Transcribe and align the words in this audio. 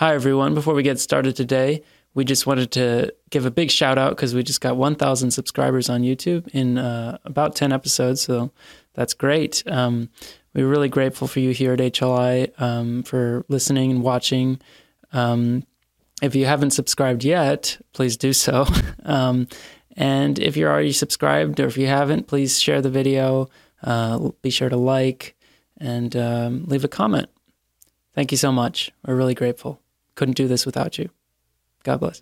Hi, 0.00 0.14
everyone. 0.14 0.54
Before 0.54 0.72
we 0.72 0.82
get 0.82 0.98
started 0.98 1.36
today, 1.36 1.82
we 2.14 2.24
just 2.24 2.46
wanted 2.46 2.70
to 2.70 3.12
give 3.28 3.44
a 3.44 3.50
big 3.50 3.70
shout 3.70 3.98
out 3.98 4.16
because 4.16 4.34
we 4.34 4.42
just 4.42 4.62
got 4.62 4.78
1,000 4.78 5.30
subscribers 5.30 5.90
on 5.90 6.00
YouTube 6.00 6.48
in 6.54 6.78
uh, 6.78 7.18
about 7.26 7.54
10 7.54 7.70
episodes. 7.70 8.22
So 8.22 8.50
that's 8.94 9.12
great. 9.12 9.62
Um, 9.66 10.08
we're 10.54 10.66
really 10.66 10.88
grateful 10.88 11.28
for 11.28 11.40
you 11.40 11.50
here 11.50 11.74
at 11.74 11.80
HLI 11.80 12.58
um, 12.58 13.02
for 13.02 13.44
listening 13.48 13.90
and 13.90 14.02
watching. 14.02 14.58
Um, 15.12 15.64
if 16.22 16.34
you 16.34 16.46
haven't 16.46 16.70
subscribed 16.70 17.22
yet, 17.22 17.78
please 17.92 18.16
do 18.16 18.32
so. 18.32 18.64
Um, 19.04 19.48
and 19.98 20.38
if 20.38 20.56
you're 20.56 20.72
already 20.72 20.92
subscribed 20.92 21.60
or 21.60 21.66
if 21.66 21.76
you 21.76 21.88
haven't, 21.88 22.26
please 22.26 22.58
share 22.58 22.80
the 22.80 22.88
video. 22.88 23.50
Uh, 23.82 24.30
be 24.40 24.48
sure 24.48 24.70
to 24.70 24.78
like 24.78 25.36
and 25.76 26.16
um, 26.16 26.64
leave 26.64 26.84
a 26.84 26.88
comment. 26.88 27.28
Thank 28.14 28.30
you 28.30 28.38
so 28.38 28.50
much. 28.50 28.92
We're 29.04 29.16
really 29.16 29.34
grateful. 29.34 29.79
Couldn't 30.20 30.36
do 30.36 30.48
this 30.48 30.66
without 30.66 30.98
you. 30.98 31.08
God 31.82 32.00
bless. 32.00 32.20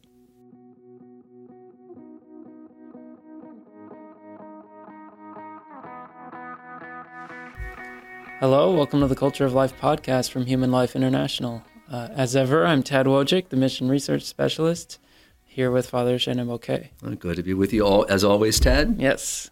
Hello, 8.39 8.73
welcome 8.73 9.01
to 9.01 9.09
the 9.09 9.17
Culture 9.17 9.45
of 9.45 9.53
Life 9.53 9.77
podcast 9.81 10.31
from 10.31 10.47
Human 10.47 10.71
Life 10.71 10.95
International. 10.95 11.65
Uh, 11.91 12.07
as 12.13 12.37
ever, 12.37 12.65
I'm 12.65 12.85
Tad 12.85 13.07
Wojcik, 13.07 13.49
the 13.49 13.57
Mission 13.57 13.89
Research 13.89 14.23
Specialist, 14.23 15.01
here 15.45 15.73
with 15.73 15.91
Father 15.91 16.19
Shenan 16.19 16.47
Boquet. 16.47 16.91
Good 17.19 17.35
to 17.35 17.43
be 17.43 17.53
with 17.53 17.73
you 17.73 17.85
all, 17.85 18.07
as 18.09 18.23
always, 18.23 18.61
Tad. 18.61 18.95
Yes, 19.01 19.51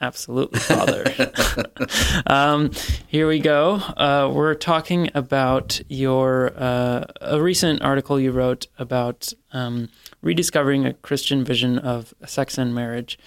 Absolutely, 0.00 0.60
Father. 0.60 1.04
um, 2.26 2.70
here 3.06 3.28
we 3.28 3.38
go. 3.38 3.74
Uh, 3.74 4.30
we're 4.32 4.54
talking 4.54 5.10
about 5.14 5.80
your 5.88 6.52
uh, 6.56 7.04
a 7.20 7.40
recent 7.40 7.82
article 7.82 8.18
you 8.18 8.32
wrote 8.32 8.66
about 8.78 9.32
um, 9.52 9.88
rediscovering 10.22 10.84
a 10.84 10.94
Christian 10.94 11.44
vision 11.44 11.78
of 11.78 12.12
sex 12.26 12.58
and 12.58 12.74
marriage. 12.74 13.18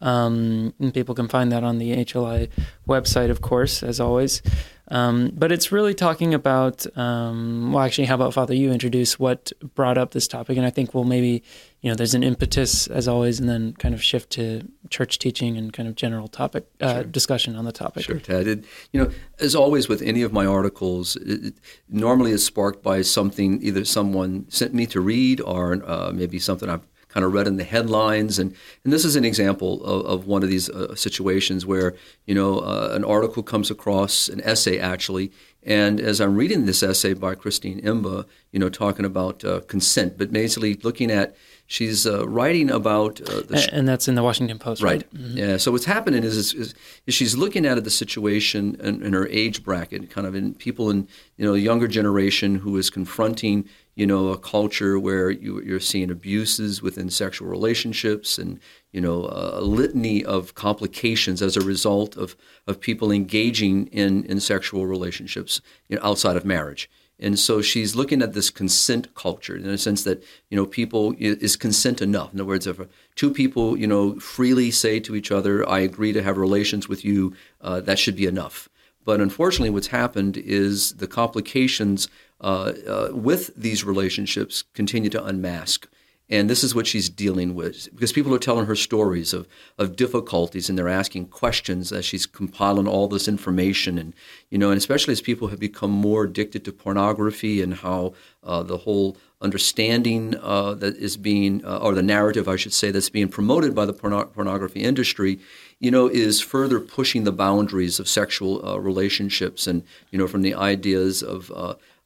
Um, 0.00 0.74
and 0.78 0.92
people 0.92 1.14
can 1.14 1.28
find 1.28 1.50
that 1.52 1.64
on 1.64 1.78
the 1.78 1.96
HLI 1.96 2.50
website, 2.86 3.30
of 3.30 3.40
course, 3.40 3.82
as 3.82 3.98
always. 3.98 4.42
Um, 4.88 5.32
but 5.34 5.50
it's 5.50 5.72
really 5.72 5.94
talking 5.94 6.34
about, 6.34 6.86
um, 6.96 7.72
well, 7.72 7.84
actually, 7.84 8.04
how 8.04 8.14
about 8.14 8.34
Father, 8.34 8.54
you 8.54 8.70
introduce 8.72 9.18
what 9.18 9.52
brought 9.74 9.98
up 9.98 10.12
this 10.12 10.28
topic? 10.28 10.56
And 10.56 10.66
I 10.66 10.70
think 10.70 10.94
we'll 10.94 11.04
maybe, 11.04 11.42
you 11.80 11.90
know, 11.90 11.94
there's 11.94 12.14
an 12.14 12.22
impetus 12.22 12.86
as 12.86 13.06
always, 13.06 13.38
and 13.38 13.48
then 13.48 13.74
kind 13.74 13.94
of 13.94 14.02
shift 14.02 14.30
to 14.30 14.66
church 14.90 15.18
teaching 15.18 15.56
and 15.56 15.72
kind 15.72 15.88
of 15.88 15.94
general 15.94 16.26
topic 16.26 16.66
uh, 16.80 16.94
sure. 16.94 17.04
discussion 17.04 17.54
on 17.56 17.64
the 17.64 17.72
topic. 17.72 18.04
Sure, 18.04 18.18
Ted. 18.18 18.48
It, 18.48 18.64
you 18.92 19.02
know, 19.02 19.10
as 19.38 19.54
always 19.54 19.88
with 19.88 20.02
any 20.02 20.22
of 20.22 20.32
my 20.32 20.46
articles, 20.46 21.16
it, 21.16 21.44
it 21.44 21.54
normally 21.88 22.32
is 22.32 22.44
sparked 22.44 22.82
by 22.82 23.02
something 23.02 23.62
either 23.62 23.84
someone 23.84 24.46
sent 24.48 24.74
me 24.74 24.86
to 24.86 25.00
read 25.00 25.40
or 25.40 25.82
uh, 25.86 26.10
maybe 26.12 26.38
something 26.38 26.68
I've 26.68 26.86
kind 27.08 27.24
of 27.24 27.32
read 27.32 27.46
in 27.46 27.56
the 27.56 27.64
headlines. 27.64 28.38
And, 28.38 28.54
and 28.84 28.92
this 28.92 29.04
is 29.04 29.16
an 29.16 29.24
example 29.24 29.82
of, 29.84 30.04
of 30.04 30.26
one 30.26 30.42
of 30.42 30.48
these 30.48 30.68
uh, 30.68 30.94
situations 30.94 31.64
where, 31.64 31.94
you 32.26 32.34
know, 32.34 32.58
uh, 32.58 32.90
an 32.92 33.04
article 33.04 33.42
comes 33.42 33.70
across, 33.70 34.28
an 34.28 34.40
essay 34.42 34.78
actually, 34.78 35.32
and 35.62 35.98
as 35.98 36.20
I'm 36.20 36.36
reading 36.36 36.64
this 36.64 36.82
essay 36.82 37.14
by 37.14 37.34
Christine 37.34 37.80
Emba, 37.80 38.24
you 38.52 38.60
know, 38.60 38.68
talking 38.68 39.04
about 39.04 39.44
uh, 39.44 39.60
consent, 39.66 40.16
but 40.16 40.32
basically 40.32 40.74
looking 40.74 41.10
at, 41.10 41.34
she's 41.66 42.06
uh, 42.06 42.26
writing 42.28 42.70
about 42.70 43.20
uh, 43.20 43.56
sh- 43.56 43.68
and 43.72 43.88
that's 43.88 44.08
in 44.08 44.14
the 44.14 44.22
Washington 44.22 44.58
Post, 44.58 44.82
right? 44.82 44.92
right? 44.92 45.14
Mm-hmm. 45.14 45.38
Yeah. 45.38 45.56
So 45.56 45.72
what's 45.72 45.84
happening 45.84 46.24
is, 46.24 46.36
is, 46.36 46.54
is, 46.54 46.74
she's 47.08 47.36
looking 47.36 47.66
at 47.66 47.82
the 47.82 47.90
situation 47.90 48.76
in, 48.80 49.02
in, 49.02 49.12
her 49.12 49.26
age 49.28 49.62
bracket, 49.62 50.10
kind 50.10 50.26
of 50.26 50.34
in 50.34 50.54
people 50.54 50.90
in 50.90 51.08
you 51.36 51.44
know 51.44 51.52
the 51.52 51.60
younger 51.60 51.88
generation 51.88 52.56
who 52.56 52.76
is 52.76 52.90
confronting 52.90 53.68
you 53.96 54.06
know, 54.06 54.28
a 54.28 54.38
culture 54.38 54.98
where 54.98 55.30
you, 55.30 55.74
are 55.74 55.80
seeing 55.80 56.10
abuses 56.10 56.82
within 56.82 57.08
sexual 57.08 57.48
relationships 57.48 58.36
and, 58.38 58.60
you 58.92 59.00
know, 59.00 59.26
a 59.32 59.62
litany 59.62 60.22
of 60.22 60.54
complications 60.54 61.40
as 61.40 61.56
a 61.56 61.62
result 61.62 62.14
of, 62.14 62.36
of 62.66 62.78
people 62.78 63.10
engaging 63.10 63.86
in, 63.86 64.22
in 64.24 64.38
sexual 64.38 64.86
relationships 64.86 65.62
you 65.88 65.96
know, 65.96 66.02
outside 66.04 66.36
of 66.36 66.44
marriage. 66.44 66.90
And 67.18 67.38
so 67.38 67.62
she's 67.62 67.96
looking 67.96 68.20
at 68.20 68.34
this 68.34 68.50
consent 68.50 69.14
culture 69.14 69.56
in 69.56 69.66
a 69.66 69.78
sense 69.78 70.04
that, 70.04 70.22
you 70.50 70.56
know, 70.56 70.66
people 70.66 71.14
is 71.18 71.56
consent 71.56 72.02
enough? 72.02 72.32
In 72.34 72.40
other 72.40 72.48
words, 72.48 72.66
if 72.66 72.78
two 73.14 73.32
people, 73.32 73.76
you 73.78 73.86
know, 73.86 74.20
freely 74.20 74.70
say 74.70 75.00
to 75.00 75.16
each 75.16 75.32
other, 75.32 75.66
I 75.68 75.78
agree 75.80 76.12
to 76.12 76.22
have 76.22 76.36
relations 76.36 76.88
with 76.88 77.04
you, 77.04 77.34
uh, 77.62 77.80
that 77.80 77.98
should 77.98 78.16
be 78.16 78.26
enough. 78.26 78.68
But 79.04 79.20
unfortunately, 79.20 79.70
what's 79.70 79.86
happened 79.86 80.36
is 80.36 80.94
the 80.94 81.06
complications 81.06 82.08
uh, 82.40 82.72
uh, 82.86 83.08
with 83.12 83.54
these 83.56 83.84
relationships 83.84 84.64
continue 84.74 85.08
to 85.10 85.24
unmask. 85.24 85.88
And 86.28 86.50
this 86.50 86.64
is 86.64 86.74
what 86.74 86.88
she's 86.88 87.08
dealing 87.08 87.54
with 87.54 87.88
because 87.94 88.12
people 88.12 88.34
are 88.34 88.40
telling 88.40 88.66
her 88.66 88.74
stories 88.74 89.32
of, 89.32 89.46
of 89.78 89.94
difficulties 89.94 90.68
and 90.68 90.76
they're 90.76 90.88
asking 90.88 91.28
questions 91.28 91.92
as 91.92 92.04
she's 92.04 92.26
compiling 92.26 92.88
all 92.88 93.06
this 93.06 93.28
information. 93.28 93.96
And, 93.96 94.12
you 94.50 94.58
know, 94.58 94.70
and 94.70 94.78
especially 94.78 95.12
as 95.12 95.20
people 95.20 95.48
have 95.48 95.60
become 95.60 95.92
more 95.92 96.24
addicted 96.24 96.64
to 96.64 96.72
pornography 96.72 97.62
and 97.62 97.74
how 97.74 98.14
uh, 98.42 98.64
the 98.64 98.78
whole 98.78 99.16
understanding 99.40 100.34
uh, 100.42 100.74
that 100.74 100.96
is 100.96 101.16
being, 101.16 101.64
uh, 101.64 101.78
or 101.78 101.94
the 101.94 102.02
narrative, 102.02 102.48
I 102.48 102.56
should 102.56 102.72
say, 102.72 102.90
that's 102.90 103.10
being 103.10 103.28
promoted 103.28 103.74
by 103.74 103.84
the 103.84 103.92
porno- 103.92 104.24
pornography 104.24 104.82
industry, 104.82 105.38
you 105.78 105.92
know, 105.92 106.08
is 106.08 106.40
further 106.40 106.80
pushing 106.80 107.22
the 107.22 107.32
boundaries 107.32 108.00
of 108.00 108.08
sexual 108.08 108.66
uh, 108.66 108.78
relationships 108.78 109.68
and, 109.68 109.84
you 110.10 110.18
know, 110.18 110.26
from 110.26 110.42
the 110.42 110.54
ideas 110.54 111.22
of, 111.22 111.52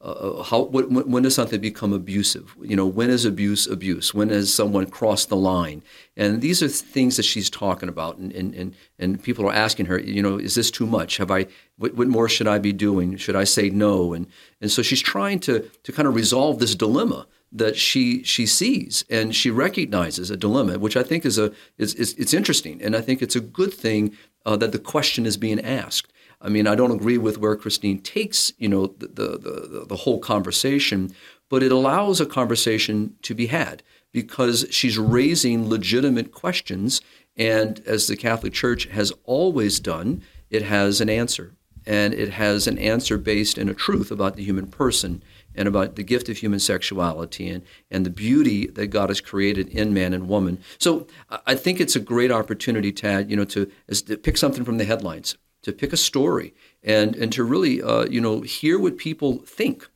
uh, 0.03 0.13
uh, 0.13 0.43
how 0.45 0.63
when, 0.63 1.11
when, 1.11 1.23
does 1.23 1.35
something 1.35 1.61
become 1.61 1.93
abusive? 1.93 2.57
You 2.63 2.75
know, 2.75 2.87
when 2.87 3.11
is 3.11 3.27
abuse 3.27 3.67
abuse? 3.67 4.15
When 4.15 4.31
has 4.31 4.53
someone 4.53 4.87
crossed 4.87 5.29
the 5.29 5.37
line? 5.37 5.83
And 6.17 6.41
these 6.41 6.63
are 6.63 6.69
things 6.69 7.19
that 7.19 7.25
she's 7.25 7.51
talking 7.51 7.89
about, 7.89 8.17
and 8.17 8.33
and, 8.33 8.55
and, 8.55 8.75
and 8.99 9.23
people 9.23 9.47
are 9.47 9.53
asking 9.53 9.87
her, 9.87 10.01
you 10.01 10.23
know, 10.23 10.39
is 10.39 10.55
this 10.55 10.71
too 10.71 10.87
much? 10.87 11.19
Have 11.19 11.31
I 11.31 11.49
what, 11.77 11.95
what 11.97 12.09
more 12.09 12.31
should 12.31 12.49
I 12.49 12.59
be 12.59 12.73
doing? 12.73 13.19
Should 13.19 13.37
I 13.37 13.45
say 13.45 13.69
no? 13.69 14.15
And 14.15 14.27
and 14.59 14.71
so 14.71 14.81
she's 14.81 15.03
trying 15.03 15.39
to 15.41 15.71
to 15.83 15.93
kind 15.93 16.09
of 16.09 16.15
resolve 16.15 16.61
this 16.61 16.75
dilemma 16.75 17.27
that 17.53 17.77
she 17.77 18.23
she 18.23 18.47
sees 18.47 19.05
and 19.11 19.37
she 19.37 19.51
recognizes 19.51 20.31
a 20.31 20.37
dilemma, 20.37 20.79
which 20.79 20.97
I 20.97 21.03
think 21.03 21.27
is 21.27 21.37
a 21.37 21.53
is, 21.77 21.95
is 21.97 22.15
it's 22.15 22.33
interesting, 22.33 22.81
and 22.83 22.97
I 22.97 23.03
think 23.03 23.21
it's 23.21 23.37
a 23.37 23.41
good 23.41 23.75
thing 23.75 24.17
uh, 24.47 24.57
that 24.57 24.73
the 24.73 24.79
question 24.79 25.27
is 25.27 25.37
being 25.37 25.61
asked. 25.61 26.11
I 26.41 26.49
mean, 26.49 26.67
I 26.67 26.75
don't 26.75 26.91
agree 26.91 27.19
with 27.19 27.39
where 27.39 27.55
Christine 27.57 28.01
takes, 28.01 28.53
you 28.59 28.69
know, 28.69 28.87
the, 28.87 29.09
the, 29.09 29.39
the, 29.39 29.85
the 29.89 29.97
whole 29.97 30.19
conversation, 30.19 31.15
but 31.49 31.63
it 31.63 31.73
allows 31.73 32.21
a 32.21 32.27
conversation 32.27 33.17
to 33.23 33.35
be 33.35 33.47
had 33.47 33.83
because 34.13 34.67
she's 34.71 34.99
raising 34.99 35.69
legitimate 35.69 36.33
questions. 36.33 37.03
And 37.37 37.81
as 37.87 38.07
the 38.07 38.17
Catholic 38.17 38.53
Church 38.53 38.87
has 38.87 39.13
always 39.25 39.81
done, 39.81 40.23
it 40.49 40.63
has 40.63 41.01
an 41.01 41.11
answer. 41.11 41.55
And 41.87 42.15
it 42.15 42.31
has 42.31 42.67
an 42.67 42.79
answer 42.79 43.19
based 43.19 43.59
in 43.59 43.69
a 43.69 43.75
truth 43.75 44.11
about 44.11 44.37
the 44.37 44.45
human 44.45 44.67
person 44.67 45.23
and 45.55 45.67
about 45.67 45.97
the 45.97 46.03
gift 46.03 46.29
of 46.29 46.39
human 46.39 46.61
sexuality 46.61 47.49
and, 47.49 47.65
and 47.91 48.07
the 48.07 48.11
beauty 48.11 48.67
that 48.67 48.89
God 48.89 49.09
has 49.09 49.21
created 49.21 49.69
in 49.69 49.93
man 49.93 50.13
and 50.13 50.29
woman. 50.29 50.59
So 50.79 51.07
I 51.47 51.55
think 51.55 51.81
it's 51.81 51.97
a 51.97 52.01
great 52.01 52.31
opportunity, 52.31 52.93
Tad, 52.93 53.31
you 53.31 53.37
know, 53.37 53.45
to, 53.47 53.71
to 53.89 54.17
pick 54.17 54.37
something 54.37 54.65
from 54.65 54.79
the 54.79 54.85
headlines 54.85 55.37
to 55.63 55.73
pick 55.73 55.93
a 55.93 55.97
story 55.97 56.55
and 56.83 57.15
and 57.17 57.33
to 57.33 57.45
really 57.45 57.83
uh, 57.83 58.05
you 58.07 58.21
know 58.21 58.41
hear 58.43 58.79
what 58.79 58.97
people 58.97 59.39
think 59.39 59.89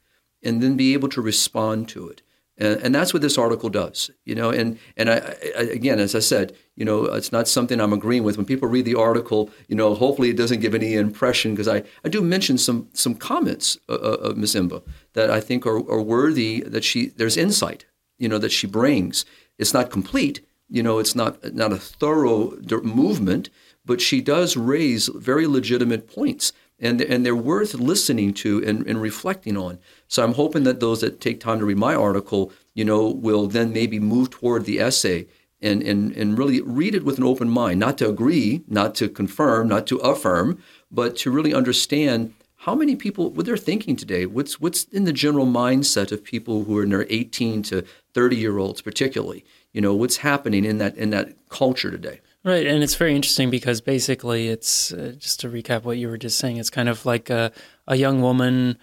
and 0.43 0.63
then 0.63 0.77
be 0.77 0.93
able 0.93 1.09
to 1.09 1.23
respond 1.23 1.89
to 1.89 2.09
it. 2.09 2.21
And, 2.57 2.81
and 2.83 2.95
that's 2.95 3.13
what 3.13 3.23
this 3.23 3.37
article 3.37 3.69
does 3.69 4.13
you 4.25 4.37
know 4.37 4.51
and 4.51 4.79
and 4.97 5.11
I, 5.11 5.17
I, 5.59 5.63
again 5.63 5.99
as 5.99 6.15
i 6.15 6.21
said 6.21 6.55
you 6.77 6.85
know 6.85 7.07
it's 7.07 7.33
not 7.33 7.49
something 7.49 7.81
i'm 7.81 7.93
agreeing 7.93 8.23
with. 8.23 8.37
When 8.37 8.47
people 8.47 8.69
read 8.69 8.85
the 8.85 8.95
article 8.95 9.51
you 9.67 9.75
know 9.75 9.93
hopefully 9.95 10.31
it 10.31 10.37
doesn't 10.37 10.61
give 10.61 10.73
any 10.73 10.95
impression 10.95 11.53
because 11.53 11.67
I, 11.67 11.83
I 12.05 12.09
do 12.09 12.23
mention 12.23 12.57
some 12.57 12.89
some 12.93 13.17
comments 13.17 13.77
uh, 13.89 13.95
uh 13.95 14.29
of 14.29 14.37
ms 14.37 14.55
Emba 14.55 14.85
that 15.15 15.31
i 15.31 15.41
think 15.41 15.67
are, 15.67 15.79
are 15.91 16.01
worthy 16.01 16.61
that 16.61 16.85
she 16.85 17.09
there's 17.09 17.37
insight 17.37 17.87
you 18.19 18.29
know 18.29 18.39
that 18.39 18.53
she 18.53 18.67
brings. 18.67 19.25
It's 19.59 19.75
not 19.75 19.91
complete 19.91 20.41
you 20.69 20.83
know 20.83 20.99
it's 20.99 21.15
not 21.15 21.55
not 21.55 21.73
a 21.73 21.77
thorough 21.77 22.57
movement 22.83 23.51
but 23.85 24.01
she 24.01 24.21
does 24.21 24.57
raise 24.57 25.09
very 25.09 25.47
legitimate 25.47 26.09
points. 26.13 26.53
And, 26.81 27.01
and 27.01 27.25
they're 27.25 27.37
worth 27.37 27.75
listening 27.75 28.35
to 28.35 28.63
and, 28.65 28.85
and 28.87 29.01
reflecting 29.01 29.57
on. 29.57 29.79
So 30.09 30.25
I'm 30.25 30.35
hoping 30.35 30.65
that 30.65 30.81
those 30.81 31.03
that 31.03 31.21
take 31.21 31.39
time 31.39 31.61
to 31.61 31.65
read 31.65 31.79
my 31.79 31.95
article, 31.95 32.53
you 32.75 32.85
know, 32.85 33.09
will 33.09 33.47
then 33.47 33.73
maybe 33.73 34.01
move 34.01 34.31
toward 34.31 34.65
the 34.65 34.81
essay 34.81 35.29
and, 35.63 35.83
and, 35.83 36.13
and 36.17 36.37
really 36.37 36.61
read 36.61 36.97
it 36.97 37.05
with 37.05 37.17
an 37.17 37.25
open 37.25 37.49
mind, 37.49 37.79
not 37.79 37.97
to 37.99 38.09
agree, 38.09 38.63
not 38.67 38.97
to 38.97 39.09
confirm, 39.09 39.69
not 39.69 39.87
to 39.87 39.99
affirm, 39.99 40.61
but 40.91 41.17
to 41.19 41.31
really 41.31 41.55
understand 41.55 42.35
how 42.65 42.75
many 42.75 42.97
people 42.97 43.31
what 43.31 43.45
they're 43.45 43.59
thinking 43.59 43.95
today 43.95 44.25
what's 44.25 44.59
what's 44.59 44.85
in 44.85 45.05
the 45.05 45.13
general 45.13 45.45
mindset 45.45 46.11
of 46.11 46.25
people 46.25 46.65
who 46.65 46.79
are 46.79 46.83
in 46.83 46.89
their 46.89 47.07
18 47.11 47.63
to 47.63 47.85
30 48.15 48.37
year 48.37 48.57
olds 48.57 48.81
particularly 48.81 49.45
you 49.75 49.83
know 49.83 49.95
what's 49.95 50.19
happening 50.19 50.65
in 50.65 50.79
that 50.79 50.97
in 50.97 51.11
that 51.11 51.35
culture 51.51 51.91
today 51.91 52.23
Right, 52.45 52.67
and 52.67 52.83
it's 52.83 52.95
very 52.95 53.17
interesting 53.17 53.49
because 53.49 53.81
basically, 53.81 54.49
it's 54.49 54.93
uh, 54.93 55.15
just 55.19 55.41
to 55.41 55.49
recap 55.49 55.85
what 55.85 55.97
you 55.97 56.09
were 56.09 56.19
just 56.19 56.39
saying. 56.39 56.59
It's 56.59 56.69
kind 56.69 56.91
of 56.91 57.07
like 57.07 57.31
a, 57.31 57.51
a 57.89 57.97
young 57.97 58.21
woman 58.21 58.77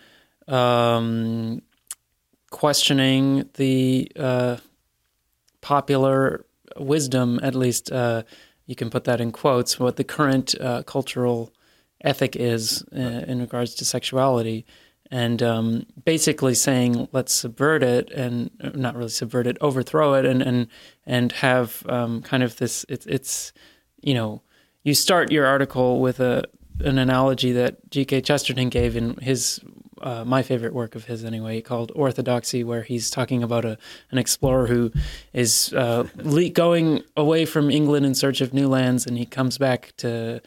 um, 0.48 1.62
questioning 2.50 3.48
the 3.54 4.12
uh, 4.18 4.58
popular 5.62 6.44
wisdom, 6.76 7.40
at 7.44 7.54
least 7.54 7.92
uh, 7.92 8.24
you 8.66 8.76
can 8.76 8.90
put 8.90 9.04
that 9.04 9.22
in 9.22 9.32
quotes, 9.32 9.80
what 9.80 9.96
the 9.96 10.04
current 10.04 10.56
uh, 10.60 10.82
cultural 10.82 11.54
ethic 12.04 12.36
is 12.36 12.84
uh, 12.96 13.00
in 13.00 13.42
regards 13.42 13.76
to 13.76 13.86
sexuality. 13.86 14.66
And 15.14 15.44
um, 15.44 15.86
basically 16.06 16.56
saying, 16.56 17.10
let's 17.12 17.34
subvert 17.34 17.84
it, 17.84 18.10
and 18.12 18.50
uh, 18.64 18.70
not 18.74 18.96
really 18.96 19.10
subvert 19.10 19.46
it, 19.46 19.58
overthrow 19.60 20.14
it, 20.14 20.26
and 20.26 20.42
and 20.42 20.68
and 21.06 21.34
have 21.34 21.84
um, 21.90 22.22
kind 22.22 22.44
of 22.44 22.56
this. 22.56 22.86
It's 22.88 23.06
it's 23.08 23.52
you 24.02 24.14
know, 24.14 24.42
you 24.84 24.94
start 24.94 25.30
your 25.32 25.46
article 25.46 26.00
with 26.00 26.22
a 26.22 26.46
an 26.80 26.98
analogy 26.98 27.52
that 27.52 27.92
G.K. 27.92 28.22
Chesterton 28.22 28.70
gave 28.70 28.96
in 28.96 29.16
his 29.18 29.60
uh, 30.02 30.26
my 30.26 30.42
favorite 30.42 30.74
work 30.74 30.96
of 30.96 31.06
his 31.06 31.24
anyway, 31.24 31.62
called 31.62 31.92
Orthodoxy, 31.96 32.64
where 32.64 32.82
he's 32.82 33.10
talking 33.10 33.44
about 33.44 33.66
a 33.66 33.78
an 34.12 34.18
explorer 34.18 34.68
who 34.68 34.92
is 35.34 35.74
uh, 35.74 36.08
le- 36.16 36.50
going 36.50 37.04
away 37.16 37.46
from 37.46 37.70
England 37.70 38.06
in 38.06 38.16
search 38.16 38.42
of 38.42 38.54
new 38.54 38.68
lands, 38.68 39.06
and 39.06 39.18
he 39.18 39.26
comes 39.26 39.58
back 39.58 39.94
to 39.98 40.42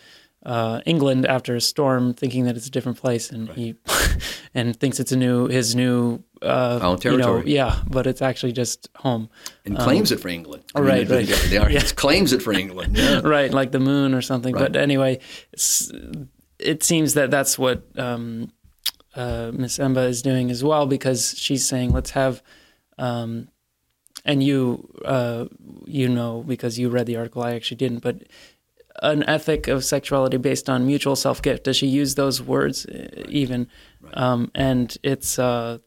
uh, 0.44 0.80
England 0.84 1.26
after 1.26 1.56
a 1.56 1.60
storm, 1.60 2.12
thinking 2.12 2.44
that 2.44 2.56
it's 2.56 2.66
a 2.66 2.70
different 2.70 2.98
place, 2.98 3.30
and 3.30 3.48
right. 3.48 3.56
he 3.56 3.74
and 4.54 4.78
thinks 4.78 5.00
it's 5.00 5.12
a 5.12 5.16
new 5.16 5.46
his 5.46 5.74
new 5.74 6.22
uh, 6.42 6.96
territory. 6.96 7.14
You 7.14 7.18
know, 7.18 7.42
yeah, 7.46 7.82
but 7.88 8.06
it's 8.06 8.20
actually 8.20 8.52
just 8.52 8.88
home. 8.96 9.30
And 9.64 9.78
um, 9.78 9.84
claims 9.84 10.12
it 10.12 10.20
for 10.20 10.28
England. 10.28 10.64
I 10.74 10.80
mean, 10.80 10.88
right, 10.88 11.08
right. 11.08 11.26
They 11.26 11.56
are, 11.56 11.70
yeah. 11.70 11.80
claims 11.80 12.32
it 12.32 12.42
for 12.42 12.52
England. 12.52 12.96
Yeah. 12.96 13.20
right, 13.24 13.52
like 13.52 13.72
the 13.72 13.80
moon 13.80 14.14
or 14.14 14.20
something. 14.20 14.54
Right. 14.54 14.72
But 14.72 14.76
anyway, 14.76 15.20
it 16.58 16.82
seems 16.82 17.14
that 17.14 17.30
that's 17.30 17.58
what 17.58 17.84
um, 17.98 18.52
uh, 19.14 19.50
Miss 19.54 19.78
Emba 19.78 20.08
is 20.08 20.20
doing 20.20 20.50
as 20.50 20.62
well 20.62 20.86
because 20.86 21.34
she's 21.38 21.66
saying 21.66 21.92
let's 21.92 22.10
have, 22.10 22.42
um, 22.98 23.48
and 24.26 24.42
you 24.42 24.90
uh, 25.06 25.46
you 25.86 26.08
know 26.08 26.44
because 26.46 26.78
you 26.78 26.90
read 26.90 27.06
the 27.06 27.16
article 27.16 27.42
I 27.42 27.54
actually 27.54 27.78
didn't, 27.78 28.00
but 28.00 28.24
an 29.02 29.24
ethic 29.24 29.68
of 29.68 29.84
sexuality 29.84 30.36
based 30.36 30.68
on 30.68 30.86
mutual 30.86 31.16
self 31.16 31.42
gift. 31.42 31.64
Does 31.64 31.76
she 31.76 31.86
use 31.86 32.14
those 32.14 32.42
words 32.42 32.86
uh, 32.86 33.24
even? 33.28 33.68
Right. 34.00 34.16
Um, 34.16 34.50
and 34.54 34.96
it's 35.02 35.38
uh, 35.38 35.78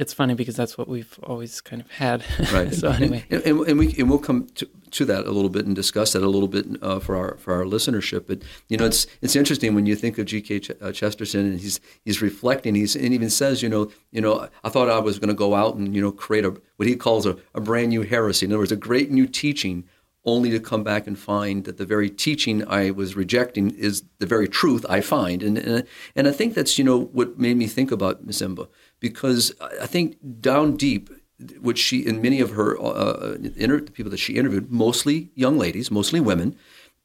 it's 0.00 0.14
funny 0.14 0.34
because 0.34 0.56
that's 0.56 0.78
what 0.78 0.88
we've 0.88 1.18
always 1.22 1.60
kind 1.60 1.82
of 1.82 1.90
had. 1.90 2.24
Right. 2.52 2.72
so 2.74 2.88
anyway, 2.88 3.24
and, 3.30 3.42
and, 3.42 3.60
and, 3.68 3.78
we 3.78 3.94
and 3.98 4.08
we'll 4.08 4.18
come 4.18 4.46
to, 4.54 4.68
to 4.92 5.04
that 5.04 5.26
a 5.26 5.30
little 5.30 5.50
bit 5.50 5.66
and 5.66 5.76
discuss 5.76 6.14
that 6.14 6.22
a 6.22 6.28
little 6.28 6.48
bit 6.48 6.66
uh, 6.82 6.98
for 6.98 7.16
our 7.16 7.36
for 7.36 7.54
our 7.54 7.64
listenership. 7.64 8.26
But 8.26 8.42
you 8.68 8.76
know, 8.76 8.86
it's 8.86 9.06
it's 9.20 9.36
interesting 9.36 9.74
when 9.74 9.86
you 9.86 9.94
think 9.94 10.18
of 10.18 10.26
G.K. 10.26 10.60
Ch- 10.60 10.70
uh, 10.80 10.90
Chesterton 10.92 11.46
and 11.46 11.60
he's 11.60 11.80
he's 12.04 12.22
reflecting. 12.22 12.74
He's 12.74 12.96
and 12.96 13.12
even 13.12 13.30
says, 13.30 13.62
you 13.62 13.68
know, 13.68 13.90
you 14.10 14.20
know, 14.20 14.48
I 14.64 14.68
thought 14.70 14.88
I 14.88 14.98
was 14.98 15.18
going 15.18 15.28
to 15.28 15.34
go 15.34 15.54
out 15.54 15.76
and 15.76 15.94
you 15.94 16.00
know 16.00 16.12
create 16.12 16.44
a 16.44 16.54
what 16.76 16.88
he 16.88 16.96
calls 16.96 17.26
a, 17.26 17.36
a 17.54 17.60
brand 17.60 17.90
new 17.90 18.02
heresy. 18.02 18.46
In 18.46 18.52
other 18.52 18.58
words, 18.58 18.72
a 18.72 18.76
great 18.76 19.10
new 19.10 19.26
teaching 19.26 19.84
only 20.24 20.50
to 20.50 20.60
come 20.60 20.82
back 20.84 21.06
and 21.06 21.18
find 21.18 21.64
that 21.64 21.78
the 21.78 21.86
very 21.86 22.10
teaching 22.10 22.66
I 22.68 22.90
was 22.90 23.16
rejecting 23.16 23.70
is 23.70 24.02
the 24.18 24.26
very 24.26 24.48
truth 24.48 24.84
I 24.88 25.00
find. 25.00 25.42
And, 25.42 25.56
and, 25.58 25.86
and 26.14 26.28
I 26.28 26.32
think 26.32 26.54
that's, 26.54 26.78
you 26.78 26.84
know, 26.84 27.00
what 27.00 27.38
made 27.38 27.56
me 27.56 27.66
think 27.66 27.90
about 27.90 28.24
Ms. 28.24 28.42
Emba, 28.42 28.68
because 28.98 29.54
I 29.80 29.86
think 29.86 30.18
down 30.40 30.76
deep, 30.76 31.08
which 31.60 31.78
she 31.78 32.06
and 32.06 32.20
many 32.20 32.40
of 32.40 32.50
her 32.50 32.78
uh, 32.78 33.36
inter- 33.56 33.80
people 33.80 34.10
that 34.10 34.18
she 34.18 34.36
interviewed, 34.36 34.70
mostly 34.70 35.30
young 35.34 35.56
ladies, 35.56 35.90
mostly 35.90 36.20
women, 36.20 36.54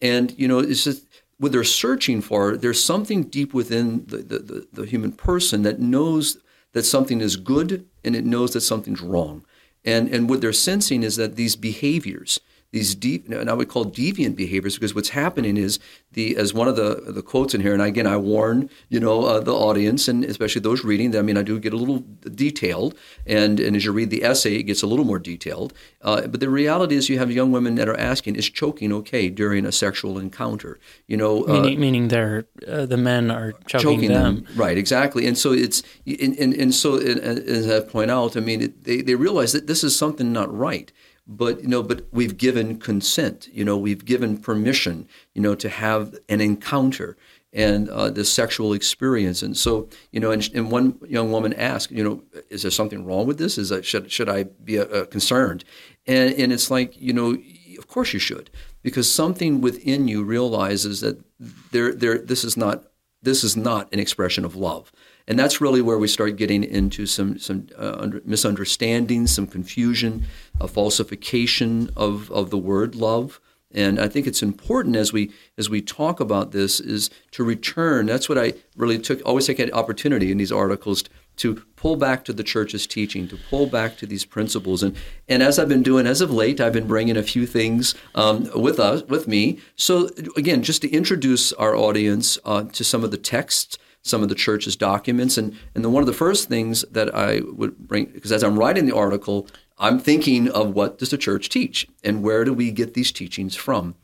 and 0.02 0.38
you 0.38 0.48
know, 0.48 0.60
it's 0.60 0.84
just 0.84 1.08
what 1.38 1.54
they're 1.54 1.64
searching 1.64 2.22
for. 2.22 2.58
There's 2.58 2.84
something 2.84 3.24
deep 3.24 3.54
within 3.54 4.06
the, 4.08 4.18
the, 4.18 4.40
the, 4.40 4.68
the 4.74 4.86
human 4.86 5.14
person 5.14 5.62
that 5.64 5.80
knows 5.80 6.38
that 6.74 6.84
something 6.84 7.22
is 7.22 7.38
good 7.38 7.86
and 8.04 8.14
it 8.14 8.26
knows 8.26 8.52
that 8.52 8.62
something's 8.62 9.00
wrong, 9.00 9.46
and 9.86 10.10
and 10.10 10.30
what 10.30 10.42
they're 10.42 10.52
sensing 10.52 11.02
is 11.02 11.16
that 11.16 11.38
these 11.38 11.56
behaviors 11.56 12.42
these 12.76 12.94
deep, 12.94 13.30
and 13.30 13.50
I 13.50 13.54
would 13.54 13.70
call 13.70 13.86
deviant 13.86 14.36
behaviors, 14.36 14.76
because 14.76 14.94
what's 14.94 15.10
happening 15.10 15.56
is 15.56 15.80
the, 16.12 16.36
as 16.36 16.54
one 16.54 16.68
of 16.68 16.76
the 16.76 17.04
the 17.08 17.22
quotes 17.22 17.54
in 17.56 17.62
here, 17.62 17.72
and 17.72 17.82
again, 17.82 18.06
I 18.06 18.18
warn 18.18 18.70
you 18.90 19.00
know 19.00 19.24
uh, 19.24 19.40
the 19.40 19.54
audience 19.54 20.10
and 20.10 20.26
especially 20.26 20.62
those 20.62 20.84
reading. 20.84 21.12
That 21.12 21.20
I 21.20 21.22
mean, 21.22 21.38
I 21.38 21.42
do 21.42 21.58
get 21.58 21.72
a 21.72 21.78
little 21.78 22.04
detailed, 22.46 22.94
and 23.26 23.62
and 23.62 23.78
as 23.78 23.86
you 23.86 23.94
read 23.94 24.10
the 24.10 24.26
essay, 24.26 24.56
it 24.58 24.64
gets 24.64 24.84
a 24.84 24.88
little 24.88 25.06
more 25.06 25.20
detailed. 25.20 25.74
Uh, 26.02 26.28
but 26.28 26.42
the 26.42 26.50
reality 26.50 26.96
is, 26.96 27.08
you 27.08 27.18
have 27.18 27.32
young 27.32 27.54
women 27.54 27.76
that 27.76 27.88
are 27.88 27.98
asking, 27.98 28.36
"Is 28.36 28.50
choking 28.50 28.92
okay 28.92 29.30
during 29.30 29.66
a 29.66 29.72
sexual 29.72 30.20
encounter?" 30.20 30.78
You 31.08 31.16
know, 31.16 31.48
uh, 31.48 31.54
meaning, 31.54 31.80
meaning 31.80 32.08
they're 32.10 32.46
uh, 32.68 32.86
the 32.86 32.98
men 32.98 33.32
are 33.32 33.54
choking, 33.68 33.80
choking 33.80 34.10
them. 34.10 34.44
them. 34.44 34.58
right? 34.58 34.78
Exactly, 34.78 35.26
and 35.28 35.38
so 35.38 35.54
it's 35.54 35.82
and 36.06 36.38
and, 36.38 36.54
and 36.54 36.76
so 36.76 36.98
as 36.98 37.70
I 37.70 37.80
point 37.80 38.12
out, 38.12 38.36
I 38.36 38.42
mean, 38.42 38.62
it, 38.62 38.84
they 38.84 39.00
they 39.02 39.16
realize 39.16 39.54
that 39.54 39.68
this 39.68 39.82
is 39.82 39.96
something 39.96 40.34
not 40.34 40.54
right 40.54 40.92
but 41.28 41.62
you 41.62 41.68
know 41.68 41.82
but 41.82 42.06
we've 42.12 42.38
given 42.38 42.78
consent 42.78 43.48
you 43.52 43.66
know 43.66 43.78
we've 43.78 44.06
given 44.06 44.38
permission 44.38 45.08
you 45.34 45.42
know 45.42 45.56
to 45.56 45.70
have 45.70 46.16
an 46.30 46.40
encounter 46.42 47.18
and 47.56 47.88
uh, 47.90 48.10
the 48.10 48.26
sexual 48.26 48.74
experience. 48.74 49.42
And 49.42 49.56
so 49.56 49.88
you 50.12 50.20
know 50.20 50.32
and, 50.32 50.48
and, 50.54 50.70
one 50.70 51.00
young 51.08 51.32
woman 51.32 51.54
asked 51.54 51.90
you 51.90 52.04
know 52.04 52.22
is 52.50 52.62
there 52.62 52.72
something 52.72 53.06
wrong 53.06 53.26
with 53.26 53.38
this? 53.38 53.58
Is 53.58 53.70
that 53.70 53.86
should, 53.86 54.12
should 54.12 54.30
i 54.30 54.44
be 54.44 54.78
uh, 54.78 55.06
concerned? 55.06 55.64
And, 56.06 56.34
and 56.36 56.54
it's 56.54 56.70
like 56.70 57.00
you 57.02 57.14
know 57.14 57.38
of 57.78 57.88
course 57.88 58.14
you 58.14 58.20
should 58.20 58.50
because 58.84 59.12
something 59.12 59.62
within 59.62 60.08
you 60.08 60.24
realizes 60.24 61.02
that 61.02 61.24
there 61.72 61.94
there 61.94 62.18
this 62.18 62.44
is 62.44 62.58
not 62.58 62.84
this 63.22 63.44
is 63.44 63.56
not 63.58 63.92
an 63.94 64.00
expression 64.00 64.46
of 64.46 64.56
love 64.56 64.92
and 65.28 65.40
that's 65.40 65.60
really 65.60 65.82
where 65.82 65.98
we 65.98 66.08
start 66.08 66.36
getting 66.36 66.64
into 66.64 67.06
some 67.06 67.40
some 67.40 67.68
uh, 67.78 68.10
misunderstandings, 68.26 69.34
some 69.34 69.48
confusion, 69.48 70.26
a 70.60 70.68
falsification 70.68 71.90
of 71.96 72.32
of 72.32 72.50
the 72.50 72.58
word 72.58 72.96
love. 72.96 73.40
And 73.74 74.00
I 74.00 74.08
think 74.08 74.26
it's 74.26 74.42
important 74.42 74.96
as 74.96 75.12
we 75.12 75.32
as 75.58 75.70
we 75.70 75.82
talk 75.82 76.20
about 76.20 76.52
this 76.52 76.80
is 76.80 77.10
to 77.32 77.44
return. 77.44 78.06
That's 78.06 78.30
what 78.30 78.38
I 78.38 78.54
really 78.78 79.00
took 79.00 79.22
always 79.26 79.48
take 79.48 79.60
an 79.60 79.72
opportunity 79.72 80.32
in 80.32 80.38
these 80.38 80.52
articles 80.52 81.04
to 81.38 81.56
pull 81.76 81.98
back 81.98 82.24
to 82.24 82.32
the 82.32 82.44
church's 82.44 82.88
teaching, 82.88 83.28
to 83.28 83.38
pull 83.50 83.68
back 83.68 83.98
to 83.98 84.06
these 84.06 84.24
principles. 84.26 84.84
And 84.84 84.96
and 85.28 85.42
as 85.42 85.58
I've 85.58 85.68
been 85.68 85.84
doing 85.84 86.06
as 86.06 86.22
of 86.22 86.32
late, 86.32 86.62
I've 86.62 86.72
been 86.72 86.88
bringing 86.88 87.18
a 87.18 87.24
few 87.24 87.48
things 87.48 87.96
um, 88.14 88.50
with 88.56 88.80
us 88.80 89.02
with 89.10 89.28
me. 89.28 89.60
So 89.76 90.10
again, 90.38 90.62
just 90.62 90.84
to 90.84 90.90
introduce 90.92 91.52
our 91.54 91.76
audience 91.76 92.38
uh, 92.46 92.64
to 92.64 92.84
some 92.84 93.04
of 93.04 93.10
the 93.10 93.18
texts 93.18 93.78
some 94.06 94.22
of 94.22 94.30
the 94.30 94.36
church's 94.36 94.76
documents. 94.76 95.38
And, 95.38 95.58
and 95.74 95.84
the, 95.84 95.90
one 95.90 96.04
of 96.04 96.08
the 96.08 96.14
first 96.14 96.48
things 96.48 96.86
that 96.92 97.14
I 97.14 97.42
would 97.54 97.76
bring, 97.78 98.06
because 98.06 98.32
as 98.32 98.44
I'm 98.44 98.58
writing 98.58 98.86
the 98.86 98.96
article, 98.96 99.48
I'm 99.80 100.00
thinking 100.00 100.48
of 100.50 100.74
what 100.74 101.00
does 101.00 101.10
the 101.10 101.18
church 101.18 101.50
teach 101.50 101.88
and 102.04 102.22
where 102.22 102.46
do 102.46 102.54
we 102.54 102.72
get 102.72 102.94
these 102.94 103.12
teachings 103.12 103.56
from? 103.56 103.96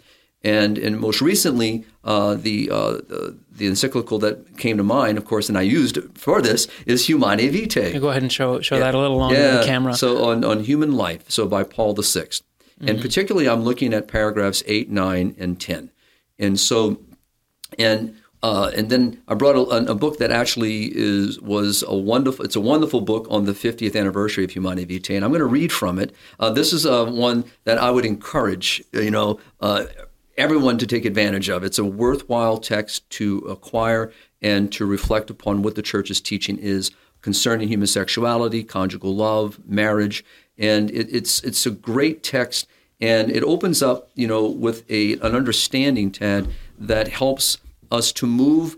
And, 0.43 0.79
and 0.79 0.99
most 0.99 1.21
recently, 1.21 1.85
uh, 2.03 2.33
the, 2.33 2.71
uh, 2.71 2.91
the, 2.93 3.37
the 3.51 3.67
encyclical 3.67 4.17
that 4.19 4.57
came 4.57 4.77
to 4.77 4.83
mind, 4.83 5.19
of 5.19 5.25
course, 5.25 5.49
and 5.49 5.57
I 5.57 5.61
used 5.61 5.99
for 6.15 6.41
this 6.41 6.67
is 6.87 7.05
Humanae 7.05 7.49
Vitae. 7.49 7.99
Go 7.99 8.09
ahead 8.09 8.23
and 8.23 8.31
show 8.31 8.59
show 8.59 8.77
yeah. 8.77 8.85
that 8.85 8.95
a 8.95 8.97
little 8.97 9.19
on 9.19 9.33
yeah. 9.33 9.57
the 9.57 9.65
camera. 9.65 9.93
So 9.93 10.25
on, 10.31 10.43
on 10.43 10.63
human 10.63 10.93
life, 10.93 11.29
so 11.29 11.47
by 11.47 11.63
Paul 11.63 11.93
the 11.93 12.01
6th 12.01 12.41
mm-hmm. 12.41 12.87
and 12.87 12.99
particularly 12.99 13.47
I'm 13.47 13.61
looking 13.61 13.93
at 13.93 14.07
paragraphs 14.07 14.63
eight, 14.65 14.89
nine, 14.89 15.35
and 15.37 15.61
ten. 15.61 15.91
And 16.39 16.59
so, 16.59 16.99
and 17.77 18.17
uh, 18.43 18.71
and 18.75 18.89
then 18.89 19.21
I 19.27 19.35
brought 19.35 19.55
a, 19.55 19.91
a, 19.91 19.95
book 19.95 20.17
that 20.17 20.31
actually 20.31 20.91
is 20.95 21.39
was 21.41 21.83
a 21.87 21.95
wonderful. 21.95 22.43
It's 22.43 22.55
a 22.55 22.61
wonderful 22.61 23.01
book 23.01 23.27
on 23.29 23.45
the 23.45 23.51
50th 23.51 23.95
anniversary 23.95 24.43
of 24.43 24.51
Humanae 24.51 24.85
Vitae, 24.85 25.15
and 25.15 25.23
I'm 25.23 25.29
going 25.29 25.39
to 25.39 25.45
read 25.45 25.71
from 25.71 25.99
it. 25.99 26.13
Uh, 26.39 26.49
this 26.49 26.73
is 26.73 26.85
uh, 26.85 27.05
one 27.05 27.45
that 27.65 27.77
I 27.77 27.91
would 27.91 28.05
encourage 28.05 28.83
you 28.93 29.11
know 29.11 29.39
uh, 29.59 29.85
everyone 30.37 30.79
to 30.79 30.87
take 30.87 31.05
advantage 31.05 31.49
of. 31.49 31.63
It's 31.63 31.77
a 31.77 31.85
worthwhile 31.85 32.57
text 32.57 33.07
to 33.11 33.39
acquire 33.39 34.11
and 34.41 34.71
to 34.71 34.87
reflect 34.87 35.29
upon 35.29 35.61
what 35.61 35.75
the 35.75 35.83
church's 35.83 36.19
teaching 36.19 36.57
is 36.57 36.89
concerning 37.21 37.67
human 37.67 37.85
sexuality, 37.85 38.63
conjugal 38.63 39.15
love, 39.15 39.59
marriage, 39.67 40.25
and 40.57 40.89
it, 40.89 41.13
it's 41.13 41.43
it's 41.43 41.67
a 41.67 41.71
great 41.71 42.23
text, 42.23 42.67
and 42.99 43.29
it 43.29 43.43
opens 43.43 43.83
up 43.83 44.09
you 44.15 44.25
know 44.25 44.47
with 44.47 44.89
a 44.89 45.13
an 45.19 45.35
understanding, 45.35 46.11
Tad, 46.11 46.47
that 46.79 47.09
helps 47.09 47.59
us 47.91 48.11
to 48.13 48.25
move 48.25 48.77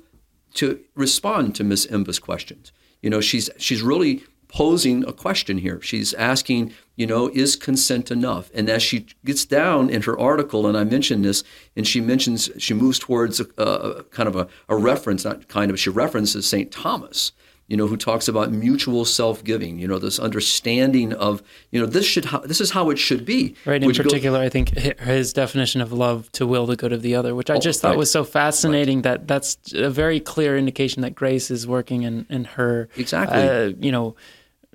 to 0.55 0.79
respond 0.95 1.55
to 1.55 1.63
Miss 1.63 1.85
Emba's 1.87 2.19
questions. 2.19 2.71
You 3.01 3.09
know, 3.09 3.21
she's 3.21 3.49
she's 3.57 3.81
really 3.81 4.23
posing 4.47 5.03
a 5.05 5.11
question 5.11 5.57
here. 5.57 5.81
She's 5.81 6.13
asking, 6.13 6.73
you 6.95 7.07
know, 7.07 7.27
is 7.29 7.55
consent 7.55 8.11
enough? 8.11 8.51
And 8.53 8.69
as 8.69 8.83
she 8.83 9.07
gets 9.25 9.45
down 9.45 9.89
in 9.89 10.03
her 10.03 10.17
article, 10.19 10.67
and 10.67 10.77
I 10.77 10.83
mentioned 10.83 11.25
this, 11.25 11.43
and 11.75 11.87
she 11.87 11.99
mentions 11.99 12.51
she 12.59 12.75
moves 12.75 12.99
towards 12.99 13.39
a, 13.39 13.47
a 13.57 14.03
kind 14.03 14.29
of 14.29 14.35
a, 14.35 14.47
a 14.69 14.75
reference, 14.75 15.25
not 15.25 15.47
kind 15.47 15.71
of, 15.71 15.79
she 15.79 15.89
references 15.89 16.47
St. 16.47 16.71
Thomas 16.71 17.31
you 17.73 17.77
know, 17.77 17.87
who 17.87 17.97
talks 17.97 18.27
about 18.27 18.51
mutual 18.51 19.03
self-giving. 19.03 19.79
You 19.79 19.87
know, 19.87 19.97
this 19.97 20.19
understanding 20.19 21.11
of, 21.13 21.41
you 21.71 21.79
know, 21.81 21.87
this 21.87 22.05
should 22.05 22.25
this 22.45 22.61
is 22.61 22.69
how 22.69 22.91
it 22.91 22.99
should 22.99 23.25
be. 23.25 23.55
Right. 23.65 23.81
In 23.81 23.91
particular, 23.91 24.37
go, 24.37 24.45
I 24.45 24.49
think 24.49 24.77
his 24.99 25.33
definition 25.33 25.81
of 25.81 25.91
love 25.91 26.31
to 26.33 26.45
will 26.45 26.67
the 26.67 26.75
good 26.75 26.93
of 26.93 27.01
the 27.01 27.15
other, 27.15 27.33
which 27.33 27.49
I 27.49 27.55
oh, 27.55 27.59
just 27.59 27.81
thought 27.81 27.89
right. 27.89 27.97
was 27.97 28.11
so 28.11 28.23
fascinating. 28.23 28.99
Right. 28.99 29.25
That 29.25 29.27
that's 29.27 29.57
a 29.73 29.89
very 29.89 30.19
clear 30.19 30.55
indication 30.55 31.01
that 31.01 31.15
grace 31.15 31.49
is 31.49 31.65
working 31.65 32.03
in 32.03 32.27
in 32.29 32.43
her. 32.43 32.89
Exactly. 32.95 33.41
Uh, 33.41 33.71
you 33.79 33.91
know 33.91 34.15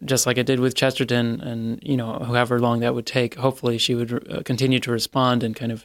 just 0.05 0.27
like 0.27 0.39
it 0.39 0.47
did 0.47 0.61
with 0.61 0.77
Chesterton, 0.77 1.41
and 1.41 1.81
you 1.83 1.97
know, 1.97 2.21
however 2.21 2.61
long 2.61 2.79
that 2.81 2.95
would 2.95 3.07
take, 3.07 3.35
hopefully 3.35 3.79
she 3.79 3.97
would 3.97 4.33
uh, 4.33 4.43
continue 4.45 4.79
to 4.79 4.93
respond 4.93 5.43
and 5.43 5.57
kind 5.57 5.73
of 5.73 5.85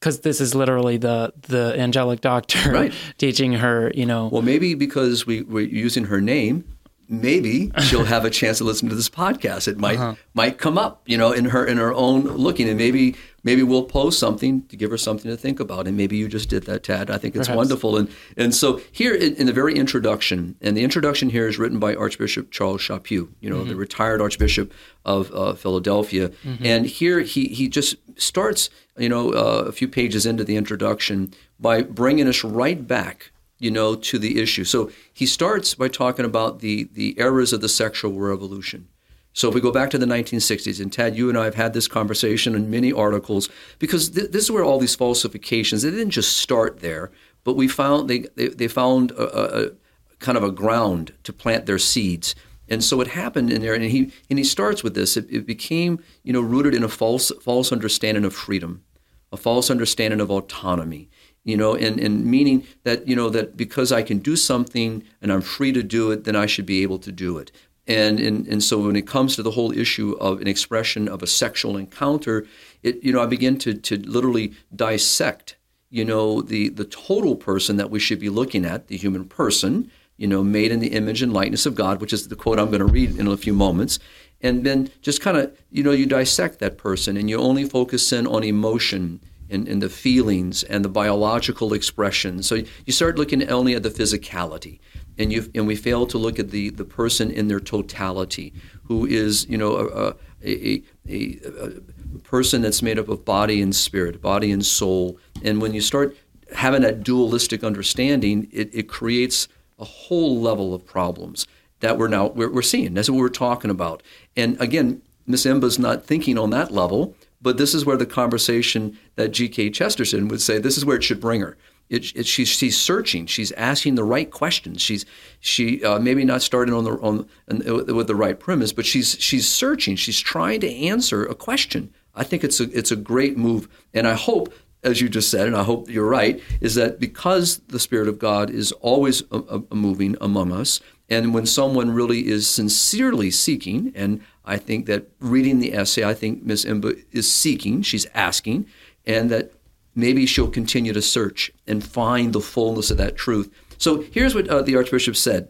because 0.00 0.20
this 0.20 0.40
is 0.40 0.54
literally 0.54 0.96
the 0.96 1.32
the 1.42 1.74
angelic 1.78 2.20
doctor 2.22 2.72
Right. 2.72 2.92
teaching 3.18 3.52
her, 3.52 3.92
you 3.94 4.06
know, 4.06 4.28
Well, 4.32 4.42
maybe 4.42 4.74
because 4.74 5.26
we, 5.26 5.42
we're 5.42 5.66
using 5.66 6.06
her 6.06 6.20
name, 6.20 6.64
maybe 7.08 7.70
she'll 7.82 8.04
have 8.04 8.24
a 8.24 8.30
chance 8.30 8.58
to 8.58 8.64
listen 8.64 8.88
to 8.88 8.94
this 8.94 9.10
podcast. 9.10 9.68
It 9.68 9.78
might 9.78 9.98
Uh-huh. 9.98 10.14
might 10.34 10.58
come 10.58 10.78
up, 10.78 11.02
you 11.06 11.18
know, 11.18 11.32
in 11.32 11.46
her 11.46 11.64
in 11.66 11.76
her 11.76 11.92
own 11.92 12.22
looking, 12.24 12.68
and 12.68 12.78
maybe 12.78 13.14
maybe 13.42 13.62
we'll 13.62 13.84
post 13.84 14.18
something 14.18 14.62
to 14.68 14.76
give 14.76 14.90
her 14.90 14.98
something 14.98 15.30
to 15.30 15.36
think 15.36 15.60
about. 15.60 15.86
And 15.88 15.96
maybe 15.96 16.16
you 16.16 16.28
just 16.28 16.48
did 16.48 16.64
that, 16.66 16.82
Tad. 16.84 17.10
I 17.10 17.18
think 17.18 17.34
it's 17.34 17.48
Perhaps. 17.48 17.56
wonderful. 17.56 17.96
And 17.98 18.08
and 18.36 18.54
so 18.54 18.80
here 18.92 19.14
in, 19.14 19.34
in 19.34 19.46
the 19.46 19.52
very 19.52 19.74
introduction, 19.74 20.56
and 20.62 20.76
the 20.76 20.82
introduction 20.84 21.30
here 21.30 21.46
is 21.48 21.58
written 21.58 21.78
by 21.78 21.94
Archbishop 21.94 22.50
Charles 22.52 22.80
Chaput, 22.82 23.28
you 23.40 23.50
know, 23.50 23.64
the 23.64 23.76
retired 23.76 24.20
Archbishop 24.22 24.72
of 25.04 25.30
uh, 25.34 25.52
Philadelphia. 25.54 26.30
And 26.62 26.86
here 26.86 27.20
he 27.20 27.46
he 27.48 27.68
just 27.68 27.96
starts, 28.16 28.70
you 29.00 29.08
know, 29.08 29.32
uh, 29.32 29.64
a 29.66 29.72
few 29.72 29.88
pages 29.88 30.26
into 30.26 30.44
the 30.44 30.56
introduction 30.56 31.34
by 31.58 31.82
bringing 31.82 32.28
us 32.28 32.44
right 32.44 32.86
back 32.86 33.32
you 33.60 33.70
know, 33.70 33.94
to 33.94 34.18
the 34.18 34.40
issue. 34.40 34.64
So 34.64 34.90
he 35.12 35.26
starts 35.26 35.74
by 35.74 35.88
talking 35.88 36.24
about 36.24 36.58
the 36.60 36.88
the 36.94 37.16
errors 37.18 37.52
of 37.52 37.60
the 37.60 37.68
sexual 37.68 38.12
revolution. 38.12 38.88
So 39.32 39.48
if 39.48 39.54
we 39.54 39.60
go 39.60 39.70
back 39.70 39.90
to 39.90 39.98
the 39.98 40.06
1960s, 40.06 40.80
and 40.80 40.92
Tad, 40.92 41.16
you 41.16 41.28
and 41.28 41.38
I 41.38 41.44
have 41.44 41.54
had 41.54 41.72
this 41.72 41.86
conversation 41.86 42.56
in 42.56 42.68
many 42.68 42.92
articles 42.92 43.48
because 43.78 44.10
th- 44.10 44.32
this 44.32 44.44
is 44.44 44.50
where 44.50 44.64
all 44.64 44.80
these 44.80 44.96
falsifications. 44.96 45.82
They 45.82 45.90
didn't 45.90 46.10
just 46.10 46.36
start 46.36 46.80
there, 46.80 47.12
but 47.44 47.54
we 47.54 47.68
found 47.68 48.10
they 48.10 48.20
they, 48.34 48.48
they 48.48 48.66
found 48.66 49.12
a, 49.12 49.22
a, 49.22 49.66
a 49.66 49.70
kind 50.18 50.36
of 50.36 50.42
a 50.42 50.50
ground 50.50 51.12
to 51.22 51.32
plant 51.32 51.66
their 51.66 51.78
seeds. 51.78 52.34
And 52.68 52.82
so 52.82 53.00
it 53.00 53.08
happened 53.08 53.52
in 53.52 53.60
there, 53.60 53.74
and 53.74 53.84
he 53.84 54.10
and 54.30 54.38
he 54.38 54.44
starts 54.44 54.82
with 54.82 54.94
this. 54.94 55.16
It, 55.16 55.26
it 55.30 55.46
became 55.46 56.02
you 56.22 56.32
know 56.32 56.40
rooted 56.40 56.74
in 56.74 56.82
a 56.82 56.88
false 56.88 57.30
false 57.42 57.72
understanding 57.72 58.24
of 58.24 58.34
freedom, 58.34 58.82
a 59.32 59.36
false 59.36 59.70
understanding 59.70 60.20
of 60.20 60.30
autonomy 60.30 61.08
you 61.44 61.56
know, 61.56 61.74
and, 61.74 61.98
and 61.98 62.24
meaning 62.26 62.66
that, 62.84 63.08
you 63.08 63.16
know, 63.16 63.30
that 63.30 63.56
because 63.56 63.92
I 63.92 64.02
can 64.02 64.18
do 64.18 64.36
something 64.36 65.02
and 65.22 65.32
I'm 65.32 65.40
free 65.40 65.72
to 65.72 65.82
do 65.82 66.10
it, 66.10 66.24
then 66.24 66.36
I 66.36 66.46
should 66.46 66.66
be 66.66 66.82
able 66.82 66.98
to 66.98 67.10
do 67.10 67.38
it. 67.38 67.50
And, 67.86 68.20
and, 68.20 68.46
and 68.46 68.62
so 68.62 68.78
when 68.78 68.94
it 68.94 69.06
comes 69.06 69.36
to 69.36 69.42
the 69.42 69.52
whole 69.52 69.76
issue 69.76 70.16
of 70.20 70.40
an 70.40 70.46
expression 70.46 71.08
of 71.08 71.22
a 71.22 71.26
sexual 71.26 71.76
encounter, 71.76 72.46
it, 72.82 73.02
you 73.02 73.12
know, 73.12 73.22
I 73.22 73.26
begin 73.26 73.58
to, 73.58 73.74
to 73.74 73.96
literally 73.96 74.52
dissect, 74.74 75.56
you 75.88 76.04
know, 76.04 76.42
the, 76.42 76.68
the 76.68 76.84
total 76.84 77.34
person 77.36 77.78
that 77.78 77.90
we 77.90 77.98
should 77.98 78.20
be 78.20 78.28
looking 78.28 78.64
at, 78.64 78.88
the 78.88 78.96
human 78.96 79.24
person, 79.24 79.90
you 80.18 80.26
know, 80.26 80.44
made 80.44 80.70
in 80.70 80.80
the 80.80 80.92
image 80.92 81.22
and 81.22 81.32
likeness 81.32 81.64
of 81.64 81.74
God, 81.74 82.00
which 82.00 82.12
is 82.12 82.28
the 82.28 82.36
quote 82.36 82.58
I'm 82.58 82.66
going 82.66 82.80
to 82.80 82.84
read 82.84 83.18
in 83.18 83.26
a 83.26 83.36
few 83.36 83.54
moments. 83.54 83.98
And 84.42 84.64
then 84.64 84.90
just 85.02 85.20
kind 85.20 85.36
of, 85.36 85.56
you 85.70 85.82
know, 85.82 85.90
you 85.90 86.06
dissect 86.06 86.58
that 86.60 86.78
person 86.78 87.16
and 87.16 87.28
you 87.28 87.38
only 87.38 87.64
focus 87.64 88.12
in 88.12 88.26
on 88.26 88.42
emotion 88.42 89.20
and, 89.50 89.68
and 89.68 89.82
the 89.82 89.88
feelings 89.88 90.62
and 90.62 90.84
the 90.84 90.88
biological 90.88 91.72
expression. 91.72 92.42
So 92.42 92.62
you 92.86 92.92
start 92.92 93.18
looking 93.18 93.46
only 93.50 93.74
at 93.74 93.82
the 93.82 93.90
physicality, 93.90 94.78
and 95.18 95.32
you 95.32 95.50
and 95.54 95.66
we 95.66 95.76
fail 95.76 96.06
to 96.06 96.18
look 96.18 96.38
at 96.38 96.50
the, 96.50 96.70
the 96.70 96.84
person 96.84 97.30
in 97.30 97.48
their 97.48 97.60
totality, 97.60 98.54
who 98.84 99.04
is 99.04 99.46
you 99.48 99.58
know 99.58 99.76
a, 99.76 100.14
a, 100.44 100.82
a, 101.08 101.40
a 101.60 102.18
person 102.22 102.62
that's 102.62 102.80
made 102.80 102.98
up 102.98 103.08
of 103.08 103.24
body 103.24 103.60
and 103.60 103.74
spirit, 103.74 104.22
body 104.22 104.52
and 104.52 104.64
soul. 104.64 105.18
And 105.42 105.60
when 105.60 105.74
you 105.74 105.80
start 105.80 106.16
having 106.54 106.82
that 106.82 107.02
dualistic 107.02 107.64
understanding, 107.64 108.48
it, 108.52 108.70
it 108.72 108.88
creates 108.88 109.48
a 109.78 109.84
whole 109.84 110.40
level 110.40 110.74
of 110.74 110.84
problems 110.86 111.46
that 111.80 111.98
we're 111.98 112.08
now 112.08 112.28
we're, 112.28 112.50
we're 112.50 112.62
seeing. 112.62 112.94
That's 112.94 113.10
what 113.10 113.18
we're 113.18 113.28
talking 113.28 113.70
about. 113.70 114.02
And 114.36 114.60
again, 114.60 115.02
Miss 115.26 115.46
Emba's 115.46 115.78
not 115.78 116.04
thinking 116.04 116.38
on 116.38 116.50
that 116.50 116.70
level. 116.70 117.14
But 117.42 117.56
this 117.56 117.74
is 117.74 117.86
where 117.86 117.96
the 117.96 118.06
conversation 118.06 118.98
that 119.16 119.30
G.K. 119.30 119.70
Chesterton 119.70 120.28
would 120.28 120.42
say, 120.42 120.58
this 120.58 120.76
is 120.76 120.84
where 120.84 120.96
it 120.96 121.04
should 121.04 121.20
bring 121.20 121.40
her. 121.40 121.56
It, 121.88 122.14
it, 122.14 122.26
she's, 122.26 122.48
she's 122.48 122.78
searching. 122.78 123.26
She's 123.26 123.50
asking 123.52 123.96
the 123.96 124.04
right 124.04 124.30
questions. 124.30 124.80
She's 124.80 125.04
she 125.40 125.82
uh, 125.82 125.98
maybe 125.98 126.24
not 126.24 126.40
starting 126.40 126.72
on 126.72 126.84
the 126.84 126.92
on, 126.92 127.26
on 127.50 127.68
uh, 127.68 127.94
with 127.94 128.06
the 128.06 128.14
right 128.14 128.38
premise, 128.38 128.72
but 128.72 128.86
she's 128.86 129.16
she's 129.18 129.48
searching. 129.48 129.96
She's 129.96 130.20
trying 130.20 130.60
to 130.60 130.72
answer 130.72 131.24
a 131.24 131.34
question. 131.34 131.92
I 132.14 132.22
think 132.22 132.44
it's 132.44 132.60
a 132.60 132.64
it's 132.76 132.92
a 132.92 132.96
great 132.96 133.36
move, 133.36 133.68
and 133.92 134.06
I 134.06 134.14
hope, 134.14 134.54
as 134.84 135.00
you 135.00 135.08
just 135.08 135.32
said, 135.32 135.48
and 135.48 135.56
I 135.56 135.64
hope 135.64 135.90
you're 135.90 136.08
right, 136.08 136.40
is 136.60 136.76
that 136.76 137.00
because 137.00 137.58
the 137.66 137.80
Spirit 137.80 138.06
of 138.06 138.20
God 138.20 138.50
is 138.50 138.70
always 138.70 139.22
a, 139.32 139.38
a, 139.38 139.62
a 139.72 139.74
moving 139.74 140.16
among 140.20 140.52
us, 140.52 140.80
and 141.10 141.34
when 141.34 141.44
someone 141.44 141.90
really 141.90 142.28
is 142.28 142.48
sincerely 142.48 143.32
seeking, 143.32 143.92
and 143.96 144.22
I 144.44 144.56
think 144.56 144.86
that 144.86 145.08
reading 145.18 145.58
the 145.58 145.74
essay, 145.74 146.04
I 146.04 146.14
think 146.14 146.44
Miss 146.44 146.64
Emba 146.64 147.04
is 147.10 147.32
seeking, 147.32 147.82
she's 147.82 148.06
asking, 148.14 148.66
and 149.04 149.28
that 149.30 149.52
maybe 149.94 150.24
she'll 150.24 150.48
continue 150.48 150.92
to 150.92 151.02
search 151.02 151.50
and 151.66 151.84
find 151.84 152.32
the 152.32 152.40
fullness 152.40 152.90
of 152.92 152.96
that 152.98 153.16
truth. 153.16 153.52
So 153.76 154.02
here's 154.02 154.34
what 154.34 154.48
uh, 154.48 154.62
the 154.62 154.76
Archbishop 154.76 155.16
said. 155.16 155.48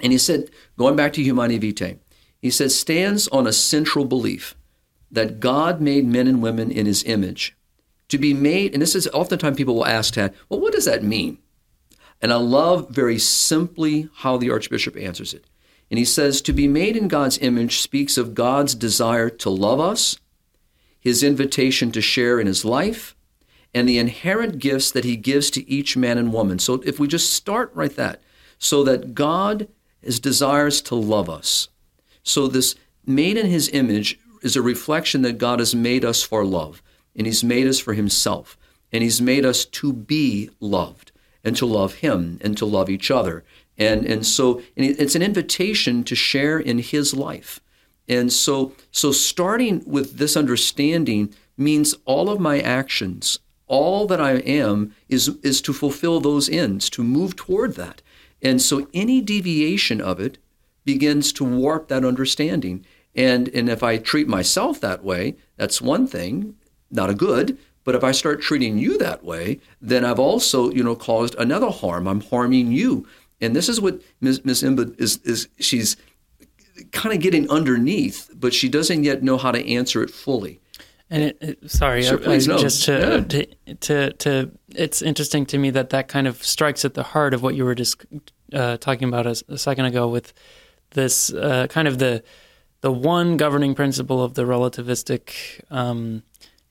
And 0.00 0.12
he 0.12 0.18
said, 0.18 0.50
going 0.78 0.94
back 0.94 1.12
to 1.14 1.22
Humanae 1.22 1.58
Vitae, 1.58 1.98
he 2.40 2.50
says, 2.50 2.78
stands 2.78 3.26
on 3.28 3.48
a 3.48 3.52
central 3.52 4.04
belief 4.04 4.54
that 5.10 5.40
God 5.40 5.80
made 5.80 6.06
men 6.06 6.28
and 6.28 6.40
women 6.40 6.70
in 6.70 6.86
his 6.86 7.02
image. 7.02 7.56
To 8.10 8.18
be 8.18 8.32
made, 8.32 8.72
and 8.72 8.80
this 8.80 8.94
is 8.94 9.08
oftentimes 9.08 9.56
people 9.56 9.74
will 9.74 9.86
ask, 9.86 10.14
Tad, 10.14 10.34
well, 10.48 10.60
what 10.60 10.72
does 10.72 10.84
that 10.84 11.02
mean? 11.02 11.38
And 12.20 12.32
I 12.32 12.36
love 12.36 12.90
very 12.90 13.18
simply 13.18 14.08
how 14.16 14.36
the 14.36 14.50
Archbishop 14.50 14.96
answers 14.96 15.32
it. 15.32 15.44
And 15.90 15.98
he 15.98 16.04
says, 16.04 16.40
To 16.42 16.52
be 16.52 16.68
made 16.68 16.96
in 16.96 17.08
God's 17.08 17.38
image 17.38 17.80
speaks 17.80 18.18
of 18.18 18.34
God's 18.34 18.74
desire 18.74 19.30
to 19.30 19.50
love 19.50 19.80
us, 19.80 20.18
his 21.00 21.22
invitation 21.22 21.92
to 21.92 22.00
share 22.00 22.40
in 22.40 22.46
his 22.46 22.64
life, 22.64 23.14
and 23.74 23.88
the 23.88 23.98
inherent 23.98 24.58
gifts 24.58 24.90
that 24.90 25.04
he 25.04 25.16
gives 25.16 25.50
to 25.50 25.68
each 25.70 25.96
man 25.96 26.18
and 26.18 26.32
woman. 26.32 26.58
So 26.58 26.82
if 26.84 26.98
we 26.98 27.06
just 27.06 27.32
start 27.32 27.70
right 27.74 27.94
that, 27.96 28.20
so 28.58 28.82
that 28.84 29.14
God 29.14 29.68
is 30.02 30.20
desires 30.20 30.80
to 30.82 30.94
love 30.94 31.30
us. 31.30 31.68
So 32.22 32.48
this 32.48 32.74
made 33.06 33.36
in 33.36 33.46
his 33.46 33.68
image 33.70 34.18
is 34.42 34.56
a 34.56 34.62
reflection 34.62 35.22
that 35.22 35.38
God 35.38 35.58
has 35.60 35.74
made 35.74 36.04
us 36.04 36.22
for 36.22 36.44
love, 36.44 36.82
and 37.14 37.26
he's 37.26 37.44
made 37.44 37.66
us 37.66 37.78
for 37.78 37.94
himself, 37.94 38.58
and 38.92 39.02
he's 39.02 39.20
made 39.20 39.44
us 39.44 39.64
to 39.64 39.92
be 39.92 40.50
loved 40.60 41.12
and 41.48 41.56
to 41.56 41.64
love 41.64 41.94
him 41.94 42.38
and 42.42 42.58
to 42.58 42.66
love 42.66 42.90
each 42.90 43.10
other. 43.10 43.42
And, 43.78 44.04
and 44.04 44.26
so 44.26 44.58
and 44.76 44.84
it's 44.84 45.14
an 45.14 45.22
invitation 45.22 46.04
to 46.04 46.14
share 46.14 46.58
in 46.58 46.78
his 46.78 47.14
life. 47.14 47.58
And 48.06 48.30
so, 48.30 48.74
so 48.92 49.12
starting 49.12 49.82
with 49.86 50.18
this 50.18 50.36
understanding 50.36 51.34
means 51.56 51.94
all 52.04 52.28
of 52.28 52.38
my 52.38 52.60
actions, 52.60 53.38
all 53.66 54.06
that 54.08 54.20
I 54.20 54.32
am 54.32 54.94
is, 55.08 55.28
is 55.42 55.62
to 55.62 55.72
fulfill 55.72 56.20
those 56.20 56.50
ends, 56.50 56.90
to 56.90 57.02
move 57.02 57.34
toward 57.34 57.76
that. 57.76 58.02
And 58.42 58.60
so 58.60 58.86
any 58.92 59.22
deviation 59.22 60.00
of 60.02 60.20
it 60.20 60.36
begins 60.84 61.32
to 61.34 61.44
warp 61.44 61.88
that 61.88 62.04
understanding. 62.04 62.84
And, 63.14 63.48
and 63.48 63.70
if 63.70 63.82
I 63.82 63.96
treat 63.96 64.28
myself 64.28 64.80
that 64.80 65.02
way, 65.02 65.36
that's 65.56 65.80
one 65.80 66.06
thing, 66.06 66.56
not 66.90 67.10
a 67.10 67.14
good. 67.14 67.56
But 67.88 67.94
if 67.94 68.04
I 68.04 68.12
start 68.12 68.42
treating 68.42 68.76
you 68.76 68.98
that 68.98 69.24
way, 69.24 69.60
then 69.80 70.04
I've 70.04 70.18
also, 70.18 70.70
you 70.70 70.82
know, 70.84 70.94
caused 70.94 71.34
another 71.36 71.70
harm. 71.70 72.06
I'm 72.06 72.20
harming 72.20 72.70
you. 72.70 73.06
And 73.40 73.56
this 73.56 73.66
is 73.66 73.80
what 73.80 74.02
Ms. 74.20 74.44
Ms. 74.44 74.62
Emba 74.62 74.94
is, 75.00 75.16
is 75.24 75.48
she's 75.58 75.96
kind 76.92 77.14
of 77.14 77.22
getting 77.22 77.48
underneath, 77.48 78.28
but 78.34 78.52
she 78.52 78.68
doesn't 78.68 79.04
yet 79.04 79.22
know 79.22 79.38
how 79.38 79.52
to 79.52 79.66
answer 79.66 80.02
it 80.02 80.10
fully. 80.10 80.60
And 81.08 81.22
it, 81.22 81.38
it, 81.40 81.70
sorry, 81.70 82.02
Sure, 82.02 82.20
I- 82.20 82.22
please, 82.24 82.46
I- 82.46 82.52
no. 82.56 82.58
just 82.60 82.84
to, 82.84 82.92
Yeah. 82.92 83.20
to 83.24 83.74
to 83.76 84.12
to 84.24 84.50
it's 84.76 85.00
interesting 85.00 85.46
to 85.46 85.56
me 85.56 85.70
that 85.70 85.88
that 85.88 86.08
kind 86.08 86.26
of 86.26 86.44
strikes 86.44 86.84
at 86.84 86.92
the 86.92 87.02
heart 87.02 87.32
of 87.32 87.42
what 87.42 87.54
you 87.54 87.64
were 87.64 87.74
just 87.74 88.04
uh, 88.52 88.76
talking 88.76 89.08
about 89.08 89.26
a 89.26 89.56
second 89.56 89.86
ago 89.86 90.06
with 90.08 90.34
this 90.90 91.32
uh, 91.32 91.66
kind 91.70 91.88
of 91.88 91.96
the 91.96 92.22
the 92.82 92.92
one 92.92 93.38
governing 93.38 93.74
principle 93.74 94.22
of 94.22 94.34
the 94.34 94.42
relativistic 94.44 95.32
um, 95.70 96.22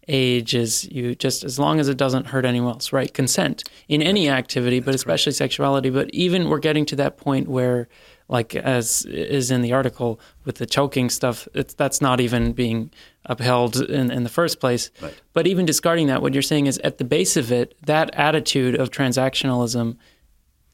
age 0.07 0.55
is 0.55 0.89
you 0.91 1.15
just 1.15 1.43
as 1.43 1.59
long 1.59 1.79
as 1.79 1.87
it 1.87 1.97
doesn't 1.97 2.27
hurt 2.27 2.45
anyone 2.45 2.73
else, 2.73 2.93
right? 2.93 3.13
Consent 3.13 3.63
in 3.87 4.01
any 4.01 4.29
activity, 4.29 4.79
but 4.79 4.95
especially 4.95 5.31
sexuality. 5.31 5.89
But 5.89 6.09
even 6.11 6.49
we're 6.49 6.59
getting 6.59 6.85
to 6.87 6.95
that 6.97 7.17
point 7.17 7.47
where, 7.47 7.87
like 8.29 8.55
as 8.55 9.05
is 9.05 9.51
in 9.51 9.61
the 9.61 9.73
article 9.73 10.19
with 10.45 10.55
the 10.55 10.65
choking 10.65 11.09
stuff, 11.09 11.47
it's 11.53 11.73
that's 11.73 12.01
not 12.01 12.19
even 12.19 12.53
being 12.53 12.91
upheld 13.25 13.77
in, 13.77 14.11
in 14.11 14.23
the 14.23 14.29
first 14.29 14.59
place. 14.59 14.91
Right. 15.01 15.13
But 15.33 15.47
even 15.47 15.65
discarding 15.65 16.07
that, 16.07 16.21
what 16.21 16.33
you're 16.33 16.41
saying 16.41 16.67
is 16.67 16.77
at 16.79 16.97
the 16.97 17.03
base 17.03 17.37
of 17.37 17.51
it, 17.51 17.75
that 17.85 18.13
attitude 18.15 18.75
of 18.75 18.89
transactionalism 18.89 19.97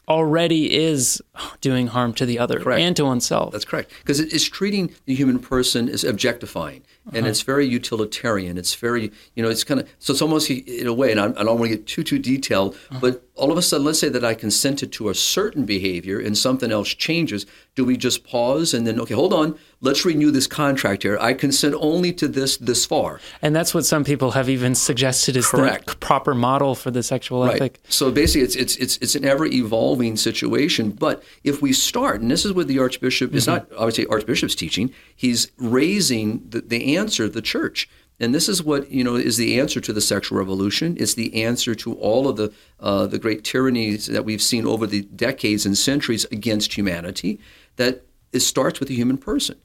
already 0.08 0.74
is 0.76 1.22
doing 1.62 1.88
harm 1.88 2.14
to 2.14 2.26
the 2.26 2.40
other 2.40 2.60
Correct. 2.60 2.82
and 2.82 2.96
to 2.98 3.06
oneself. 3.06 3.54
That's 3.54 3.66
correct. 3.66 3.92
Because 4.00 4.20
it's 4.20 4.44
treating 4.44 4.94
the 5.06 5.16
human 5.16 5.40
person 5.40 5.88
as 5.90 6.04
objectifying, 6.04 6.84
and 7.12 7.28
it's 7.28 7.42
very 7.42 7.68
utilitarian. 7.68 8.58
It's 8.58 8.76
very, 8.76 9.12
you 9.36 9.44
know, 9.44 9.50
it's 9.50 9.64
kind 9.64 9.82
of 9.82 9.90
so 10.00 10.14
it's 10.14 10.22
almost 10.22 10.50
in 10.50 10.88
a 10.88 10.94
way, 10.94 11.12
and 11.12 11.20
I, 11.20 11.26
I 11.26 11.44
don't 11.44 11.60
want 11.60 11.72
to 11.72 11.78
get 11.78 11.88
too 11.88 12.04
too 12.04 12.20
detailed, 12.20 12.78
but 13.02 13.24
all 13.36 13.52
of 13.52 13.58
a 13.58 13.62
sudden, 13.62 13.86
let's 13.86 14.00
say 14.00 14.10
that 14.10 14.24
I 14.24 14.36
consented 14.36 14.92
to 14.94 15.10
a 15.10 15.16
certain 15.16 15.66
behavior 15.66 16.20
and 16.20 16.38
something 16.38 16.72
else 16.72 16.90
changes, 16.90 17.48
do 17.74 17.84
we 17.84 17.98
just 17.98 18.24
pause 18.24 18.76
and 18.76 18.86
then, 18.86 19.00
okay, 19.00 19.16
hold 19.16 19.34
on, 19.34 19.58
let's 19.82 20.06
renew 20.06 20.30
this 20.30 20.46
contract 20.46 21.02
here. 21.02 21.18
I 21.20 21.34
consent 21.34 21.74
only 21.80 22.14
to 22.14 22.28
this 22.28 22.58
this 22.58 22.86
far. 22.86 23.20
And 23.42 23.56
that's 23.56 23.74
what 23.74 23.86
some 23.86 24.04
people 24.04 24.32
have 24.32 24.50
even 24.50 24.76
suggested 24.76 25.36
is 25.36 25.48
Correct. 25.48 25.88
the 25.88 25.96
proper 25.96 26.36
model 26.36 26.76
for 26.76 26.92
the 26.92 27.02
sexual 27.02 27.44
right. 27.44 27.56
ethic. 27.56 27.80
So 27.90 28.12
basically, 28.12 28.44
it's, 28.44 28.56
it's, 28.56 28.76
it's, 28.78 28.98
it's 28.98 29.16
an 29.16 29.26
ever 29.26 29.46
evolving 29.48 30.16
situation. 30.16 30.92
But 30.92 31.24
if 31.44 31.60
we 31.60 31.74
start, 31.74 32.22
and 32.22 32.30
this 32.30 32.46
is 32.46 32.54
what 32.54 32.68
the 32.68 32.78
Archbishop 32.78 33.30
mm-hmm. 33.30 33.38
is 33.38 33.48
not 33.48 33.68
obviously 33.74 34.06
Archbishop's 34.06 34.56
teaching, 34.56 34.94
he's 35.16 35.52
raising 35.58 36.48
the, 36.48 36.62
the 36.62 36.93
answer 36.98 37.28
the 37.28 37.42
church. 37.42 37.90
And 38.20 38.34
this 38.34 38.48
is 38.48 38.64
what 38.64 38.92
you 38.92 39.04
know 39.04 39.16
is 39.16 39.38
the 39.38 39.60
answer 39.60 39.82
to 39.82 39.92
the 39.92 40.02
sexual 40.02 40.38
revolution. 40.38 40.96
It's 41.00 41.16
the 41.16 41.44
answer 41.44 41.74
to 41.76 41.94
all 41.96 42.28
of 42.28 42.38
the 42.38 42.54
uh, 42.80 43.08
the 43.08 43.20
great 43.20 43.44
tyrannies 43.44 44.06
that 44.08 44.24
we've 44.24 44.42
seen 44.42 44.66
over 44.66 44.86
the 44.86 45.02
decades 45.02 45.66
and 45.66 45.78
centuries 45.78 46.26
against 46.26 46.78
humanity. 46.78 47.40
That 47.78 48.04
it 48.32 48.42
starts 48.42 48.80
with 48.80 48.90
the 48.90 48.96
human 48.96 49.18
person. 49.18 49.58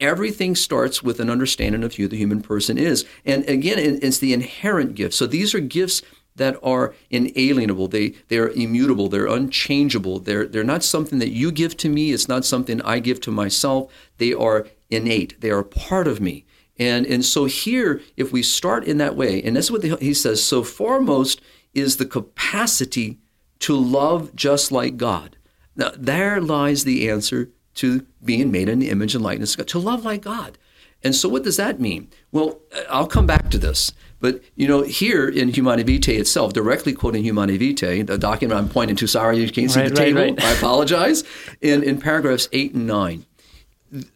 Everything 0.00 0.56
starts 0.56 1.02
with 1.02 1.20
an 1.20 1.30
understanding 1.30 1.84
of 1.84 1.94
who 1.94 2.08
the 2.08 2.16
human 2.16 2.42
person 2.42 2.76
is, 2.76 3.04
and 3.24 3.48
again, 3.48 3.78
it's 3.78 4.18
the 4.18 4.32
inherent 4.32 4.94
gifts. 4.94 5.16
So 5.16 5.26
these 5.26 5.54
are 5.54 5.60
gifts 5.60 6.02
that 6.34 6.56
are 6.62 6.94
inalienable. 7.10 7.88
They 7.88 8.14
they 8.28 8.38
are 8.38 8.48
immutable. 8.48 9.08
They're 9.08 9.26
unchangeable. 9.26 10.18
They're 10.18 10.46
they're 10.46 10.64
not 10.64 10.82
something 10.82 11.18
that 11.18 11.30
you 11.30 11.52
give 11.52 11.76
to 11.78 11.88
me. 11.88 12.12
It's 12.12 12.28
not 12.28 12.44
something 12.44 12.80
I 12.82 12.98
give 12.98 13.20
to 13.20 13.30
myself. 13.30 13.92
They 14.18 14.32
are 14.32 14.66
innate. 14.90 15.40
They 15.40 15.50
are 15.50 15.62
part 15.62 16.08
of 16.08 16.20
me. 16.20 16.46
And, 16.78 17.06
and 17.06 17.24
so 17.24 17.44
here, 17.44 18.00
if 18.16 18.32
we 18.32 18.42
start 18.42 18.84
in 18.84 18.98
that 18.98 19.16
way, 19.16 19.42
and 19.42 19.56
that's 19.56 19.70
what 19.70 19.82
the, 19.82 19.96
he 19.96 20.14
says, 20.14 20.42
so 20.42 20.62
foremost 20.62 21.40
is 21.74 21.96
the 21.96 22.06
capacity 22.06 23.18
to 23.60 23.76
love 23.76 24.34
just 24.34 24.72
like 24.72 24.96
God. 24.96 25.36
Now, 25.76 25.92
there 25.96 26.40
lies 26.40 26.84
the 26.84 27.08
answer 27.08 27.50
to 27.74 28.06
being 28.22 28.50
made 28.50 28.68
in 28.68 28.78
the 28.78 28.90
image 28.90 29.14
and 29.14 29.24
likeness 29.24 29.54
of 29.54 29.58
God, 29.58 29.68
to 29.68 29.78
love 29.78 30.04
like 30.04 30.22
God. 30.22 30.58
And 31.04 31.14
so, 31.14 31.28
what 31.28 31.42
does 31.42 31.56
that 31.56 31.80
mean? 31.80 32.10
Well, 32.30 32.60
uh, 32.74 32.82
I'll 32.88 33.06
come 33.06 33.26
back 33.26 33.50
to 33.50 33.58
this. 33.58 33.92
But, 34.20 34.40
you 34.54 34.68
know, 34.68 34.82
here 34.82 35.28
in 35.28 35.48
Humanae 35.48 35.82
Vitae 35.82 36.16
itself, 36.16 36.52
directly 36.52 36.92
quoting 36.92 37.24
Humanae 37.24 37.56
Vitae, 37.56 38.02
the 38.02 38.16
document 38.16 38.60
I'm 38.60 38.68
pointing 38.68 38.94
to, 38.96 39.08
sorry, 39.08 39.38
you 39.38 39.50
can't 39.50 39.70
see 39.70 39.80
right, 39.80 39.88
the 39.88 39.96
table. 39.96 40.20
Right, 40.20 40.30
right. 40.30 40.44
I 40.44 40.52
apologize. 40.52 41.24
In, 41.60 41.82
in 41.82 42.00
paragraphs 42.00 42.48
8 42.52 42.74
and 42.74 42.86
9, 42.86 43.26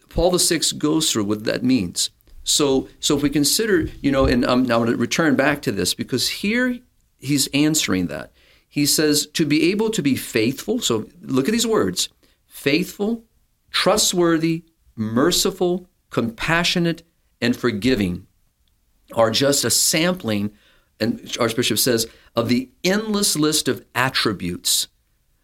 Paul 0.09 0.39
VI 0.39 0.61
goes 0.79 1.11
through 1.11 1.25
what 1.25 1.45
that 1.45 1.65
means. 1.65 2.11
So, 2.47 2.89
so 3.01 3.17
if 3.17 3.25
we 3.25 3.29
consider, 3.29 3.89
you 4.01 4.13
know, 4.13 4.25
and 4.25 4.45
um, 4.45 4.61
I'm 4.61 4.67
now 4.67 4.79
going 4.79 4.93
to 4.93 4.97
return 4.97 5.35
back 5.35 5.63
to 5.63 5.73
this 5.73 5.95
because 5.95 6.29
here 6.29 6.79
he's 7.19 7.49
answering 7.49 8.07
that. 8.07 8.31
He 8.69 8.87
says 8.87 9.27
to 9.35 9.45
be 9.45 9.71
able 9.73 9.91
to 9.91 10.01
be 10.01 10.15
faithful. 10.15 10.79
So 10.79 11.09
look 11.21 11.49
at 11.49 11.53
these 11.53 11.67
words 11.67 12.09
faithful, 12.47 13.25
trustworthy, 13.73 14.65
merciful, 14.95 15.89
compassionate, 16.11 17.03
and 17.41 17.57
forgiving 17.57 18.29
are 19.13 19.31
just 19.33 19.65
a 19.65 19.71
sampling, 19.71 20.53
and 21.01 21.37
Archbishop 21.41 21.79
says, 21.79 22.07
of 22.37 22.49
the 22.49 22.71
endless 22.85 23.37
list 23.37 23.67
of 23.67 23.85
attributes 23.95 24.87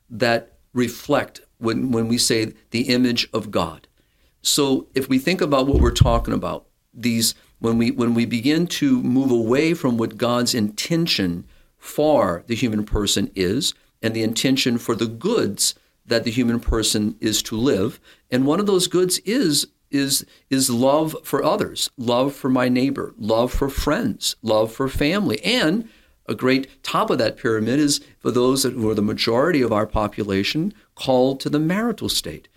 that 0.09 0.59
reflect 0.73 1.41
when, 1.59 1.91
when 1.91 2.07
we 2.07 2.17
say 2.17 2.53
the 2.71 2.83
image 2.83 3.29
of 3.35 3.51
God. 3.51 3.89
So 4.41 4.87
if 4.95 5.09
we 5.09 5.19
think 5.19 5.41
about 5.41 5.67
what 5.67 5.81
we're 5.81 5.91
talking 5.91 6.35
about, 6.35 6.67
these 6.93 7.35
when 7.59 7.79
we 7.79 7.91
when 7.91 8.15
we 8.15 8.27
begin 8.27 8.67
to 8.67 9.01
move 9.03 9.31
away 9.31 9.75
from 9.75 9.97
what 9.97 10.17
God's 10.17 10.55
intention 10.55 11.45
for 11.79 12.45
the 12.47 12.55
human 12.55 12.85
person 12.85 13.31
is 13.35 13.75
and 14.03 14.15
the 14.15 14.23
intention 14.23 14.79
for 14.79 14.95
the 14.95 15.07
goods 15.07 15.75
that 16.07 16.25
the 16.25 16.31
human 16.31 16.61
person 16.61 17.17
is 17.21 17.43
to 17.45 17.57
live 17.57 18.01
and 18.31 18.47
one 18.47 18.61
of 18.61 18.67
those 18.67 18.87
goods 18.89 19.19
is 19.21 19.69
is 19.91 20.27
is 20.51 20.71
love 20.71 21.15
for 21.23 21.45
others 21.45 21.91
love 21.97 22.35
for 22.35 22.49
my 22.49 22.69
neighbor 22.69 23.15
love 23.19 23.53
for 23.53 23.69
friends 23.69 24.37
love 24.43 24.73
for 24.73 24.89
family 24.89 25.43
and 25.45 25.89
a 26.27 26.35
great 26.35 26.83
top 26.83 27.11
of 27.11 27.19
that 27.19 27.37
pyramid 27.37 27.79
is 27.79 28.01
for 28.19 28.31
those 28.31 28.63
who 28.63 28.89
are 28.89 28.95
the 28.95 29.03
majority 29.03 29.61
of 29.61 29.73
our 29.73 29.87
population 29.87 30.73
called 30.95 31.41
to 31.41 31.49
the 31.49 31.59
marital 31.59 32.09
state 32.09 32.49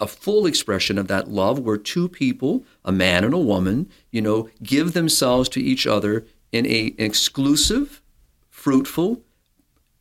a 0.00 0.06
full 0.06 0.46
expression 0.46 0.98
of 0.98 1.08
that 1.08 1.28
love 1.28 1.58
where 1.58 1.76
two 1.76 2.08
people, 2.08 2.64
a 2.84 2.92
man 2.92 3.24
and 3.24 3.34
a 3.34 3.38
woman, 3.38 3.88
you 4.10 4.22
know, 4.22 4.48
give 4.62 4.92
themselves 4.92 5.48
to 5.50 5.60
each 5.60 5.86
other 5.86 6.26
in 6.52 6.66
a, 6.66 6.88
an 6.98 7.04
exclusive, 7.04 8.00
fruitful, 8.48 9.20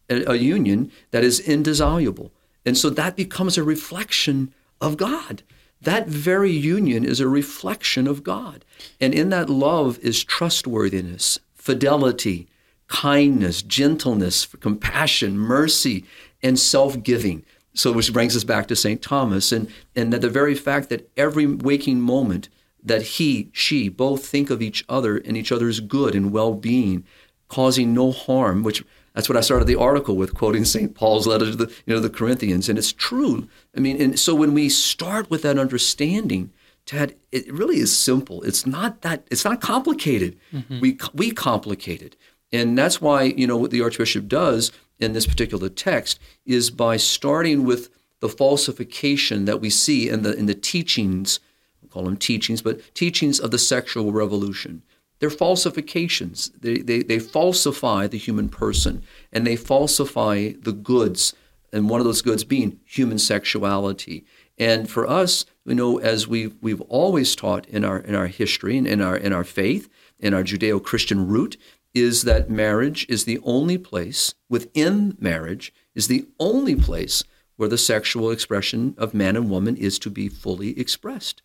a, 0.09 0.23
a 0.31 0.35
union 0.35 0.91
that 1.11 1.23
is 1.23 1.39
indissoluble. 1.39 2.31
And 2.65 2.77
so 2.77 2.89
that 2.89 3.15
becomes 3.15 3.57
a 3.57 3.63
reflection 3.63 4.53
of 4.81 4.97
God. 4.97 5.43
That 5.81 6.07
very 6.07 6.51
union 6.51 7.05
is 7.05 7.19
a 7.19 7.27
reflection 7.27 8.07
of 8.07 8.23
God. 8.23 8.65
And 8.99 9.13
in 9.13 9.29
that 9.29 9.49
love 9.49 9.97
is 9.99 10.23
trustworthiness, 10.23 11.39
fidelity, 11.55 12.47
kindness, 12.87 13.61
gentleness, 13.61 14.45
compassion, 14.45 15.37
mercy, 15.37 16.05
and 16.43 16.59
self 16.59 17.01
giving. 17.01 17.45
So, 17.73 17.91
which 17.91 18.11
brings 18.11 18.35
us 18.35 18.43
back 18.43 18.67
to 18.67 18.75
St. 18.75 19.01
Thomas, 19.01 19.51
and, 19.51 19.71
and 19.95 20.11
that 20.11 20.21
the 20.21 20.29
very 20.29 20.55
fact 20.55 20.89
that 20.89 21.09
every 21.15 21.45
waking 21.45 22.01
moment 22.01 22.49
that 22.83 23.01
he, 23.01 23.49
she 23.53 23.89
both 23.89 24.25
think 24.25 24.49
of 24.49 24.61
each 24.61 24.83
other 24.89 25.17
and 25.17 25.37
each 25.37 25.51
other's 25.51 25.79
good 25.79 26.15
and 26.15 26.31
well 26.31 26.53
being, 26.53 27.03
causing 27.47 27.93
no 27.93 28.11
harm, 28.11 28.63
which 28.63 28.83
that's 29.13 29.27
what 29.27 29.37
I 29.37 29.41
started 29.41 29.65
the 29.65 29.75
article 29.75 30.15
with, 30.15 30.33
quoting 30.33 30.65
St. 30.65 30.95
Paul's 30.95 31.27
letter 31.27 31.45
to 31.45 31.55
the, 31.55 31.73
you 31.85 31.93
know, 31.93 31.99
the 31.99 32.09
Corinthians. 32.09 32.69
And 32.69 32.77
it's 32.77 32.93
true. 32.93 33.47
I 33.75 33.79
mean, 33.79 34.01
and 34.01 34.19
so 34.19 34.33
when 34.35 34.53
we 34.53 34.69
start 34.69 35.29
with 35.29 35.41
that 35.41 35.57
understanding, 35.57 36.51
Ted, 36.85 37.15
it 37.31 37.51
really 37.51 37.77
is 37.77 37.95
simple. 37.95 38.41
It's 38.43 38.65
not 38.65 39.01
that, 39.01 39.27
it's 39.29 39.45
not 39.45 39.61
complicated. 39.61 40.37
Mm-hmm. 40.53 40.79
We, 40.79 40.97
we 41.13 41.31
complicate 41.31 42.01
it. 42.01 42.15
And 42.51 42.77
that's 42.77 43.01
why, 43.01 43.23
you 43.23 43.45
know, 43.45 43.57
what 43.57 43.71
the 43.71 43.81
Archbishop 43.81 44.27
does 44.27 44.71
in 44.99 45.13
this 45.13 45.25
particular 45.25 45.69
text 45.69 46.19
is 46.45 46.69
by 46.69 46.97
starting 46.97 47.63
with 47.63 47.89
the 48.19 48.29
falsification 48.29 49.45
that 49.45 49.61
we 49.61 49.69
see 49.69 50.09
in 50.09 50.23
the 50.23 50.35
in 50.35 50.45
the 50.45 50.53
teachings, 50.53 51.39
we 51.81 51.87
call 51.87 52.03
them 52.03 52.17
teachings, 52.17 52.61
but 52.61 52.93
teachings 52.93 53.39
of 53.39 53.51
the 53.51 53.57
sexual 53.57 54.11
revolution. 54.11 54.83
They're 55.19 55.29
falsifications. 55.29 56.49
They, 56.59 56.77
they, 56.77 57.03
they 57.03 57.19
falsify 57.19 58.07
the 58.07 58.17
human 58.17 58.47
person 58.49 59.03
and 59.33 59.45
they 59.45 59.57
falsify 59.57 60.53
the 60.61 60.71
goods, 60.71 61.33
and 61.73 61.89
one 61.89 61.99
of 61.99 62.05
those 62.05 62.21
goods 62.21 62.43
being 62.43 62.79
human 62.85 63.19
sexuality. 63.19 64.25
And 64.57 64.89
for 64.89 65.07
us, 65.07 65.45
you 65.65 65.75
know, 65.75 65.99
as 65.99 66.27
we've, 66.27 66.55
we've 66.61 66.81
always 66.81 67.35
taught 67.35 67.67
in 67.67 67.85
our, 67.85 67.99
in 67.99 68.15
our 68.15 68.27
history 68.27 68.77
and 68.77 68.87
in 68.87 69.01
our, 69.01 69.15
in 69.15 69.33
our 69.33 69.43
faith, 69.43 69.89
in 70.19 70.33
our 70.33 70.43
Judeo 70.43 70.83
Christian 70.83 71.27
root, 71.27 71.57
is 71.93 72.23
that 72.23 72.49
marriage 72.49 73.05
is 73.09 73.25
the 73.25 73.39
only 73.43 73.77
place 73.77 74.33
within 74.49 75.17
marriage 75.19 75.73
is 75.95 76.07
the 76.07 76.27
only 76.39 76.75
place 76.75 77.23
where 77.55 77.69
the 77.69 77.77
sexual 77.77 78.31
expression 78.31 78.95
of 78.97 79.13
man 79.13 79.35
and 79.35 79.49
woman 79.49 79.75
is 79.75 79.99
to 79.99 80.09
be 80.09 80.29
fully 80.29 80.79
expressed. 80.79 81.41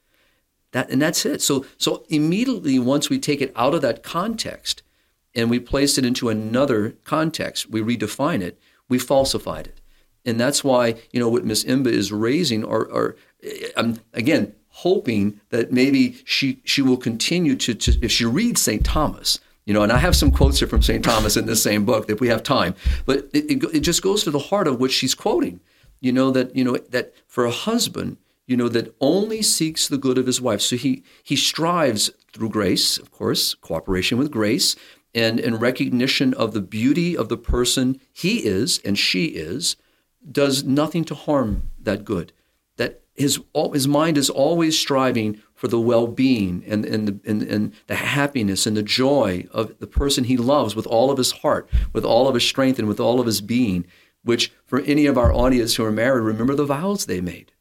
That 0.72 0.90
and 0.90 1.00
that's 1.00 1.24
it. 1.24 1.42
So 1.42 1.64
so 1.76 2.04
immediately 2.08 2.78
once 2.78 3.08
we 3.08 3.18
take 3.18 3.40
it 3.40 3.52
out 3.56 3.74
of 3.74 3.82
that 3.82 4.02
context 4.02 4.82
and 5.34 5.50
we 5.50 5.58
place 5.58 5.98
it 5.98 6.04
into 6.04 6.28
another 6.28 6.90
context, 7.04 7.70
we 7.70 7.80
redefine 7.80 8.42
it, 8.42 8.60
we 8.88 8.98
falsified 8.98 9.66
it. 9.66 9.80
And 10.24 10.40
that's 10.40 10.64
why, 10.64 10.96
you 11.12 11.20
know, 11.20 11.28
what 11.28 11.44
Miss 11.44 11.64
Emba 11.64 11.88
is 11.88 12.12
raising 12.12 12.64
are, 12.64 13.16
I'm 13.76 13.98
again 14.12 14.54
hoping 14.68 15.40
that 15.50 15.72
maybe 15.72 16.16
she 16.24 16.60
she 16.64 16.82
will 16.82 16.96
continue 16.96 17.56
to, 17.56 17.74
to 17.74 17.98
if 18.02 18.10
she 18.10 18.24
reads 18.24 18.60
St. 18.60 18.84
Thomas, 18.84 19.38
you 19.64 19.72
know, 19.72 19.82
and 19.82 19.92
I 19.92 19.98
have 19.98 20.14
some 20.14 20.30
quotes 20.30 20.58
here 20.58 20.68
from 20.68 20.82
St. 20.82 21.04
Thomas 21.04 21.36
in 21.36 21.46
this 21.46 21.62
same 21.62 21.84
book 21.84 22.10
if 22.10 22.20
we 22.20 22.28
have 22.28 22.42
time. 22.42 22.74
But 23.06 23.30
it, 23.32 23.50
it, 23.50 23.64
it 23.74 23.80
just 23.80 24.02
goes 24.02 24.24
to 24.24 24.30
the 24.30 24.38
heart 24.38 24.68
of 24.68 24.80
what 24.80 24.90
she's 24.90 25.14
quoting. 25.14 25.60
You 26.00 26.12
know, 26.12 26.30
that, 26.32 26.54
you 26.54 26.64
know, 26.64 26.76
that 26.76 27.14
for 27.26 27.46
a 27.46 27.50
husband, 27.50 28.18
you 28.46 28.58
know, 28.58 28.68
that 28.68 28.94
only 29.00 29.40
seeks 29.40 29.88
the 29.88 29.96
good 29.96 30.18
of 30.18 30.26
his 30.26 30.40
wife. 30.40 30.60
So 30.60 30.76
he, 30.76 31.02
he 31.22 31.34
strives 31.34 32.10
through 32.32 32.50
grace, 32.50 32.98
of 32.98 33.10
course, 33.10 33.54
cooperation 33.54 34.18
with 34.18 34.30
grace, 34.30 34.76
and 35.14 35.38
and 35.38 35.60
recognition 35.60 36.34
of 36.34 36.52
the 36.52 36.60
beauty 36.60 37.16
of 37.16 37.28
the 37.28 37.36
person 37.36 38.00
he 38.12 38.44
is 38.44 38.80
and 38.84 38.98
she 38.98 39.26
is, 39.26 39.76
does 40.30 40.64
nothing 40.64 41.04
to 41.04 41.14
harm 41.14 41.70
that 41.80 42.04
good. 42.04 42.32
That 42.76 43.02
his, 43.14 43.40
his 43.72 43.86
mind 43.86 44.18
is 44.18 44.28
always 44.28 44.78
striving 44.78 45.40
for 45.54 45.68
the 45.68 45.80
well-being 45.80 46.64
and, 46.66 46.84
and, 46.84 47.08
the, 47.08 47.20
and, 47.24 47.42
and 47.42 47.72
the 47.86 47.94
happiness 47.94 48.66
and 48.66 48.76
the 48.76 48.82
joy 48.82 49.46
of 49.52 49.78
the 49.78 49.86
person 49.86 50.24
he 50.24 50.36
loves 50.36 50.74
with 50.74 50.86
all 50.86 51.10
of 51.10 51.18
his 51.18 51.32
heart, 51.32 51.68
with 51.92 52.04
all 52.04 52.28
of 52.28 52.34
his 52.34 52.46
strength, 52.46 52.78
and 52.78 52.88
with 52.88 53.00
all 53.00 53.20
of 53.20 53.26
his 53.26 53.40
being. 53.40 53.86
Which, 54.24 54.52
for 54.64 54.80
any 54.80 55.06
of 55.06 55.18
our 55.18 55.32
audience 55.32 55.74
who 55.74 55.84
are 55.84 55.92
married, 55.92 56.22
remember 56.22 56.54
the 56.54 56.64
vows 56.64 57.04
they 57.04 57.20
made. 57.20 57.52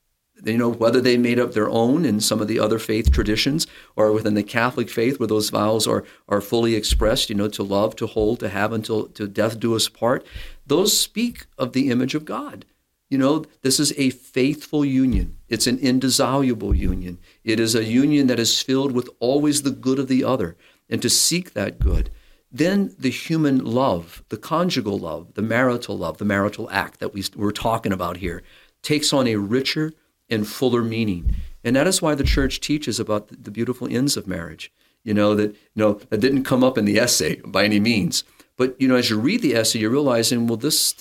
You 0.45 0.57
know, 0.57 0.69
whether 0.69 0.99
they 0.99 1.17
made 1.17 1.39
up 1.39 1.53
their 1.53 1.69
own 1.69 2.03
in 2.03 2.19
some 2.19 2.41
of 2.41 2.49
the 2.49 2.59
other 2.59 2.79
faith 2.79 3.11
traditions 3.11 3.65
or 3.95 4.11
within 4.11 4.33
the 4.33 4.43
Catholic 4.43 4.89
faith 4.89 5.19
where 5.19 5.27
those 5.27 5.49
vows 5.49 5.87
are, 5.87 6.03
are 6.27 6.41
fully 6.41 6.75
expressed, 6.75 7.29
you 7.29 7.35
know, 7.35 7.47
to 7.49 7.63
love, 7.63 7.95
to 7.97 8.07
hold, 8.07 8.39
to 8.41 8.49
have 8.49 8.73
until 8.73 9.07
to 9.07 9.27
death 9.27 9.59
do 9.59 9.75
us 9.75 9.87
part. 9.87 10.25
those 10.65 10.97
speak 10.97 11.45
of 11.57 11.73
the 11.73 11.89
image 11.89 12.15
of 12.15 12.25
God. 12.25 12.65
You 13.09 13.17
know, 13.17 13.45
this 13.61 13.79
is 13.79 13.93
a 13.97 14.09
faithful 14.09 14.83
union. 14.83 15.37
It's 15.53 15.67
an 15.67 15.77
indissoluble 15.77 16.73
union. 16.73 17.19
It 17.43 17.59
is 17.59 17.75
a 17.75 17.83
union 17.83 18.25
that 18.25 18.39
is 18.39 18.59
filled 18.59 18.91
with 18.91 19.07
always 19.19 19.61
the 19.61 19.69
good 19.69 19.99
of 19.99 20.07
the 20.07 20.23
other 20.23 20.57
and 20.89 20.99
to 21.03 21.11
seek 21.11 21.53
that 21.53 21.77
good. 21.77 22.09
Then 22.51 22.95
the 22.97 23.11
human 23.11 23.63
love, 23.63 24.23
the 24.29 24.37
conjugal 24.37 24.97
love, 24.97 25.35
the 25.35 25.43
marital 25.43 25.95
love, 25.95 26.17
the 26.17 26.25
marital 26.25 26.71
act 26.71 26.99
that 26.99 27.13
we, 27.13 27.23
we're 27.35 27.51
talking 27.51 27.91
about 27.91 28.17
here, 28.17 28.41
takes 28.81 29.13
on 29.13 29.27
a 29.27 29.35
richer 29.35 29.93
and 30.27 30.47
fuller 30.47 30.83
meaning. 30.83 31.35
And 31.63 31.75
that 31.75 31.85
is 31.85 32.01
why 32.01 32.15
the 32.15 32.23
church 32.23 32.59
teaches 32.59 32.99
about 32.99 33.27
the, 33.43 33.51
beautiful 33.51 33.87
ends 33.87 34.17
of 34.17 34.25
marriage. 34.25 34.73
You 35.03 35.13
know, 35.13 35.35
that, 35.35 35.51
you 35.51 35.75
know, 35.75 35.93
that 36.09 36.19
didn't 36.19 36.45
come 36.45 36.63
up 36.63 36.79
in 36.79 36.85
the 36.85 36.97
essay 36.97 37.35
by 37.45 37.63
any 37.63 37.79
means. 37.79 38.23
But, 38.57 38.75
you 38.81 38.87
know, 38.87 38.95
as 38.95 39.11
you 39.11 39.19
read 39.19 39.43
the 39.43 39.55
essay, 39.55 39.77
you're 39.77 39.91
realizing, 39.91 40.47
well, 40.47 40.57
this, 40.57 40.95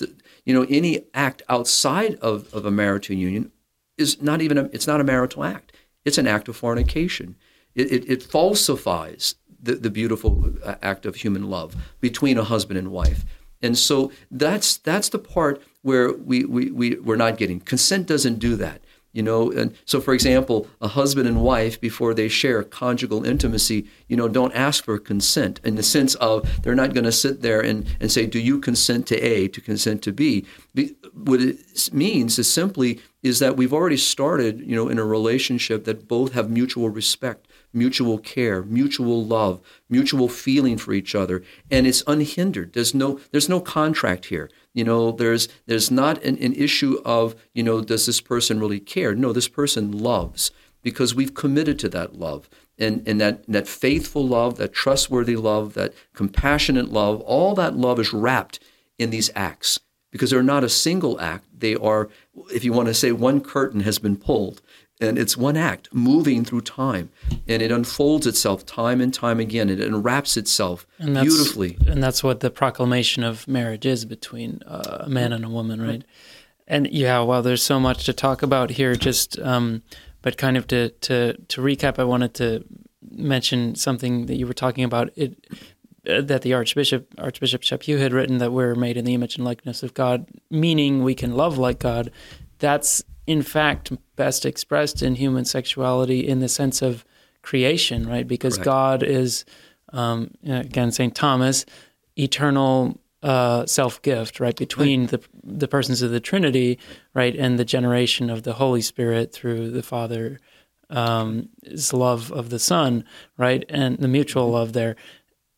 you 0.45 0.53
know, 0.53 0.67
any 0.69 1.05
act 1.15 1.41
outside 1.49 2.15
of, 2.15 2.53
of 2.53 2.67
a 2.67 2.71
marital 2.71 3.15
union 3.15 3.51
is 3.97 4.21
not 4.21 4.41
even 4.41 4.57
a, 4.57 4.63
it's 4.65 4.87
not 4.87 5.01
a 5.01 5.03
marital 5.03 5.43
act. 5.43 5.75
It's 6.05 6.17
an 6.17 6.27
act 6.27 6.47
of 6.47 6.55
fornication. 6.55 7.35
It, 7.75 7.91
it, 7.91 8.09
it 8.09 8.23
falsifies 8.23 9.35
the, 9.61 9.75
the 9.75 9.89
beautiful 9.89 10.53
uh, 10.63 10.75
act 10.81 11.05
of 11.05 11.15
human 11.15 11.49
love 11.49 11.75
between 12.01 12.37
a 12.37 12.43
husband 12.43 12.77
and 12.77 12.91
wife. 12.91 13.25
And 13.61 13.77
so 13.77 14.11
that's 14.29 14.77
that's 14.77 15.09
the 15.09 15.19
part 15.19 15.63
where 15.81 16.11
we, 16.13 16.43
we, 16.43 16.71
we, 16.71 16.95
we're 16.95 17.15
not 17.15 17.37
getting. 17.37 17.61
Consent 17.61 18.07
doesn't 18.07 18.39
do 18.39 18.55
that. 18.57 18.83
You 19.13 19.21
know, 19.21 19.51
and 19.51 19.75
so 19.85 20.01
for 20.01 20.13
example, 20.13 20.67
a 20.81 20.87
husband 20.87 21.27
and 21.27 21.41
wife 21.41 21.79
before 21.79 22.15
they 22.15 22.27
share 22.27 22.63
conjugal 22.63 23.23
intimacy, 23.23 23.85
you 24.07 24.17
know, 24.17 24.27
don't 24.27 24.53
ask 24.53 24.83
for 24.83 24.97
consent 24.97 25.59
in 25.63 25.75
the 25.75 25.83
sense 25.83 26.15
of 26.15 26.63
they're 26.63 26.73
not 26.73 26.95
going 26.95 27.03
to 27.03 27.11
sit 27.11 27.43
there 27.43 27.61
and, 27.61 27.85
and 27.99 28.11
say, 28.11 28.25
"Do 28.25 28.39
you 28.39 28.59
consent 28.59 29.05
to 29.07 29.21
A 29.21 29.47
to 29.49 29.61
consent 29.61 30.01
to 30.03 30.11
B?" 30.11 30.45
What 31.13 31.41
it 31.41 31.89
means 31.93 32.39
is 32.39 32.51
simply 32.51 32.99
is 33.21 33.37
that 33.37 33.55
we've 33.55 33.73
already 33.73 33.97
started, 33.97 34.59
you 34.59 34.75
know, 34.75 34.89
in 34.89 34.97
a 34.97 35.05
relationship 35.05 35.85
that 35.85 36.07
both 36.07 36.33
have 36.33 36.49
mutual 36.49 36.89
respect, 36.89 37.47
mutual 37.71 38.17
care, 38.17 38.63
mutual 38.63 39.23
love, 39.23 39.61
mutual 39.89 40.27
feeling 40.27 40.77
for 40.77 40.91
each 40.91 41.13
other, 41.13 41.43
and 41.69 41.85
it's 41.85 42.03
unhindered. 42.07 42.73
There's 42.73 42.95
no 42.95 43.19
there's 43.31 43.47
no 43.47 43.61
contract 43.61 44.25
here. 44.25 44.49
You 44.73 44.83
know, 44.83 45.11
there's 45.11 45.47
there's 45.65 45.91
not 45.91 46.23
an, 46.23 46.37
an 46.39 46.53
issue 46.53 46.99
of, 47.05 47.35
you 47.53 47.63
know, 47.63 47.81
does 47.81 48.05
this 48.05 48.21
person 48.21 48.59
really 48.59 48.79
care? 48.79 49.13
No, 49.13 49.31
this 49.31 49.47
person 49.47 49.91
loves 49.91 50.51
because 50.81 51.15
we've 51.15 51.33
committed 51.33 51.79
to 51.79 51.89
that 51.89 52.15
love. 52.15 52.49
And, 52.77 53.07
and 53.07 53.21
that, 53.21 53.45
that 53.47 53.67
faithful 53.67 54.27
love, 54.27 54.57
that 54.57 54.73
trustworthy 54.73 55.35
love, 55.35 55.75
that 55.75 55.93
compassionate 56.13 56.91
love, 56.91 57.21
all 57.21 57.53
that 57.55 57.77
love 57.77 57.99
is 57.99 58.13
wrapped 58.13 58.59
in 58.97 59.11
these 59.11 59.29
acts 59.35 59.79
because 60.11 60.31
they're 60.31 60.43
not 60.43 60.63
a 60.63 60.69
single 60.69 61.19
act. 61.21 61.45
They 61.57 61.75
are, 61.75 62.09
if 62.51 62.63
you 62.63 62.73
want 62.73 62.87
to 62.87 62.93
say, 62.95 63.11
one 63.11 63.41
curtain 63.41 63.81
has 63.81 63.99
been 63.99 64.17
pulled 64.17 64.61
and 65.03 65.17
it's 65.17 65.35
one 65.37 65.57
act 65.57 65.89
moving 65.93 66.43
through 66.45 66.61
time 66.61 67.09
and 67.47 67.61
it 67.61 67.71
unfolds 67.71 68.25
itself 68.25 68.65
time 68.65 69.01
and 69.01 69.13
time 69.13 69.39
again 69.39 69.69
it 69.69 69.79
unwraps 69.79 70.37
itself 70.37 70.87
and 70.99 71.15
beautifully. 71.15 71.77
and 71.87 72.01
that's 72.01 72.23
what 72.23 72.39
the 72.39 72.49
proclamation 72.49 73.23
of 73.23 73.47
marriage 73.47 73.85
is 73.85 74.05
between 74.05 74.61
uh, 74.65 74.99
a 75.01 75.09
man 75.09 75.33
and 75.33 75.45
a 75.45 75.49
woman 75.49 75.81
right? 75.81 76.03
And 76.67 76.87
yeah 76.91 77.19
well 77.21 77.41
there's 77.41 77.63
so 77.63 77.79
much 77.79 78.05
to 78.05 78.13
talk 78.13 78.41
about 78.41 78.71
here 78.71 78.95
just 78.95 79.37
um, 79.39 79.83
but 80.21 80.37
kind 80.37 80.57
of 80.57 80.67
to 80.67 80.89
to 80.89 81.33
to 81.33 81.61
recap 81.61 81.99
i 81.99 82.03
wanted 82.03 82.33
to 82.35 82.63
mention 83.11 83.75
something 83.75 84.25
that 84.27 84.35
you 84.35 84.47
were 84.47 84.53
talking 84.53 84.83
about. 84.83 85.09
It 85.15 85.35
uh, 86.07 86.21
that 86.21 86.41
the 86.41 86.53
archbishop 86.53 87.07
archbishop 87.17 87.61
chaput 87.61 87.99
had 87.99 88.13
written 88.13 88.39
that 88.39 88.51
we're 88.51 88.75
made 88.75 88.97
in 88.97 89.05
the 89.05 89.13
image 89.13 89.37
and 89.37 89.45
likeness 89.45 89.83
of 89.83 89.93
god 89.93 90.27
meaning 90.49 91.03
we 91.03 91.15
can 91.15 91.35
love 91.35 91.57
like 91.57 91.79
god. 91.79 92.11
That's 92.59 93.03
in 93.25 93.41
fact 93.41 93.91
best 94.15 94.45
expressed 94.45 95.01
in 95.01 95.15
human 95.15 95.45
sexuality 95.45 96.27
in 96.27 96.39
the 96.39 96.49
sense 96.49 96.81
of 96.81 97.05
creation, 97.41 98.07
right? 98.07 98.27
Because 98.27 98.55
Correct. 98.55 98.65
God 98.65 99.03
is, 99.03 99.45
um, 99.91 100.31
again, 100.45 100.91
St. 100.91 101.13
Thomas, 101.13 101.65
eternal 102.17 102.99
uh, 103.21 103.65
self 103.65 104.01
gift, 104.01 104.39
right? 104.39 104.55
Between 104.55 105.01
right. 105.01 105.09
the 105.11 105.21
the 105.43 105.67
persons 105.67 106.01
of 106.01 106.11
the 106.11 106.19
Trinity, 106.19 106.79
right, 107.13 107.35
and 107.35 107.57
the 107.57 107.65
generation 107.65 108.29
of 108.29 108.43
the 108.43 108.53
Holy 108.53 108.81
Spirit 108.81 109.31
through 109.31 109.71
the 109.71 109.83
Father. 109.83 110.39
Um, 110.89 111.49
love 111.91 112.31
of 112.31 112.51
the 112.51 112.59
Son, 112.59 113.03
right, 113.35 113.65
and 113.67 113.97
the 113.97 114.07
mutual 114.07 114.51
love 114.51 114.73
there 114.73 114.95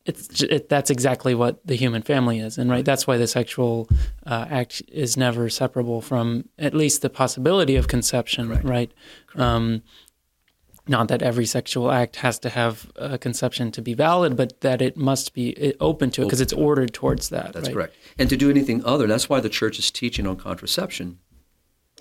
it's 0.06 0.44
it, 0.44 0.70
that's 0.70 0.90
exactly 0.90 1.34
what 1.34 1.66
the 1.66 1.76
human 1.76 2.02
family 2.02 2.40
is, 2.40 2.58
and 2.58 2.70
right, 2.70 2.86
that's 2.86 3.08
why 3.08 3.18
the 3.18 3.28
sexual 3.28 3.90
uh, 4.26 4.46
act 4.50 4.84
is 4.88 5.18
never 5.18 5.50
separable 5.50 6.02
from 6.02 6.48
at 6.60 6.74
least 6.74 7.02
the 7.02 7.10
possibility 7.10 7.76
of 7.76 7.88
conception, 7.88 8.50
right? 8.50 8.64
right? 8.64 8.92
Um, 9.36 9.82
not 10.88 11.08
that 11.08 11.24
every 11.24 11.48
sexual 11.48 11.92
act 11.92 12.18
has 12.18 12.38
to 12.40 12.50
have 12.50 12.92
a 12.96 13.18
conception 13.18 13.72
to 13.72 13.82
be 13.82 13.96
valid, 13.96 14.38
but 14.38 14.62
that 14.62 14.82
it 14.82 14.96
must 14.96 15.34
be 15.34 15.74
open 15.80 16.12
to 16.12 16.22
it 16.22 16.26
because 16.26 16.42
it's 16.42 16.54
ordered 16.54 16.94
towards 16.94 17.30
that. 17.30 17.54
That's 17.54 17.68
right? 17.68 17.74
correct. 17.74 17.96
And 18.20 18.30
to 18.30 18.38
do 18.38 18.52
anything 18.52 18.86
other, 18.86 19.08
that's 19.08 19.28
why 19.28 19.40
the 19.40 19.50
church's 19.50 19.90
teaching 19.90 20.28
on 20.28 20.38
contraception 20.38 21.18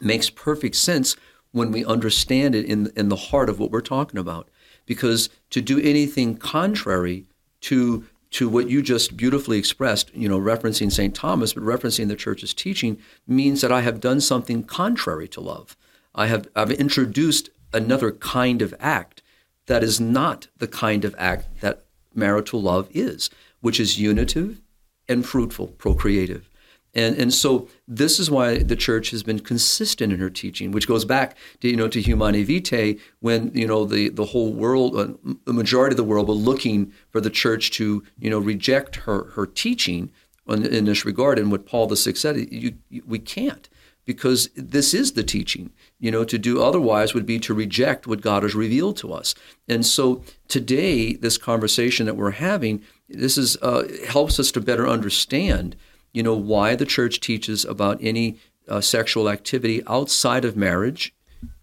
makes 0.02 0.28
perfect 0.28 0.76
sense 0.76 1.16
when 1.52 1.72
we 1.72 1.84
understand 1.84 2.54
it 2.54 2.66
in 2.66 2.92
in 2.96 3.08
the 3.08 3.16
heart 3.16 3.48
of 3.48 3.58
what 3.58 3.70
we're 3.70 3.80
talking 3.80 4.18
about. 4.18 4.50
Because 4.84 5.30
to 5.48 5.62
do 5.62 5.80
anything 5.80 6.36
contrary 6.36 7.26
to 7.64 8.04
to 8.30 8.48
what 8.48 8.68
you 8.68 8.82
just 8.82 9.16
beautifully 9.16 9.58
expressed, 9.58 10.12
you 10.12 10.28
know, 10.28 10.40
referencing 10.40 10.90
St. 10.90 11.14
Thomas, 11.14 11.52
but 11.52 11.62
referencing 11.62 12.08
the 12.08 12.16
church's 12.16 12.52
teaching, 12.52 12.98
means 13.28 13.60
that 13.60 13.70
I 13.70 13.82
have 13.82 14.00
done 14.00 14.20
something 14.20 14.64
contrary 14.64 15.28
to 15.28 15.40
love. 15.40 15.76
I 16.16 16.26
have 16.26 16.48
I've 16.56 16.72
introduced 16.72 17.50
another 17.72 18.10
kind 18.10 18.60
of 18.60 18.74
act 18.80 19.22
that 19.66 19.84
is 19.84 20.00
not 20.00 20.48
the 20.56 20.66
kind 20.66 21.04
of 21.04 21.14
act 21.16 21.60
that 21.60 21.84
marital 22.14 22.60
love 22.60 22.88
is, 22.92 23.30
which 23.60 23.78
is 23.78 24.00
unitive 24.00 24.60
and 25.08 25.24
fruitful, 25.24 25.68
procreative. 25.68 26.48
And, 26.94 27.16
and 27.16 27.34
so 27.34 27.68
this 27.88 28.20
is 28.20 28.30
why 28.30 28.58
the 28.58 28.76
church 28.76 29.10
has 29.10 29.22
been 29.22 29.40
consistent 29.40 30.12
in 30.12 30.20
her 30.20 30.30
teaching, 30.30 30.70
which 30.70 30.86
goes 30.86 31.04
back 31.04 31.36
to, 31.60 31.68
you 31.68 31.76
know, 31.76 31.88
to 31.88 32.00
Humanae 32.00 32.44
Vitae 32.44 32.98
when, 33.20 33.50
you 33.52 33.66
know, 33.66 33.84
the, 33.84 34.10
the 34.10 34.26
whole 34.26 34.52
world, 34.52 34.96
uh, 34.96 35.08
the 35.44 35.52
majority 35.52 35.94
of 35.94 35.96
the 35.96 36.04
world 36.04 36.28
were 36.28 36.34
looking 36.34 36.92
for 37.10 37.20
the 37.20 37.30
church 37.30 37.72
to, 37.72 38.04
you 38.18 38.30
know, 38.30 38.38
reject 38.38 38.96
her, 38.96 39.24
her 39.30 39.46
teaching 39.46 40.12
in, 40.46 40.64
in 40.64 40.84
this 40.84 41.04
regard. 41.04 41.38
And 41.38 41.50
what 41.50 41.66
Paul 41.66 41.88
VI 41.88 42.12
said, 42.12 42.36
you, 42.52 42.74
you, 42.88 43.02
we 43.06 43.18
can't 43.18 43.68
because 44.04 44.50
this 44.54 44.94
is 44.94 45.12
the 45.12 45.22
teaching. 45.24 45.72
You 45.98 46.10
know, 46.10 46.24
to 46.24 46.38
do 46.38 46.62
otherwise 46.62 47.14
would 47.14 47.26
be 47.26 47.40
to 47.40 47.54
reject 47.54 48.06
what 48.06 48.20
God 48.20 48.42
has 48.44 48.54
revealed 48.54 48.98
to 48.98 49.12
us. 49.12 49.34
And 49.68 49.84
so 49.84 50.22
today, 50.46 51.14
this 51.14 51.38
conversation 51.38 52.06
that 52.06 52.14
we're 52.14 52.32
having, 52.32 52.82
this 53.08 53.36
is 53.36 53.56
uh, 53.62 53.88
helps 54.06 54.38
us 54.38 54.52
to 54.52 54.60
better 54.60 54.86
understand– 54.86 55.74
you 56.14 56.22
know, 56.22 56.34
why 56.34 56.74
the 56.74 56.86
church 56.86 57.20
teaches 57.20 57.64
about 57.66 57.98
any 58.00 58.38
uh, 58.68 58.80
sexual 58.80 59.28
activity 59.28 59.82
outside 59.86 60.44
of 60.46 60.56
marriage 60.56 61.14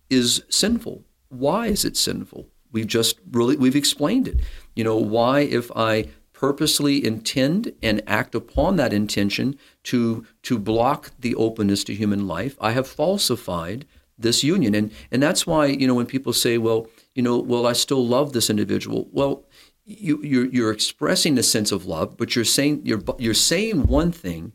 is 0.09 0.43
sinful. 0.49 1.03
Why 1.29 1.67
is 1.67 1.83
it 1.85 1.97
sinful? 1.97 2.47
We've 2.71 2.87
just 2.87 3.19
really 3.31 3.55
we've 3.55 3.75
explained 3.75 4.27
it. 4.27 4.41
You 4.75 4.83
know, 4.83 4.97
why 4.97 5.39
if 5.39 5.71
I 5.75 6.09
purposely 6.33 7.03
intend 7.05 7.71
and 7.81 8.01
act 8.07 8.35
upon 8.35 8.75
that 8.75 8.93
intention 8.93 9.57
to 9.83 10.25
to 10.43 10.59
block 10.59 11.11
the 11.19 11.35
openness 11.35 11.83
to 11.85 11.95
human 11.95 12.27
life, 12.27 12.55
I 12.59 12.71
have 12.71 12.87
falsified 12.87 13.85
this 14.17 14.43
union. 14.43 14.75
And 14.75 14.91
and 15.11 15.23
that's 15.23 15.47
why, 15.47 15.67
you 15.67 15.87
know, 15.87 15.95
when 15.95 16.05
people 16.05 16.33
say, 16.33 16.57
well, 16.57 16.87
you 17.15 17.23
know, 17.23 17.37
well, 17.37 17.65
I 17.65 17.73
still 17.73 18.05
love 18.05 18.33
this 18.33 18.49
individual. 18.49 19.07
Well, 19.11 19.43
you, 19.85 20.21
you're, 20.23 20.45
you're 20.45 20.71
expressing 20.71 21.37
a 21.37 21.43
sense 21.43 21.71
of 21.71 21.85
love, 21.85 22.17
but 22.17 22.35
you're 22.35 22.45
saying 22.45 22.81
you're 22.83 23.01
you're 23.17 23.33
saying 23.33 23.87
one 23.87 24.11
thing, 24.11 24.53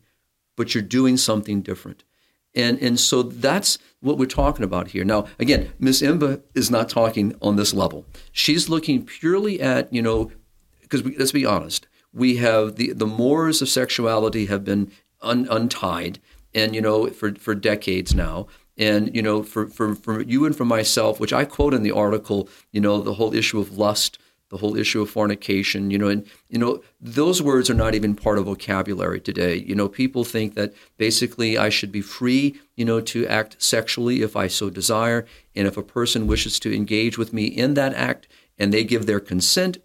but 0.56 0.74
you're 0.74 0.82
doing 0.82 1.16
something 1.16 1.62
different, 1.62 2.04
and 2.54 2.78
and 2.80 2.98
so 2.98 3.22
that's 3.22 3.78
what 4.00 4.18
we're 4.18 4.26
talking 4.26 4.64
about 4.64 4.88
here. 4.88 5.04
Now, 5.04 5.26
again, 5.38 5.72
Miss 5.78 6.00
Emba 6.00 6.42
is 6.54 6.70
not 6.70 6.88
talking 6.88 7.34
on 7.42 7.56
this 7.56 7.74
level. 7.74 8.06
She's 8.32 8.68
looking 8.68 9.04
purely 9.04 9.60
at 9.60 9.92
you 9.92 10.02
know, 10.02 10.30
because 10.80 11.04
let's 11.18 11.32
be 11.32 11.46
honest, 11.46 11.86
we 12.12 12.36
have 12.36 12.76
the 12.76 12.92
the 12.92 13.06
mores 13.06 13.60
of 13.60 13.68
sexuality 13.68 14.46
have 14.46 14.64
been 14.64 14.90
un, 15.22 15.48
untied, 15.50 16.20
and 16.54 16.74
you 16.74 16.80
know 16.80 17.08
for 17.08 17.34
for 17.34 17.54
decades 17.54 18.14
now. 18.14 18.46
And 18.78 19.14
you 19.16 19.22
know, 19.22 19.42
for, 19.42 19.68
for 19.68 19.94
for 19.94 20.20
you 20.20 20.44
and 20.44 20.54
for 20.54 20.66
myself, 20.66 21.18
which 21.18 21.32
I 21.32 21.46
quote 21.46 21.72
in 21.72 21.82
the 21.82 21.92
article, 21.92 22.46
you 22.72 22.80
know, 22.80 23.00
the 23.00 23.14
whole 23.14 23.34
issue 23.34 23.58
of 23.58 23.78
lust 23.78 24.18
the 24.48 24.58
whole 24.58 24.76
issue 24.76 25.02
of 25.02 25.10
fornication, 25.10 25.90
you 25.90 25.98
know, 25.98 26.08
and 26.08 26.26
you 26.48 26.58
know 26.58 26.82
those 27.00 27.42
words 27.42 27.68
are 27.68 27.74
not 27.74 27.94
even 27.94 28.14
part 28.14 28.38
of 28.38 28.44
vocabulary 28.44 29.20
today. 29.20 29.56
You 29.56 29.74
know, 29.74 29.88
people 29.88 30.24
think 30.24 30.54
that 30.54 30.72
basically 30.96 31.58
I 31.58 31.68
should 31.68 31.90
be 31.90 32.00
free, 32.00 32.56
you 32.76 32.84
know, 32.84 33.00
to 33.00 33.26
act 33.26 33.62
sexually 33.62 34.22
if 34.22 34.36
I 34.36 34.46
so 34.46 34.70
desire, 34.70 35.26
and 35.54 35.66
if 35.66 35.76
a 35.76 35.82
person 35.82 36.26
wishes 36.26 36.60
to 36.60 36.74
engage 36.74 37.18
with 37.18 37.32
me 37.32 37.46
in 37.46 37.74
that 37.74 37.94
act 37.94 38.28
and 38.58 38.72
they 38.72 38.84
give 38.84 39.06
their 39.06 39.20
consent, 39.20 39.78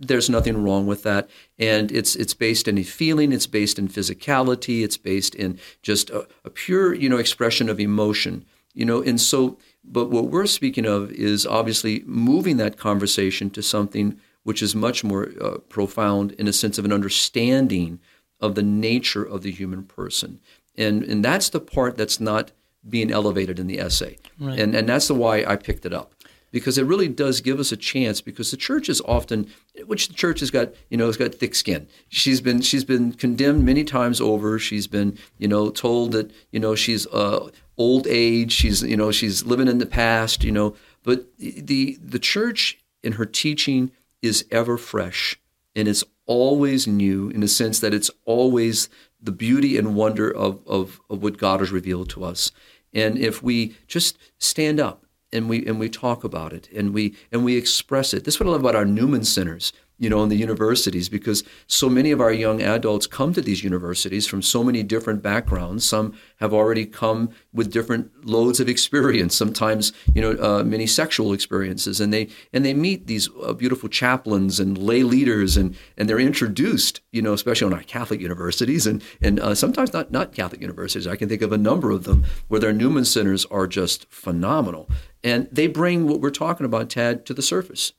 there's 0.00 0.30
nothing 0.30 0.62
wrong 0.62 0.86
with 0.86 1.02
that. 1.04 1.28
And 1.58 1.90
it's 1.92 2.16
it's 2.16 2.34
based 2.34 2.68
in 2.68 2.78
a 2.78 2.82
feeling, 2.82 3.32
it's 3.32 3.46
based 3.46 3.78
in 3.78 3.88
physicality, 3.88 4.82
it's 4.82 4.96
based 4.96 5.34
in 5.34 5.58
just 5.82 6.10
a, 6.10 6.26
a 6.44 6.50
pure, 6.50 6.94
you 6.94 7.08
know, 7.08 7.18
expression 7.18 7.68
of 7.68 7.80
emotion. 7.80 8.44
You 8.74 8.84
know, 8.84 9.02
and 9.02 9.20
so 9.20 9.58
but 9.92 10.10
what 10.10 10.26
we're 10.26 10.46
speaking 10.46 10.86
of 10.86 11.10
is 11.12 11.46
obviously 11.46 12.02
moving 12.06 12.56
that 12.58 12.76
conversation 12.76 13.50
to 13.50 13.62
something 13.62 14.18
which 14.44 14.62
is 14.62 14.74
much 14.74 15.04
more 15.04 15.30
uh, 15.40 15.58
profound 15.68 16.32
in 16.32 16.48
a 16.48 16.52
sense 16.52 16.78
of 16.78 16.84
an 16.84 16.92
understanding 16.92 17.98
of 18.40 18.54
the 18.54 18.62
nature 18.62 19.22
of 19.22 19.42
the 19.42 19.50
human 19.50 19.82
person. 19.82 20.40
And 20.76 21.02
and 21.02 21.24
that's 21.24 21.50
the 21.50 21.60
part 21.60 21.96
that's 21.96 22.20
not 22.20 22.52
being 22.88 23.10
elevated 23.10 23.58
in 23.58 23.66
the 23.66 23.80
essay. 23.80 24.16
Right. 24.38 24.58
And 24.58 24.74
and 24.74 24.88
that's 24.88 25.08
the 25.08 25.14
why 25.14 25.44
I 25.44 25.56
picked 25.56 25.84
it 25.84 25.92
up 25.92 26.14
because 26.50 26.78
it 26.78 26.86
really 26.86 27.08
does 27.08 27.40
give 27.40 27.60
us 27.60 27.72
a 27.72 27.76
chance 27.76 28.20
because 28.20 28.50
the 28.50 28.56
church 28.56 28.88
is 28.88 29.00
often 29.02 29.48
which 29.86 30.08
the 30.08 30.14
church 30.14 30.40
has 30.40 30.50
got 30.50 30.72
you 30.90 30.96
know 30.96 31.06
has 31.06 31.16
got 31.16 31.34
thick 31.34 31.54
skin. 31.54 31.86
She's 32.08 32.40
been 32.40 32.60
she's 32.60 32.84
been 32.84 33.12
condemned 33.12 33.64
many 33.64 33.84
times 33.84 34.20
over. 34.20 34.58
She's 34.58 34.86
been 34.86 35.18
you 35.38 35.48
know 35.48 35.70
told 35.70 36.12
that 36.12 36.30
you 36.50 36.60
know 36.60 36.74
she's 36.74 37.06
uh, 37.08 37.50
old 37.76 38.06
age. 38.06 38.52
She's 38.52 38.82
you 38.82 38.96
know 38.96 39.10
she's 39.10 39.44
living 39.44 39.68
in 39.68 39.78
the 39.78 39.86
past 39.86 40.44
you 40.44 40.52
know. 40.52 40.74
But 41.02 41.26
the 41.38 41.98
the 42.02 42.18
church 42.18 42.78
in 43.02 43.12
her 43.12 43.26
teaching 43.26 43.92
is 44.20 44.44
ever 44.50 44.76
fresh 44.76 45.38
and 45.78 45.86
it's 45.86 46.02
always 46.26 46.88
new 46.88 47.28
in 47.30 47.40
the 47.40 47.48
sense 47.48 47.78
that 47.78 47.94
it's 47.94 48.10
always 48.24 48.88
the 49.20 49.30
beauty 49.32 49.78
and 49.78 49.94
wonder 49.94 50.28
of, 50.28 50.60
of, 50.66 51.00
of 51.08 51.22
what 51.22 51.38
God 51.38 51.60
has 51.60 51.70
revealed 51.70 52.10
to 52.10 52.24
us. 52.24 52.50
And 52.92 53.16
if 53.16 53.42
we 53.42 53.76
just 53.86 54.18
stand 54.38 54.80
up 54.80 55.04
and 55.32 55.48
we 55.48 55.64
and 55.66 55.78
we 55.78 55.88
talk 55.88 56.24
about 56.24 56.52
it 56.52 56.68
and 56.74 56.92
we 56.92 57.14
and 57.32 57.44
we 57.44 57.56
express 57.56 58.14
it. 58.14 58.24
This 58.24 58.34
is 58.34 58.40
what 58.40 58.48
I 58.48 58.52
love 58.52 58.60
about 58.60 58.76
our 58.76 58.84
Newman 58.84 59.24
centers 59.24 59.72
you 59.98 60.08
know, 60.08 60.22
in 60.22 60.28
the 60.28 60.36
universities 60.36 61.08
because 61.08 61.42
so 61.66 61.88
many 61.88 62.12
of 62.12 62.20
our 62.20 62.32
young 62.32 62.62
adults 62.62 63.06
come 63.06 63.32
to 63.32 63.40
these 63.40 63.64
universities 63.64 64.26
from 64.26 64.42
so 64.42 64.62
many 64.62 64.82
different 64.82 65.22
backgrounds. 65.22 65.88
Some 65.88 66.14
have 66.36 66.54
already 66.54 66.86
come 66.86 67.30
with 67.52 67.72
different 67.72 68.24
loads 68.24 68.60
of 68.60 68.68
experience, 68.68 69.34
sometimes, 69.34 69.92
you 70.14 70.22
know, 70.22 70.40
uh, 70.42 70.62
many 70.62 70.86
sexual 70.86 71.32
experiences. 71.32 72.00
And 72.00 72.12
they, 72.12 72.28
and 72.52 72.64
they 72.64 72.74
meet 72.74 73.08
these 73.08 73.28
uh, 73.42 73.52
beautiful 73.52 73.88
chaplains 73.88 74.60
and 74.60 74.78
lay 74.78 75.02
leaders 75.02 75.56
and, 75.56 75.76
and 75.96 76.08
they're 76.08 76.20
introduced, 76.20 77.00
you 77.10 77.20
know, 77.20 77.32
especially 77.32 77.66
on 77.66 77.74
our 77.74 77.82
Catholic 77.82 78.20
universities 78.20 78.86
and, 78.86 79.02
and 79.20 79.40
uh, 79.40 79.54
sometimes 79.54 79.92
not, 79.92 80.12
not 80.12 80.32
Catholic 80.32 80.60
universities. 80.60 81.08
I 81.08 81.16
can 81.16 81.28
think 81.28 81.42
of 81.42 81.52
a 81.52 81.58
number 81.58 81.90
of 81.90 82.04
them 82.04 82.24
where 82.46 82.60
their 82.60 82.72
Newman 82.72 83.04
centers 83.04 83.44
are 83.46 83.66
just 83.66 84.08
phenomenal. 84.10 84.88
And 85.24 85.48
they 85.50 85.66
bring 85.66 86.06
what 86.06 86.20
we're 86.20 86.30
talking 86.30 86.64
about, 86.64 86.88
Tad, 86.88 87.26
to 87.26 87.34
the 87.34 87.42
surface 87.42 87.92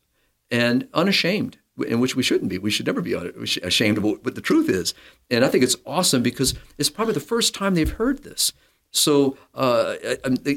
and 0.50 0.88
unashamed 0.94 1.58
in 1.88 2.00
which 2.00 2.16
we 2.16 2.24
shouldn't 2.24 2.50
be. 2.50 2.58
We 2.58 2.72
should 2.72 2.86
never 2.86 3.02
be 3.02 3.14
ashamed 3.14 3.98
of 3.98 4.04
what 4.04 4.36
the 4.36 4.42
truth 4.42 4.70
is. 4.70 4.94
And 5.30 5.44
I 5.44 5.48
think 5.48 5.64
it's 5.64 5.78
awesome 5.86 6.24
because 6.24 6.54
it's 6.78 6.90
probably 6.90 7.14
the 7.14 7.20
first 7.20 7.54
time 7.54 7.76
they've 7.76 7.92
heard 7.92 8.24
this. 8.24 8.54
So 8.92 9.38
uh, 9.54 9.96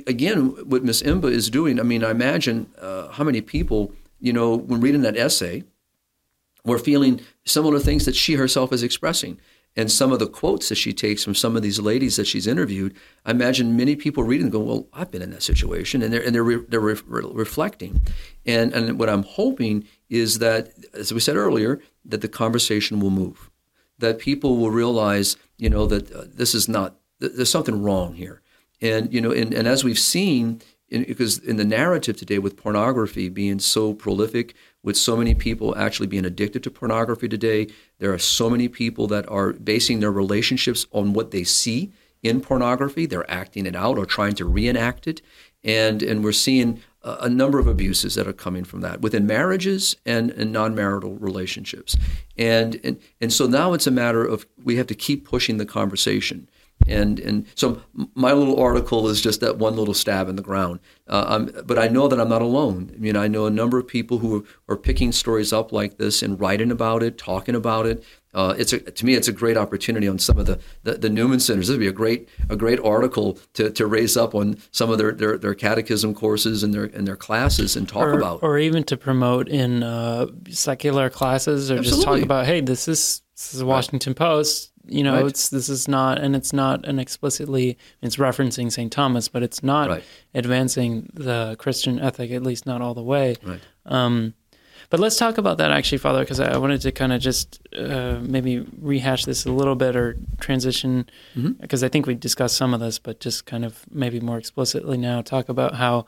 again, 0.07 0.69
what 0.69 0.85
Miss 0.85 1.03
Emba 1.03 1.31
is 1.31 1.51
doing, 1.51 1.79
I 1.79 1.83
mean, 1.83 2.03
I 2.03 2.11
imagine 2.11 2.71
uh, 2.81 3.09
how 3.09 3.25
many 3.25 3.41
people, 3.41 3.93
you 4.21 4.33
know, 4.33 4.57
when 4.57 4.81
reading 4.81 5.03
that 5.03 5.17
essay, 5.17 5.65
were 6.65 6.79
feeling 6.79 7.21
similar 7.45 7.79
things 7.79 8.05
that 8.05 8.15
she 8.15 8.35
herself 8.35 8.73
is 8.73 8.83
expressing. 8.83 9.39
And 9.75 9.91
some 9.91 10.13
of 10.13 10.19
the 10.19 10.27
quotes 10.27 10.69
that 10.69 10.75
she 10.75 10.93
takes 10.93 11.25
from 11.25 11.35
some 11.35 11.57
of 11.57 11.63
these 11.63 11.81
ladies 11.81 12.17
that 12.17 12.27
she's 12.27 12.47
interviewed, 12.47 12.95
I 13.25 13.31
imagine 13.31 13.75
many 13.75 13.97
people 13.97 14.23
reading 14.23 14.51
go, 14.51 14.61
"Well, 14.61 14.87
I've 14.93 15.11
been 15.11 15.23
in 15.23 15.31
that 15.31 15.43
situation," 15.43 16.03
and 16.03 16.13
they're 16.13 16.23
and 16.23 16.35
they're 16.35 16.45
re- 16.45 16.65
they're 16.69 16.79
re- 16.79 17.01
reflecting. 17.09 18.03
And 18.45 18.75
and 18.75 18.99
what 18.99 19.09
I'm 19.09 19.23
hoping 19.23 19.89
is 20.13 20.41
that, 20.41 20.71
as 20.93 21.11
we 21.11 21.21
said 21.21 21.37
earlier, 21.37 21.81
that 22.05 22.21
the 22.21 22.29
conversation 22.29 23.01
will 23.01 23.11
move, 23.11 23.51
that 23.99 24.19
people 24.19 24.59
will 24.59 24.71
realize, 24.71 25.39
you 25.57 25.71
know, 25.71 25.87
that 25.87 26.13
uh, 26.13 26.25
this 26.29 26.55
is 26.55 26.69
not, 26.69 26.97
there's 27.19 27.51
something 27.51 27.83
wrong 27.83 28.13
here. 28.13 28.43
And, 28.83 29.11
you 29.11 29.23
know, 29.23 29.33
and, 29.33 29.55
and 29.55 29.67
as 29.67 29.85
we've 29.85 29.99
seen, 29.99 30.61
in, 30.91 31.05
because 31.05 31.39
in 31.39 31.57
the 31.57 31.65
narrative 31.65 32.19
today 32.19 32.39
with 32.39 32.59
pornography 32.59 33.31
being 33.31 33.59
so 33.59 33.95
prolific, 33.95 34.55
with 34.83 34.99
so 34.99 35.17
many 35.17 35.35
people 35.35 35.75
actually 35.79 36.09
being 36.09 36.27
addicted 36.27 36.63
to 36.65 36.71
pornography 36.71 37.27
today, 37.27 37.69
there 37.99 38.13
are 38.13 38.19
so 38.19 38.51
many 38.51 38.69
people 38.69 39.07
that 39.07 39.27
are 39.31 39.55
basing 39.55 40.01
their 40.01 40.13
relationships 40.13 40.87
on 40.93 41.15
what 41.15 41.31
they 41.31 41.43
see 41.45 41.91
in 42.23 42.43
pornography. 42.43 43.07
They're 43.07 43.31
acting 43.31 43.65
it 43.65 43.75
out 43.75 43.97
or 43.97 44.05
trying 44.05 44.35
to 44.35 44.45
reenact 44.45 45.07
it. 45.07 45.23
And, 45.65 46.03
and 46.03 46.23
we're 46.23 46.33
seeing 46.33 46.83
a 47.05 47.29
number 47.29 47.59
of 47.59 47.67
abuses 47.67 48.15
that 48.15 48.29
are 48.29 48.33
coming 48.33 48.65
from 48.65 48.81
that 48.81 49.01
within 49.01 49.27
marriages 49.27 49.97
and, 50.07 50.31
and 50.31 50.53
non-marital 50.53 51.17
relationships 51.17 51.97
and, 52.39 52.81
and 52.85 53.01
and 53.21 53.33
so 53.33 53.47
now 53.47 53.73
it's 53.73 53.87
a 53.87 53.91
matter 53.91 54.25
of 54.25 54.47
we 54.63 54.77
have 54.77 54.87
to 54.87 54.95
keep 54.95 55.27
pushing 55.27 55.57
the 55.57 55.67
conversation 55.67 56.49
and 56.87 57.19
and 57.21 57.47
so 57.55 57.83
my 58.15 58.33
little 58.33 58.61
article 58.61 59.09
is 59.09 59.21
just 59.21 59.41
that 59.41 59.59
one 59.59 59.77
little 59.77 59.95
stab 59.95 60.29
in 60.29 60.37
the 60.37 60.43
ground. 60.43 60.81
Uh, 61.07 61.41
but 61.65 61.79
I 61.79 61.89
know 61.89 62.09
that 62.09 62.21
I'm 62.21 62.29
not 62.29 62.43
alone. 62.43 62.91
I 62.95 62.99
mean, 62.99 63.17
I 63.17 63.29
know 63.29 63.47
a 63.47 63.51
number 63.51 63.79
of 63.79 63.87
people 63.87 64.19
who 64.19 64.47
are, 64.69 64.77
picking 64.77 65.13
stories 65.13 65.53
up 65.53 65.71
like 65.71 65.99
this 65.99 66.23
and 66.23 66.41
writing 66.41 66.73
about 66.73 67.03
it, 67.03 67.19
talking 67.19 67.55
about 67.55 67.87
it. 67.87 68.03
Uh, 68.35 68.55
it's 68.57 68.73
a, 68.73 68.81
to 68.81 69.05
me, 69.05 69.15
it's 69.15 69.29
a 69.29 69.33
great 69.33 69.57
opportunity 69.57 70.09
on 70.09 70.19
some 70.19 70.39
of 70.39 70.47
the, 70.47 70.59
the, 70.85 70.95
the, 70.95 71.11
Newman 71.11 71.39
centers. 71.39 71.67
This 71.67 71.75
would 71.75 71.81
be 71.81 71.87
a 71.87 71.93
great 71.93 72.29
a 72.49 72.57
great 72.57 72.81
article 72.81 73.39
to, 73.55 73.71
to 73.71 73.87
raise 73.87 74.17
up 74.17 74.35
on 74.35 74.57
some 74.71 74.91
of 74.91 74.99
their, 74.99 75.13
their, 75.13 75.37
their 75.37 75.55
catechism 75.55 76.15
courses 76.15 76.63
and 76.63 76.73
their 76.73 76.85
and 76.85 77.07
their 77.07 77.17
classes 77.17 77.77
and 77.77 77.89
talk 77.89 78.05
or, 78.05 78.19
about, 78.19 78.43
or 78.43 78.59
even 78.59 78.85
to 78.85 78.97
promote 78.97 79.49
in 79.49 79.83
uh, 79.83 80.27
secular 80.49 81.11
classes 81.11 81.71
or 81.71 81.79
Absolutely. 81.79 81.91
just 81.91 82.07
talk 82.07 82.23
about, 82.23 82.47
hey, 82.47 82.61
this 82.61 82.89
is 82.89 83.23
this 83.37 83.55
is 83.55 83.63
Washington 83.63 84.13
right. 84.13 84.19
Post 84.19 84.73
you 84.87 85.05
know, 85.05 85.15
right. 85.15 85.27
it's 85.27 85.49
this 85.49 85.69
is 85.69 85.87
not, 85.87 86.19
and 86.19 86.35
it's 86.35 86.53
not 86.53 86.87
an 86.87 86.99
explicitly 86.99 87.79
it's 88.01 88.17
referencing 88.17 88.71
St. 88.73 88.91
Thomas, 88.91 89.29
but 89.29 89.43
it's 89.43 89.63
not 89.63 89.89
right. 89.89 90.05
advancing 90.35 91.09
the 91.15 91.57
Christian 91.59 92.01
ethic, 92.01 92.31
at 92.33 92.43
least 92.43 92.67
not 92.67 92.83
all 92.83 92.95
the 92.95 93.03
way. 93.03 93.37
Right. 93.43 93.61
Um, 93.87 94.35
but 94.93 95.01
let's 95.01 95.17
talk 95.17 95.39
about 95.39 95.57
that 95.57 95.71
actually, 95.71 95.97
Father, 95.97 96.21
because 96.21 96.39
I 96.39 96.59
wanted 96.59 96.83
to 96.83 96.93
kind 96.93 97.15
of 97.15 97.23
just 97.23 97.67
uh, 97.75 98.19
maybe 98.21 98.59
rehash 98.79 99.25
this 99.25 99.47
a 99.47 99.51
little 99.51 99.75
bit 99.75 99.97
or 99.97 100.19
transition, 100.39 101.09
because 101.35 101.81
mm-hmm. 101.81 101.87
I 101.87 101.89
think 101.89 102.05
we 102.05 102.15
discussed 102.15 102.59
some 102.59 102.75
of 102.75 102.81
this, 102.81 102.99
but 102.99 103.19
just 103.19 103.47
kind 103.47 103.65
of 103.65 103.87
maybe 103.91 104.21
more 104.21 104.37
explicitly 104.37 104.99
now 104.99 105.23
talk 105.23 105.49
about 105.49 105.77
how 105.77 106.05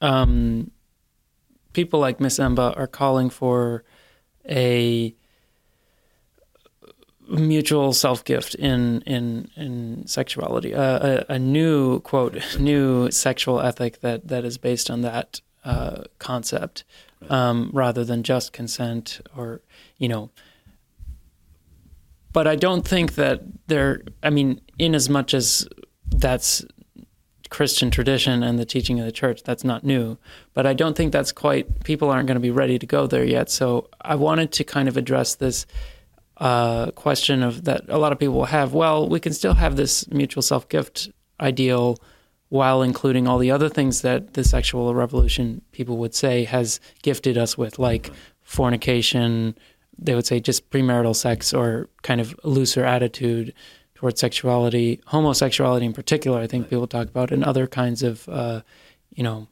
um, 0.00 0.72
people 1.72 2.00
like 2.00 2.18
Miss 2.18 2.40
Emba 2.40 2.76
are 2.76 2.88
calling 2.88 3.30
for 3.30 3.84
a 4.50 5.14
mutual 7.28 7.92
self 7.92 8.24
gift 8.24 8.56
in 8.56 9.02
in 9.02 9.52
in 9.54 10.04
sexuality, 10.08 10.74
uh, 10.74 11.20
a, 11.28 11.34
a, 11.34 11.38
new 11.38 12.00
quote, 12.00 12.42
new 12.58 13.08
sexual 13.12 13.60
ethic 13.60 14.00
that 14.00 14.26
that 14.26 14.44
is 14.44 14.58
based 14.58 14.90
on 14.90 15.02
that 15.02 15.40
uh, 15.64 16.02
concept, 16.18 16.82
um, 17.28 17.70
rather 17.72 18.04
than 18.04 18.22
just 18.22 18.52
consent 18.52 19.20
or 19.36 19.62
you 19.98 20.08
know. 20.08 20.30
But 22.32 22.46
I 22.46 22.56
don't 22.56 22.86
think 22.86 23.14
that 23.14 23.42
there. 23.66 24.02
I 24.22 24.30
mean, 24.30 24.60
in 24.78 24.94
as 24.94 25.08
much 25.08 25.32
as 25.34 25.66
that's 26.10 26.64
Christian 27.48 27.90
tradition 27.90 28.42
and 28.42 28.58
the 28.58 28.66
teaching 28.66 29.00
of 29.00 29.06
the 29.06 29.12
church, 29.12 29.42
that's 29.42 29.64
not 29.64 29.84
new. 29.84 30.18
But 30.52 30.66
I 30.66 30.74
don't 30.74 30.96
think 30.96 31.12
that's 31.12 31.32
quite. 31.32 31.84
People 31.84 32.10
aren't 32.10 32.26
going 32.26 32.36
to 32.36 32.40
be 32.40 32.50
ready 32.50 32.78
to 32.78 32.86
go 32.86 33.06
there 33.06 33.24
yet. 33.24 33.50
So 33.50 33.88
I 34.00 34.16
wanted 34.16 34.52
to 34.52 34.64
kind 34.64 34.88
of 34.88 34.96
address 34.96 35.34
this 35.36 35.66
uh, 36.38 36.90
question 36.90 37.42
of 37.42 37.64
that 37.64 37.84
a 37.88 37.98
lot 37.98 38.12
of 38.12 38.18
people 38.18 38.44
have. 38.44 38.74
Well, 38.74 39.08
we 39.08 39.20
can 39.20 39.32
still 39.32 39.54
have 39.54 39.76
this 39.76 40.08
mutual 40.10 40.42
self 40.42 40.68
gift 40.68 41.10
ideal 41.40 41.98
while 42.48 42.82
including 42.82 43.26
all 43.26 43.38
the 43.38 43.50
other 43.50 43.68
things 43.68 44.02
that 44.02 44.34
the 44.34 44.44
sexual 44.44 44.94
revolution 44.94 45.62
people 45.72 45.96
would 45.96 46.14
say 46.14 46.44
has 46.44 46.80
gifted 47.02 47.36
us 47.36 47.58
with, 47.58 47.78
like 47.78 48.10
fornication. 48.42 49.56
They 49.98 50.14
would 50.14 50.26
say 50.26 50.40
just 50.40 50.70
premarital 50.70 51.16
sex 51.16 51.52
or 51.52 51.88
kind 52.02 52.20
of 52.20 52.38
looser 52.44 52.84
attitude 52.84 53.52
towards 53.94 54.20
sexuality, 54.20 55.00
homosexuality 55.06 55.86
in 55.86 55.92
particular. 55.92 56.38
I 56.40 56.46
think 56.46 56.68
people 56.68 56.86
talk 56.86 57.08
about 57.08 57.32
and 57.32 57.42
other 57.42 57.66
kinds 57.66 58.02
of, 58.02 58.28
uh, 58.28 58.60
you 59.14 59.24
know, 59.24 59.48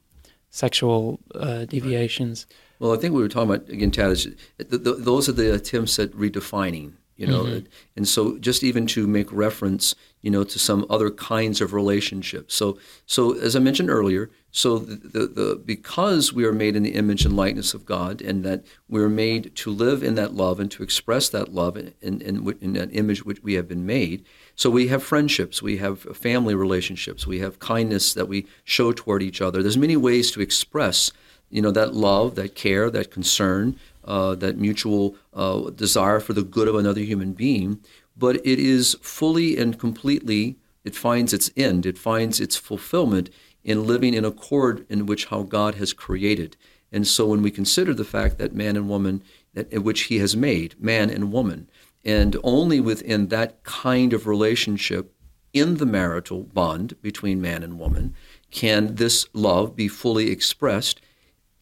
sexual 0.51 1.19
uh, 1.33 1.65
deviations. 1.65 2.45
Right. 2.49 2.55
Well, 2.79 2.93
I 2.93 2.97
think 2.97 3.13
we 3.13 3.21
were 3.21 3.29
talking 3.29 3.53
about 3.53 3.69
again, 3.69 3.91
Tad. 3.91 4.11
Is 4.11 4.27
the, 4.57 4.77
the, 4.77 4.93
those 4.93 5.27
are 5.27 5.33
the 5.33 5.53
attempts 5.53 5.97
at 5.99 6.11
redefining, 6.11 6.93
you 7.17 7.25
know, 7.25 7.43
mm-hmm. 7.43 7.65
and 7.95 8.07
so 8.07 8.37
just 8.39 8.63
even 8.63 8.85
to 8.87 9.07
make 9.07 9.31
reference, 9.31 9.95
you 10.21 10.29
know, 10.29 10.43
to 10.43 10.59
some 10.59 10.85
other 10.89 11.09
kinds 11.09 11.61
of 11.61 11.71
relationships. 11.71 12.53
So, 12.53 12.77
so 13.05 13.37
as 13.37 13.55
I 13.55 13.59
mentioned 13.59 13.89
earlier, 13.89 14.29
so 14.51 14.79
the, 14.79 14.95
the, 14.95 15.27
the 15.27 15.55
because 15.55 16.33
we 16.33 16.45
are 16.45 16.51
made 16.51 16.75
in 16.75 16.83
the 16.83 16.95
image 16.95 17.23
and 17.23 17.35
likeness 17.35 17.73
of 17.73 17.85
God, 17.85 18.21
and 18.21 18.43
that 18.43 18.65
we 18.89 19.01
are 19.01 19.09
made 19.09 19.55
to 19.55 19.71
live 19.71 20.03
in 20.03 20.15
that 20.15 20.33
love 20.33 20.59
and 20.59 20.69
to 20.71 20.83
express 20.83 21.29
that 21.29 21.53
love 21.53 21.77
in, 21.77 21.93
in, 22.01 22.21
in, 22.21 22.57
in 22.59 22.73
that 22.73 22.93
image 22.93 23.25
which 23.25 23.41
we 23.41 23.53
have 23.53 23.67
been 23.67 23.85
made. 23.85 24.25
So 24.55 24.69
we 24.69 24.87
have 24.87 25.03
friendships, 25.03 25.61
we 25.61 25.77
have 25.77 26.01
family 26.17 26.55
relationships, 26.55 27.25
we 27.25 27.39
have 27.39 27.59
kindness 27.59 28.13
that 28.13 28.27
we 28.27 28.45
show 28.65 28.91
toward 28.91 29.23
each 29.23 29.41
other. 29.41 29.61
There's 29.61 29.77
many 29.77 29.97
ways 29.97 30.31
to 30.31 30.41
express 30.41 31.11
you 31.49 31.61
know 31.61 31.71
that 31.71 31.93
love, 31.93 32.35
that 32.35 32.55
care, 32.55 32.89
that 32.89 33.11
concern 33.11 33.79
uh, 34.05 34.35
that 34.35 34.57
mutual 34.57 35.15
uh, 35.33 35.69
desire 35.71 36.19
for 36.19 36.33
the 36.33 36.43
good 36.43 36.67
of 36.67 36.75
another 36.75 37.01
human 37.01 37.33
being, 37.33 37.79
but 38.15 38.37
it 38.37 38.59
is 38.59 38.95
fully 39.01 39.57
and 39.57 39.79
completely, 39.79 40.57
it 40.83 40.95
finds 40.95 41.33
its 41.33 41.51
end, 41.57 41.85
it 41.85 41.97
finds 41.97 42.39
its 42.39 42.55
fulfillment 42.55 43.29
in 43.63 43.85
living 43.85 44.13
in 44.13 44.23
accord 44.23 44.85
in 44.89 45.05
which 45.05 45.25
how 45.25 45.43
God 45.43 45.75
has 45.75 45.91
created. 45.91 46.55
And 46.91 47.07
so 47.07 47.27
when 47.27 47.41
we 47.41 47.51
consider 47.51 47.93
the 47.93 48.05
fact 48.05 48.37
that 48.37 48.53
man 48.53 48.77
and 48.77 48.87
woman, 48.87 49.23
that, 49.53 49.83
which 49.83 50.03
he 50.03 50.19
has 50.19 50.35
made, 50.35 50.79
man 50.79 51.09
and 51.09 51.31
woman, 51.31 51.67
and 52.05 52.37
only 52.43 52.79
within 52.79 53.27
that 53.29 53.63
kind 53.63 54.13
of 54.13 54.27
relationship 54.27 55.11
in 55.51 55.77
the 55.77 55.85
marital 55.85 56.43
bond 56.43 57.01
between 57.01 57.41
man 57.41 57.63
and 57.63 57.79
woman 57.79 58.13
can 58.51 58.95
this 58.95 59.25
love 59.33 59.75
be 59.75 59.87
fully 59.87 60.29
expressed 60.29 61.01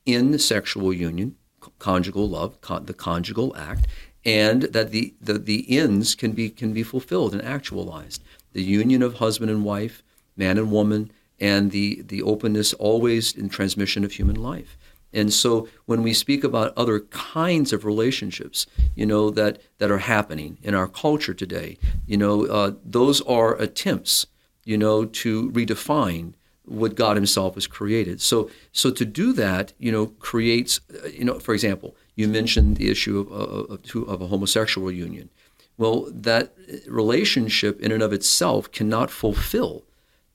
in 0.05 0.37
sexual 0.37 0.91
union, 0.91 1.35
conjugal 1.83 2.29
love, 2.29 2.61
con- 2.61 2.85
the 2.85 2.93
conjugal 2.93 3.53
act, 3.57 3.85
and 4.23 4.63
that 4.75 4.91
the, 4.91 5.13
the, 5.19 5.37
the 5.37 5.77
ends 5.77 6.15
can 6.15 6.31
be, 6.31 6.49
can 6.49 6.71
be 6.73 6.81
fulfilled 6.81 7.33
and 7.33 7.43
actualized. 7.43 8.23
The 8.53 8.63
union 8.63 9.03
of 9.03 9.15
husband 9.15 9.51
and 9.51 9.65
wife, 9.65 10.01
man 10.37 10.57
and 10.57 10.71
woman, 10.71 11.11
and 11.41 11.71
the, 11.71 12.01
the 12.01 12.21
openness 12.23 12.71
always 12.73 13.35
in 13.35 13.49
transmission 13.49 14.05
of 14.05 14.13
human 14.13 14.41
life. 14.41 14.77
And 15.11 15.33
so 15.33 15.67
when 15.85 16.01
we 16.03 16.13
speak 16.13 16.43
about 16.43 16.77
other 16.77 17.01
kinds 17.01 17.73
of 17.73 17.83
relationships, 17.83 18.65
you 18.95 19.05
know, 19.05 19.29
that, 19.31 19.61
that 19.79 19.91
are 19.91 19.99
happening 20.15 20.57
in 20.63 20.73
our 20.73 20.87
culture 20.87 21.33
today, 21.33 21.77
you 22.07 22.17
know, 22.17 22.45
uh, 22.45 22.71
those 22.83 23.19
are 23.21 23.61
attempts, 23.61 24.25
you 24.63 24.77
know, 24.77 25.03
to 25.05 25.51
redefine 25.51 26.33
what 26.65 26.95
God 26.95 27.17
Himself 27.17 27.55
has 27.55 27.67
created. 27.67 28.21
So, 28.21 28.49
so 28.71 28.89
to 28.91 29.05
do 29.05 29.33
that, 29.33 29.73
you 29.79 29.91
know, 29.91 30.07
creates, 30.07 30.79
uh, 31.03 31.07
you 31.07 31.25
know, 31.25 31.39
for 31.39 31.53
example, 31.53 31.95
you 32.15 32.27
mentioned 32.27 32.77
the 32.77 32.89
issue 32.89 33.19
of, 33.19 33.31
of, 33.31 34.07
of 34.07 34.21
a 34.21 34.27
homosexual 34.27 34.91
union. 34.91 35.29
Well, 35.77 36.07
that 36.11 36.53
relationship 36.87 37.81
in 37.81 37.91
and 37.91 38.03
of 38.03 38.13
itself 38.13 38.71
cannot 38.71 39.09
fulfill 39.09 39.83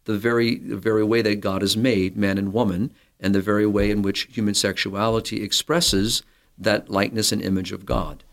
the 0.04 0.18
very, 0.18 0.56
the 0.56 0.76
very 0.76 1.04
way 1.04 1.22
that 1.22 1.40
God 1.40 1.62
has 1.62 1.76
made 1.76 2.16
man 2.16 2.38
and 2.38 2.52
woman 2.52 2.92
and 3.20 3.34
the 3.34 3.40
very 3.40 3.66
way 3.66 3.90
in 3.90 4.02
which 4.02 4.28
human 4.30 4.54
sexuality 4.54 5.42
expresses 5.42 6.22
that 6.56 6.88
likeness 6.88 7.30
and 7.30 7.40
image 7.40 7.72
of 7.72 7.86
God. 7.86 8.24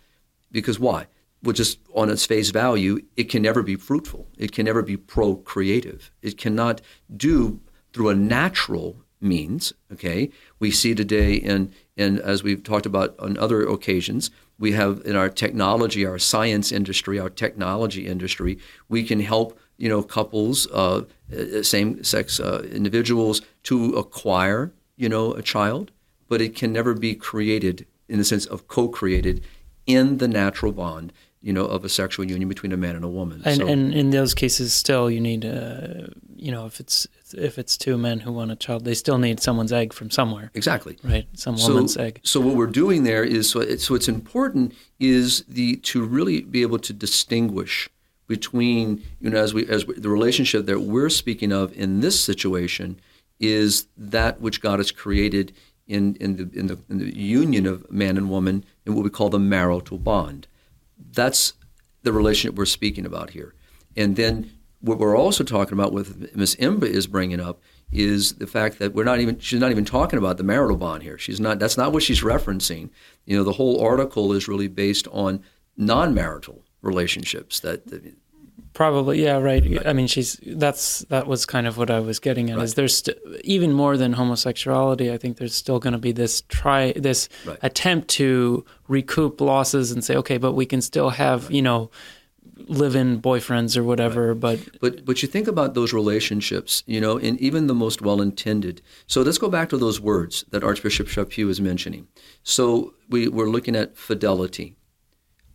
Because 0.52 0.80
why? 0.80 1.08
Well, 1.44 1.54
just 1.54 1.80
on 1.94 2.10
its 2.10 2.26
face 2.26 2.50
value, 2.50 3.00
it 3.16 3.26
can 3.26 3.44
never 3.44 3.62
be 3.62 3.76
fruitful. 3.76 4.28
It 4.38 4.52
can 4.52 4.66
never 4.66 4.82
be 4.82 4.98
procreative. 4.98 6.12
It 6.22 6.38
cannot 6.38 6.82
do 7.16 7.60
through 7.96 8.10
a 8.10 8.16
natural 8.16 8.98
means. 9.22 9.72
Okay, 9.94 10.30
we 10.60 10.70
see 10.70 10.94
today 10.94 11.36
in 11.36 11.72
in 11.96 12.20
as 12.20 12.44
we've 12.44 12.62
talked 12.62 12.86
about 12.86 13.18
on 13.20 13.38
other 13.38 13.66
occasions, 13.66 14.32
we 14.60 14.74
have 14.74 15.02
in 15.06 15.16
our 15.16 15.30
technology, 15.30 16.06
our 16.06 16.20
science 16.20 16.74
industry, 16.74 17.18
our 17.18 17.30
technology 17.30 18.06
industry, 18.06 18.60
we 18.90 19.04
can 19.04 19.22
help 19.22 19.58
you 19.78 19.88
know 19.88 20.04
couples, 20.04 20.68
uh, 20.72 21.04
uh 21.34 21.64
same 21.64 22.04
sex 22.04 22.42
uh, 22.42 22.68
individuals 22.70 23.42
to 23.64 23.94
acquire 23.96 24.74
you 24.98 25.08
know 25.08 25.32
a 25.32 25.42
child, 25.42 25.92
but 26.28 26.42
it 26.42 26.54
can 26.54 26.74
never 26.74 26.94
be 26.94 27.16
created 27.16 27.86
in 28.10 28.18
the 28.18 28.26
sense 28.26 28.46
of 28.46 28.68
co-created 28.68 29.42
in 29.88 30.18
the 30.18 30.28
natural 30.28 30.74
bond 30.74 31.14
you 31.46 31.54
know, 31.54 31.66
of 31.66 31.86
a 31.86 31.90
sexual 31.90 32.26
union 32.26 32.50
between 32.50 32.72
a 32.72 32.78
man 32.78 32.96
and 32.96 33.06
a 33.06 33.08
woman. 33.08 33.40
And, 33.46 33.58
so, 33.58 33.68
and 33.68 33.94
in 33.94 34.10
those 34.10 34.34
cases, 34.34 34.74
still 34.74 35.12
you 35.12 35.22
need, 35.22 35.46
uh, 35.46 36.08
you 36.36 36.52
know, 36.52 36.66
if 36.66 36.80
it's 36.80 37.08
if 37.38 37.58
it's 37.58 37.78
two 37.78 37.98
men 37.98 38.22
who 38.22 38.32
want 38.32 38.52
a 38.52 38.56
child, 38.56 38.86
they 38.86 38.94
still 38.94 39.18
need 39.18 39.40
someone's 39.40 39.72
egg 39.72 39.94
from 39.94 40.10
somewhere. 40.10 40.52
Exactly. 40.54 40.98
Right. 41.04 41.28
Some 41.34 41.58
woman's 41.58 41.98
egg. 41.98 42.22
So 42.24 42.40
what 42.40 42.56
we're 42.56 42.68
doing 42.68 43.04
there 43.04 43.24
is 43.24 43.50
so, 43.50 43.60
it's, 43.60 43.86
so 43.86 43.94
what's 43.94 44.08
important 44.08 44.74
is 45.00 45.44
the 45.48 45.78
to 45.78 46.04
really 46.04 46.42
be 46.42 46.62
able 46.62 46.80
to 46.80 46.94
distinguish 46.94 47.90
between 48.28 49.04
you 49.20 49.30
know 49.30 49.38
as 49.38 49.54
we 49.54 49.68
as 49.68 49.86
we, 49.86 49.94
the 49.96 50.10
relationship 50.10 50.66
that 50.66 50.82
we're 50.82 51.10
speaking 51.10 51.52
of 51.52 51.72
in 51.78 52.00
this 52.00 52.20
situation 52.20 53.00
is 53.40 53.88
that 53.96 54.42
which 54.42 54.62
God 54.62 54.80
has 54.80 54.92
created 54.92 55.54
in 55.88 56.16
in 56.16 56.38
the 56.38 56.60
in 56.60 56.68
the, 56.68 56.80
in 56.90 56.98
the 56.98 57.16
union 57.16 57.68
of 57.68 57.90
man 57.92 58.18
and 58.18 58.30
woman 58.30 58.66
in 58.86 58.96
what 58.96 59.04
we 59.04 59.12
call 59.12 59.30
the 59.30 59.38
marital 59.38 60.00
bond 60.00 60.48
that's 60.98 61.54
the 62.04 62.14
relationship 62.14 62.58
we're 62.58 62.66
speaking 62.66 63.06
about 63.06 63.32
here. 63.32 63.54
And 63.98 64.16
then 64.16 64.52
what 64.82 65.00
we're 65.00 65.18
also 65.18 65.44
talking 65.44 65.74
about 65.74 65.94
with 65.94 66.36
Miss 66.36 66.56
Emba 66.56 66.84
is 66.84 67.08
bringing 67.08 67.40
up 67.40 67.62
is 67.92 68.34
the 68.36 68.48
fact 68.48 68.80
that 68.80 68.94
we're 68.94 69.04
not 69.04 69.20
even 69.20 69.40
she's 69.40 69.60
not 69.60 69.72
even 69.72 69.86
talking 69.86 70.20
about 70.20 70.38
the 70.38 70.44
marital 70.44 70.78
bond 70.78 71.04
here. 71.04 71.18
She's 71.18 71.40
not 71.40 71.60
that's 71.60 71.78
not 71.78 71.92
what 71.92 72.04
she's 72.04 72.22
referencing. 72.22 72.90
You 73.26 73.38
know, 73.38 73.44
the 73.44 73.54
whole 73.54 73.82
article 73.82 74.34
is 74.34 74.48
really 74.48 74.68
based 74.68 75.08
on 75.12 75.44
non-marital 75.78 76.64
relationships 76.82 77.60
that, 77.62 77.88
that 77.88 78.14
Probably, 78.76 79.24
yeah, 79.24 79.38
right. 79.38 79.64
right. 79.64 79.88
I 79.88 79.94
mean, 79.94 80.06
she's 80.06 80.38
that's 80.46 81.00
that 81.06 81.28
was 81.28 81.46
kind 81.46 81.66
of 81.66 81.78
what 81.78 81.90
I 81.90 82.02
was 82.02 82.20
getting 82.20 82.50
at. 82.50 82.58
Right. 82.58 82.64
Is 82.66 82.74
there's 82.74 82.98
st- 82.98 83.18
even 83.46 83.72
more 83.72 83.96
than 83.96 84.12
homosexuality? 84.12 85.14
I 85.14 85.18
think 85.18 85.38
there's 85.38 85.56
still 85.56 85.80
going 85.80 85.94
to 85.94 85.98
be 85.98 86.12
this 86.12 86.42
try 86.50 86.92
this 86.92 87.30
right. 87.46 87.58
attempt 87.62 88.10
to 88.10 88.66
recoup 88.90 89.40
losses 89.40 89.94
and 89.94 90.04
say, 90.04 90.18
okay, 90.18 90.38
but 90.38 90.52
we 90.52 90.66
can 90.66 90.82
still 90.82 91.12
have 91.12 91.50
you 91.50 91.62
know 91.62 91.90
live-in 92.68 93.22
boyfriends 93.22 93.78
or 93.78 93.84
whatever. 93.84 94.34
But 94.34 94.60
but 94.80 95.06
but 95.06 95.22
you 95.22 95.28
think 95.28 95.48
about 95.48 95.74
those 95.74 95.94
relationships, 95.94 96.84
you 96.86 97.02
know, 97.02 97.18
and 97.18 97.40
even 97.40 97.68
the 97.68 97.74
most 97.74 98.02
well-intended. 98.02 98.82
So 99.08 99.22
let's 99.22 99.38
go 99.38 99.50
back 99.50 99.70
to 99.70 99.78
those 99.78 100.00
words 100.00 100.46
that 100.50 100.64
Archbishop 100.64 101.08
Chaput 101.08 101.50
is 101.50 101.62
mentioning. 101.62 102.08
So 102.44 102.94
we 103.10 103.28
we're 103.28 103.50
looking 103.50 103.76
at 103.76 103.98
fidelity, 103.98 104.78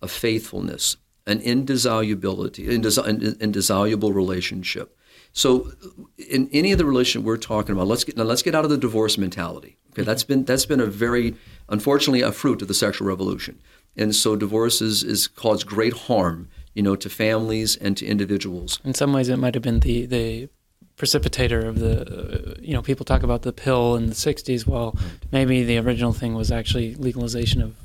a 0.03 0.09
faithfulness, 0.09 0.97
an 1.27 1.41
indissolubility, 1.41 2.69
indissoluble 2.69 4.13
relationship. 4.13 4.97
So, 5.33 5.73
in 6.19 6.49
any 6.53 6.73
of 6.73 6.79
the 6.79 6.85
relationship 6.85 7.25
we're 7.25 7.37
talking 7.37 7.73
about, 7.75 7.87
let's 7.87 8.05
get 8.05 8.17
now 8.17 8.25
let's 8.25 8.43
get 8.43 8.55
out 8.55 8.65
of 8.65 8.71
the 8.71 8.79
divorce 8.79 9.17
mentality. 9.17 9.77
Okay, 9.93 10.03
that's 10.03 10.25
been 10.25 10.45
that's 10.45 10.67
been 10.67 10.81
a 10.81 10.87
very 10.87 11.37
unfortunately 11.69 12.21
a 12.21 12.33
fruit 12.33 12.63
of 12.63 12.69
the 12.69 12.75
sexual 12.75 13.07
revolution, 13.07 13.61
and 13.97 14.15
so 14.15 14.35
divorce 14.35 14.81
is, 14.81 15.03
is 15.03 15.29
caused 15.29 15.67
great 15.67 15.93
harm, 15.93 16.49
you 16.81 16.85
know, 16.85 16.97
to 16.97 17.11
families 17.11 17.77
and 17.77 17.95
to 17.99 18.07
individuals. 18.07 18.81
In 18.85 18.95
some 18.95 19.13
ways, 19.13 19.29
it 19.29 19.37
might 19.37 19.53
have 19.53 19.63
been 19.63 19.81
the 19.81 20.07
the 20.07 20.49
precipitator 20.97 21.67
of 21.67 21.79
the, 21.79 21.95
uh, 22.01 22.55
you 22.59 22.73
know, 22.73 22.81
people 22.81 23.05
talk 23.05 23.23
about 23.23 23.43
the 23.43 23.53
pill 23.53 23.97
in 23.97 24.07
the 24.07 24.15
60s. 24.15 24.67
Well, 24.67 24.97
maybe 25.31 25.63
the 25.63 25.77
original 25.77 26.15
thing 26.15 26.33
was 26.35 26.51
actually 26.51 26.95
legalization 26.95 27.61
of 27.61 27.77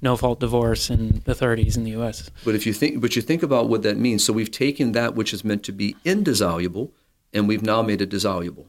no 0.00 0.16
fault 0.16 0.38
divorce 0.38 0.88
in 0.88 1.22
the 1.24 1.34
30s 1.34 1.76
in 1.76 1.82
the 1.82 1.90
U.S. 1.98 2.30
But 2.44 2.54
if 2.54 2.64
you 2.64 2.72
think, 2.72 3.00
but 3.00 3.16
you 3.16 3.22
think 3.22 3.42
about 3.42 3.68
what 3.68 3.82
that 3.82 3.96
means. 3.96 4.24
So 4.24 4.32
we've 4.32 4.52
taken 4.52 4.92
that 4.92 5.16
which 5.16 5.32
is 5.32 5.42
meant 5.42 5.64
to 5.64 5.72
be 5.72 5.96
indissoluble, 6.04 6.92
and 7.32 7.48
we've 7.48 7.62
now 7.62 7.82
made 7.82 8.00
it 8.00 8.08
dissoluble. 8.08 8.68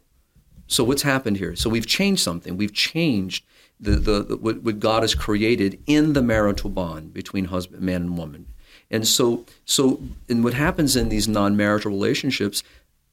So 0.65 0.83
what's 0.83 1.03
happened 1.03 1.37
here? 1.37 1.55
So 1.55 1.69
we've 1.69 1.85
changed 1.85 2.23
something. 2.23 2.57
We've 2.57 2.73
changed 2.73 3.45
the, 3.79 3.91
the, 3.91 4.23
the 4.23 4.37
what, 4.37 4.63
what 4.63 4.79
God 4.79 5.03
has 5.03 5.13
created 5.13 5.79
in 5.85 6.13
the 6.13 6.23
marital 6.23 6.71
bond 6.71 7.13
between 7.13 7.45
husband, 7.45 7.83
man, 7.83 8.01
and 8.01 8.17
woman. 8.17 8.47
And 8.91 9.07
so, 9.07 9.45
so, 9.65 10.01
and 10.29 10.43
what 10.43 10.53
happens 10.53 10.95
in 10.95 11.09
these 11.09 11.27
non-marital 11.27 11.91
relationships, 11.91 12.63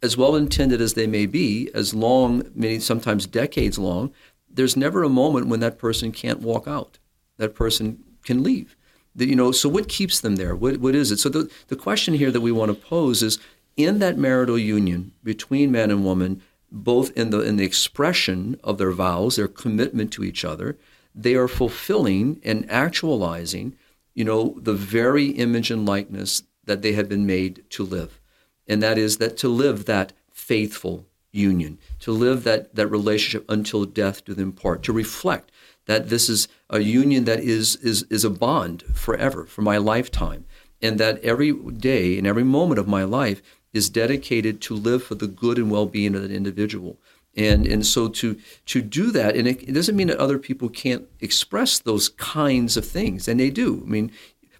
as 0.02 0.16
well 0.16 0.36
intended 0.36 0.80
as 0.80 0.94
they 0.94 1.06
may 1.06 1.26
be, 1.26 1.70
as 1.74 1.94
long, 1.94 2.50
many 2.54 2.78
sometimes 2.78 3.26
decades 3.26 3.78
long, 3.78 4.12
there's 4.50 4.76
never 4.76 5.02
a 5.02 5.08
moment 5.08 5.46
when 5.46 5.60
that 5.60 5.78
person 5.78 6.12
can't 6.12 6.40
walk 6.40 6.68
out. 6.68 6.98
That 7.38 7.54
person 7.54 8.02
can 8.24 8.42
leave. 8.42 8.76
The, 9.14 9.26
you 9.26 9.36
know, 9.36 9.52
so 9.52 9.68
what 9.68 9.88
keeps 9.88 10.20
them 10.20 10.36
there? 10.36 10.54
What, 10.54 10.78
what 10.78 10.94
is 10.94 11.10
it? 11.10 11.18
So 11.18 11.28
the, 11.28 11.50
the 11.68 11.76
question 11.76 12.14
here 12.14 12.30
that 12.30 12.40
we 12.40 12.52
want 12.52 12.70
to 12.70 12.86
pose 12.88 13.22
is 13.22 13.38
in 13.76 13.98
that 14.00 14.18
marital 14.18 14.58
union 14.58 15.12
between 15.24 15.72
man 15.72 15.90
and 15.90 16.04
woman, 16.04 16.42
both 16.70 17.10
in 17.16 17.30
the 17.30 17.40
in 17.40 17.56
the 17.56 17.64
expression 17.64 18.58
of 18.64 18.78
their 18.78 18.92
vows, 18.92 19.36
their 19.36 19.48
commitment 19.48 20.12
to 20.12 20.24
each 20.24 20.44
other, 20.44 20.78
they 21.14 21.34
are 21.34 21.48
fulfilling 21.48 22.40
and 22.42 22.70
actualizing, 22.70 23.76
you 24.14 24.24
know, 24.24 24.56
the 24.58 24.74
very 24.74 25.26
image 25.28 25.70
and 25.70 25.86
likeness 25.86 26.42
that 26.64 26.82
they 26.82 26.92
have 26.92 27.08
been 27.08 27.26
made 27.26 27.64
to 27.70 27.82
live 27.82 28.20
and 28.66 28.82
that 28.82 28.98
is 28.98 29.18
that 29.18 29.36
to 29.38 29.48
live 29.48 29.84
that 29.86 30.12
faithful 30.30 31.06
union, 31.30 31.78
to 32.00 32.12
live 32.12 32.44
that, 32.44 32.74
that 32.74 32.86
relationship 32.86 33.44
until 33.48 33.84
death 33.84 34.24
do 34.24 34.34
them 34.34 34.52
part, 34.52 34.82
to 34.82 34.92
reflect 34.92 35.50
that 35.86 36.08
this 36.08 36.28
is 36.28 36.48
a 36.70 36.80
union 36.80 37.24
that 37.24 37.40
is, 37.40 37.76
is, 37.76 38.04
is 38.04 38.24
a 38.24 38.30
bond 38.30 38.82
forever, 38.94 39.44
for 39.46 39.62
my 39.62 39.76
lifetime, 39.76 40.44
and 40.80 40.98
that 40.98 41.22
every 41.24 41.52
day 41.52 42.18
and 42.18 42.26
every 42.26 42.44
moment 42.44 42.78
of 42.78 42.86
my 42.86 43.04
life 43.04 43.42
is 43.72 43.90
dedicated 43.90 44.60
to 44.60 44.74
live 44.74 45.02
for 45.02 45.14
the 45.14 45.26
good 45.26 45.58
and 45.58 45.70
well-being 45.70 46.14
of 46.14 46.22
that 46.22 46.30
individual. 46.30 46.98
And, 47.34 47.66
and 47.66 47.86
so 47.86 48.08
to, 48.08 48.38
to 48.66 48.82
do 48.82 49.10
that, 49.10 49.36
and 49.36 49.48
it, 49.48 49.62
it 49.62 49.72
doesn't 49.72 49.96
mean 49.96 50.08
that 50.08 50.18
other 50.18 50.38
people 50.38 50.68
can't 50.68 51.06
express 51.20 51.78
those 51.78 52.10
kinds 52.10 52.76
of 52.76 52.86
things, 52.86 53.26
and 53.26 53.40
they 53.40 53.48
do. 53.48 53.82
I 53.86 53.88
mean, 53.88 54.12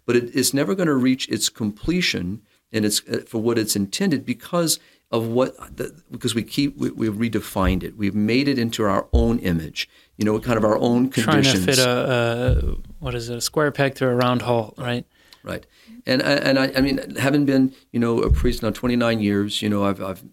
but 0.05 0.15
it, 0.15 0.35
it's 0.35 0.53
never 0.53 0.73
going 0.73 0.87
to 0.87 0.95
reach 0.95 1.29
its 1.29 1.49
completion 1.49 2.41
and 2.71 2.85
it's 2.85 3.07
uh, 3.07 3.21
for 3.27 3.39
what 3.39 3.59
it's 3.59 3.75
intended 3.75 4.25
because 4.25 4.79
of 5.11 5.27
what 5.27 5.55
the, 5.77 5.95
because 6.09 6.33
we 6.33 6.41
keep 6.41 6.75
we, 6.75 6.89
we've 6.89 7.13
redefined 7.13 7.83
it 7.83 7.95
we've 7.95 8.15
made 8.15 8.47
it 8.47 8.57
into 8.57 8.83
our 8.83 9.07
own 9.13 9.37
image 9.39 9.87
you 10.17 10.25
know 10.25 10.39
kind 10.39 10.57
of 10.57 10.63
our 10.63 10.77
own 10.79 11.09
conditions 11.09 11.51
trying 11.51 11.65
to 11.65 11.71
fit 11.71 11.79
a, 11.79 12.77
what 13.03 13.15
is 13.15 13.29
it? 13.29 13.37
A 13.37 13.41
square 13.41 13.69
peg 13.71 13.95
through 13.95 14.07
a 14.07 14.15
round 14.15 14.41
hole, 14.43 14.73
right? 14.77 15.05
Right. 15.43 15.65
And 16.05 16.21
and 16.21 16.57
I, 16.57 16.71
I 16.75 16.79
mean, 16.79 17.15
having 17.17 17.45
been 17.45 17.73
you 17.91 17.99
know 17.99 18.19
a 18.21 18.31
priest 18.31 18.63
now 18.63 18.69
29 18.69 19.19
years, 19.19 19.61
you 19.61 19.69
know, 19.69 19.83
I've 19.83 20.01
I've 20.01 20.23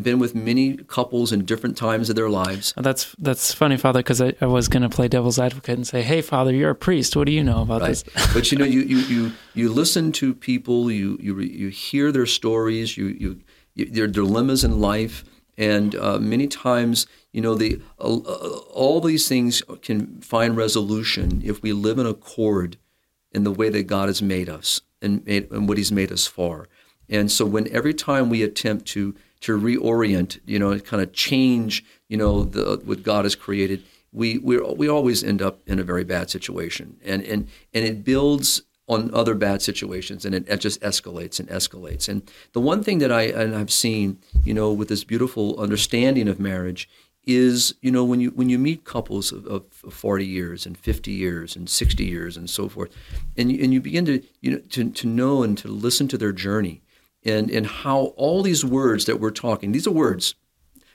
been 0.00 0.18
with 0.18 0.34
many 0.34 0.76
couples 0.76 1.32
in 1.32 1.44
different 1.44 1.76
times 1.76 2.08
of 2.08 2.16
their 2.16 2.30
lives. 2.30 2.72
That's 2.76 3.14
that's 3.18 3.52
funny, 3.52 3.76
Father, 3.76 4.00
because 4.00 4.20
I, 4.20 4.34
I, 4.40 4.46
was 4.46 4.68
going 4.68 4.82
to 4.82 4.88
play 4.88 5.08
devil's 5.08 5.38
advocate 5.38 5.76
and 5.76 5.86
say, 5.86 6.02
"Hey, 6.02 6.22
Father, 6.22 6.52
you're 6.52 6.70
a 6.70 6.74
priest. 6.74 7.16
What 7.16 7.26
do 7.26 7.32
you 7.32 7.44
know 7.44 7.62
about 7.62 7.82
right. 7.82 7.88
this?" 7.88 8.04
but 8.34 8.50
you 8.50 8.58
know, 8.58 8.64
you, 8.64 8.80
you 8.80 8.98
you 8.98 9.32
you 9.54 9.72
listen 9.72 10.12
to 10.12 10.34
people, 10.34 10.90
you 10.90 11.18
you 11.20 11.38
you 11.40 11.68
hear 11.68 12.12
their 12.12 12.26
stories, 12.26 12.96
you 12.96 13.06
you, 13.06 13.40
you 13.74 13.86
their 13.86 14.06
dilemmas 14.06 14.64
in 14.64 14.80
life, 14.80 15.24
and 15.58 15.94
uh, 15.94 16.18
many 16.18 16.46
times, 16.46 17.06
you 17.32 17.40
know, 17.40 17.54
the 17.54 17.80
uh, 17.98 18.16
all 18.16 19.00
these 19.00 19.28
things 19.28 19.62
can 19.82 20.20
find 20.20 20.56
resolution 20.56 21.42
if 21.44 21.62
we 21.62 21.72
live 21.72 21.98
in 21.98 22.06
accord 22.06 22.78
in 23.32 23.44
the 23.44 23.52
way 23.52 23.68
that 23.68 23.84
God 23.84 24.08
has 24.08 24.22
made 24.22 24.48
us 24.48 24.80
and 25.00 25.24
made, 25.26 25.50
and 25.50 25.68
what 25.68 25.78
He's 25.78 25.92
made 25.92 26.12
us 26.12 26.26
for. 26.26 26.68
And 27.08 27.30
so, 27.30 27.44
when 27.44 27.68
every 27.74 27.94
time 27.94 28.30
we 28.30 28.42
attempt 28.42 28.86
to 28.88 29.14
to 29.42 29.58
reorient, 29.58 30.40
you 30.46 30.58
know, 30.58 30.78
kind 30.78 31.02
of 31.02 31.12
change, 31.12 31.84
you 32.08 32.16
know, 32.16 32.44
the, 32.44 32.80
what 32.84 33.02
God 33.02 33.24
has 33.24 33.34
created, 33.34 33.84
we 34.12 34.38
we 34.38 34.58
we 34.58 34.88
always 34.88 35.24
end 35.24 35.40
up 35.40 35.60
in 35.66 35.78
a 35.78 35.82
very 35.82 36.04
bad 36.04 36.30
situation, 36.30 36.96
and 37.04 37.22
and 37.22 37.48
and 37.72 37.84
it 37.84 38.04
builds 38.04 38.62
on 38.88 39.12
other 39.14 39.34
bad 39.34 39.62
situations, 39.62 40.24
and 40.24 40.34
it, 40.34 40.48
it 40.48 40.60
just 40.60 40.80
escalates 40.82 41.40
and 41.40 41.48
escalates. 41.48 42.08
And 42.08 42.30
the 42.52 42.60
one 42.60 42.82
thing 42.82 42.98
that 42.98 43.10
I 43.10 43.22
and 43.22 43.56
I've 43.56 43.72
seen, 43.72 44.18
you 44.44 44.54
know, 44.54 44.72
with 44.72 44.88
this 44.88 45.04
beautiful 45.04 45.58
understanding 45.58 46.28
of 46.28 46.38
marriage 46.38 46.88
is 47.24 47.74
you 47.80 47.90
know 47.90 48.04
when 48.04 48.20
you 48.20 48.30
when 48.30 48.48
you 48.48 48.58
meet 48.58 48.84
couples 48.84 49.30
of, 49.32 49.46
of, 49.46 49.64
40 49.88 50.26
years 50.26 50.66
and 50.66 50.76
50 50.76 51.12
years 51.12 51.54
and 51.54 51.70
60 51.70 52.04
years 52.04 52.36
and 52.36 52.50
so 52.50 52.68
forth 52.68 52.92
and 53.36 53.52
you, 53.52 53.62
and 53.62 53.72
you 53.72 53.80
begin 53.80 54.04
to 54.06 54.20
you 54.40 54.50
know 54.50 54.58
to, 54.70 54.90
to 54.90 55.06
know 55.06 55.44
and 55.44 55.56
to 55.58 55.68
listen 55.68 56.08
to 56.08 56.18
their 56.18 56.32
journey 56.32 56.82
and 57.24 57.50
and 57.50 57.66
how 57.66 58.12
all 58.16 58.42
these 58.42 58.64
words 58.64 59.04
that 59.04 59.20
we're 59.20 59.30
talking 59.30 59.72
these 59.72 59.86
are 59.86 59.92
words 59.92 60.34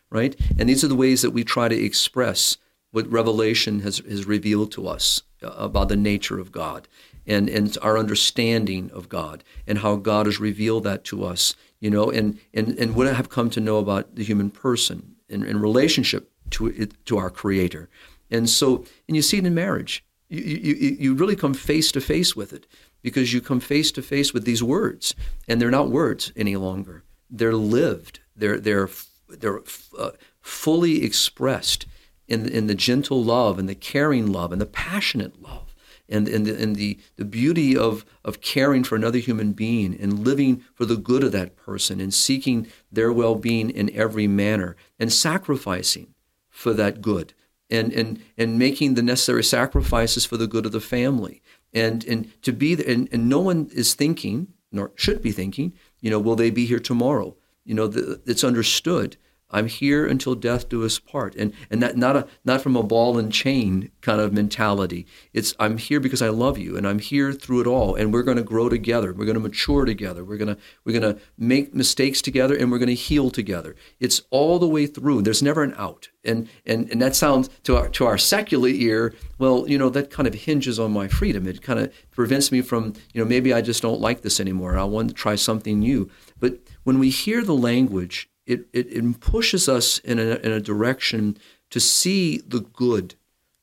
right 0.09 0.36
and 0.57 0.69
these 0.69 0.84
are 0.84 0.88
the 0.89 0.95
ways 0.95 1.21
that 1.21 1.32
we 1.32 1.43
try 1.43 1.67
to 1.67 1.84
express 1.84 2.57
what 2.91 3.11
revelation 3.11 3.82
has, 3.82 3.97
has 3.99 4.25
revealed 4.25 4.71
to 4.71 4.88
us 4.88 5.21
uh, 5.43 5.47
about 5.49 5.89
the 5.89 5.95
nature 5.95 6.39
of 6.39 6.51
god 6.51 6.88
and 7.25 7.49
and 7.49 7.78
our 7.82 7.97
understanding 7.97 8.89
of 8.91 9.09
god 9.09 9.43
and 9.65 9.80
how 9.80 9.95
god 9.95 10.25
has 10.25 10.39
revealed 10.39 10.84
that 10.84 11.03
to 11.03 11.23
us 11.23 11.55
you 11.80 11.89
know 11.89 12.09
and 12.09 12.39
and 12.53 12.78
and 12.80 12.95
what 12.95 13.07
i 13.07 13.13
have 13.13 13.30
come 13.30 13.49
to 13.49 13.59
know 13.59 13.78
about 13.78 14.15
the 14.15 14.23
human 14.23 14.49
person 14.49 15.15
in, 15.30 15.43
in 15.45 15.59
relationship 15.59 16.32
to 16.51 16.67
it, 16.67 17.05
to 17.05 17.17
our 17.17 17.30
Creator. 17.30 17.89
And 18.30 18.49
so, 18.49 18.86
and 19.07 19.15
you 19.15 19.21
see 19.21 19.38
it 19.38 19.45
in 19.45 19.53
marriage. 19.53 20.03
You, 20.30 20.41
you, 20.41 20.97
you 20.99 21.13
really 21.13 21.38
come 21.38 21.53
face 21.53 21.91
to 21.93 22.01
face 22.01 22.36
with 22.36 22.51
it 22.51 22.67
because 23.02 23.34
you 23.34 23.41
come 23.41 23.60
face 23.60 23.91
to 23.93 24.02
face 24.02 24.34
with 24.34 24.45
these 24.45 24.64
words, 24.64 25.16
and 25.48 25.62
they're 25.62 25.72
not 25.72 25.89
words 25.89 26.32
any 26.36 26.56
longer. 26.56 27.04
They're 27.30 27.54
lived. 27.54 28.20
They're 28.36 28.60
they're 28.60 28.89
they're 29.30 29.62
uh, 29.98 30.12
fully 30.41 31.04
expressed 31.04 31.86
in 32.28 32.48
in 32.48 32.68
the 32.68 32.76
gentle 32.76 33.24
love 33.24 33.60
and 33.60 33.68
the 33.68 33.76
caring 33.76 34.32
love 34.32 34.52
and 34.52 34.62
the 34.62 34.66
passionate 34.66 35.41
love 35.41 35.68
and, 36.10 36.28
and, 36.28 36.45
the, 36.45 36.62
and 36.62 36.76
the, 36.76 37.00
the 37.18 37.26
beauty 37.26 37.76
of, 37.76 38.06
of 38.24 38.41
caring 38.41 38.84
for 38.84 38.95
another 38.95 39.20
human 39.20 39.52
being 39.52 39.98
and 40.00 40.20
living 40.20 40.64
for 40.74 40.86
the 40.86 40.95
good 40.95 41.24
of 41.24 41.32
that 41.34 41.56
person 41.56 42.00
and 42.00 42.14
seeking 42.14 42.68
their 42.91 43.12
well 43.12 43.36
being 43.36 43.70
in 43.70 43.93
every 43.93 44.28
manner 44.28 44.76
and 45.00 45.12
sacrificing 45.12 46.14
for 46.50 46.74
that 46.74 47.02
good 47.02 47.34
and, 47.70 47.91
and, 47.91 48.22
and 48.38 48.58
making 48.58 48.93
the 48.93 49.04
necessary 49.04 49.43
sacrifices 49.43 50.26
for 50.26 50.38
the 50.38 50.48
good 50.48 50.66
of 50.66 50.72
the 50.72 50.80
family. 50.80 51.41
And, 51.78 52.03
and 52.05 52.41
to 52.41 52.51
be 52.51 52.75
there, 52.75 52.89
and, 52.93 53.07
and 53.11 53.30
no 53.30 53.39
one 53.39 53.69
is 53.73 53.93
thinking, 53.93 54.47
nor 54.71 54.91
should 54.95 55.21
be 55.21 55.32
thinking, 55.32 55.73
you 55.99 56.09
know, 56.09 56.19
will 56.19 56.36
they 56.36 56.49
be 56.49 56.65
here 56.65 56.80
tomorrow? 56.80 57.36
You 57.65 57.75
know, 57.75 57.88
the, 57.88 58.21
it's 58.25 58.43
understood 58.43 59.17
I'm 59.50 59.68
here 59.68 60.06
until 60.06 60.36
death 60.36 60.68
do 60.68 60.84
us 60.84 61.00
part, 61.00 61.34
and 61.36 61.54
and 61.70 61.82
that 61.82 61.95
not 61.95 62.18
a 62.18 62.28
not 62.43 62.62
from 62.62 62.76
a 62.76 62.84
ball 62.84 63.18
and 63.18 63.32
chain 63.32 63.91
kind 64.02 64.20
of 64.20 64.34
mentality. 64.34 65.08
It's 65.34 65.54
I'm 65.58 65.78
here 65.78 66.02
because 66.02 66.22
I 66.22 66.30
love 66.30 66.58
you, 66.58 66.76
and 66.76 66.86
I'm 66.86 67.00
here 67.00 67.32
through 67.32 67.62
it 67.62 67.68
all, 67.68 67.95
and 67.95 68.12
we're 68.12 68.24
going 68.24 68.38
to 68.38 68.43
grow 68.43 68.68
together. 68.68 69.14
We're 69.14 69.26
going 69.26 69.36
to 69.36 69.41
mature 69.41 69.86
together. 69.86 70.26
We're 70.26 70.38
going 70.38 70.54
to 70.54 70.62
we're 70.84 71.00
going 71.00 71.16
to 71.16 71.22
make 71.38 71.74
mistakes 71.74 72.22
together, 72.22 72.58
and 72.58 72.72
we're 72.72 72.78
going 72.78 72.88
to 72.88 72.95
heal 72.95 73.30
together. 73.30 73.76
It's 74.02 74.22
all 74.32 74.60
the 74.60 74.68
way 74.68 74.86
through. 74.86 75.22
There's 75.22 75.43
never 75.43 75.64
an 75.64 75.74
out, 75.78 76.10
and 76.26 76.50
and 76.66 76.89
and 76.89 77.02
that 77.02 77.16
sounds 77.16 77.50
to 77.64 77.78
our 77.78 77.88
to 77.89 78.06
our 78.06 78.18
secular 78.18 78.70
ear. 78.70 79.14
Well, 79.38 79.66
you 79.70 79.78
know 79.78 79.89
that 79.89 80.12
kind 80.12 80.28
of 80.28 80.34
hinges 80.34 80.78
on 80.78 80.91
my 80.91 81.08
freedom. 81.08 81.48
It 81.48 81.62
kind 81.62 81.80
of 81.80 81.93
prevents 82.12 82.52
me 82.52 82.62
from 82.62 82.93
you 83.14 83.24
know 83.24 83.28
maybe 83.28 83.54
I 83.54 83.62
just 83.62 83.82
don't 83.82 84.02
like 84.02 84.24
this 84.24 84.41
anymore. 84.41 84.78
I 84.78 84.84
want 84.84 85.08
to 85.08 85.14
try 85.16 85.36
something 85.36 85.80
new. 85.80 86.10
But 86.38 86.60
when 86.84 87.00
we 87.00 87.10
hear 87.10 87.43
the 87.43 87.56
language 87.56 88.30
it, 88.48 88.68
it, 88.74 88.88
it 88.91 89.20
pushes 89.20 89.70
us 89.70 90.00
in 90.00 90.18
a, 90.20 90.36
in 90.38 90.52
a 90.52 90.60
direction 90.60 91.38
to 91.70 91.80
see 91.80 92.38
the 92.39 92.62
good 92.62 93.16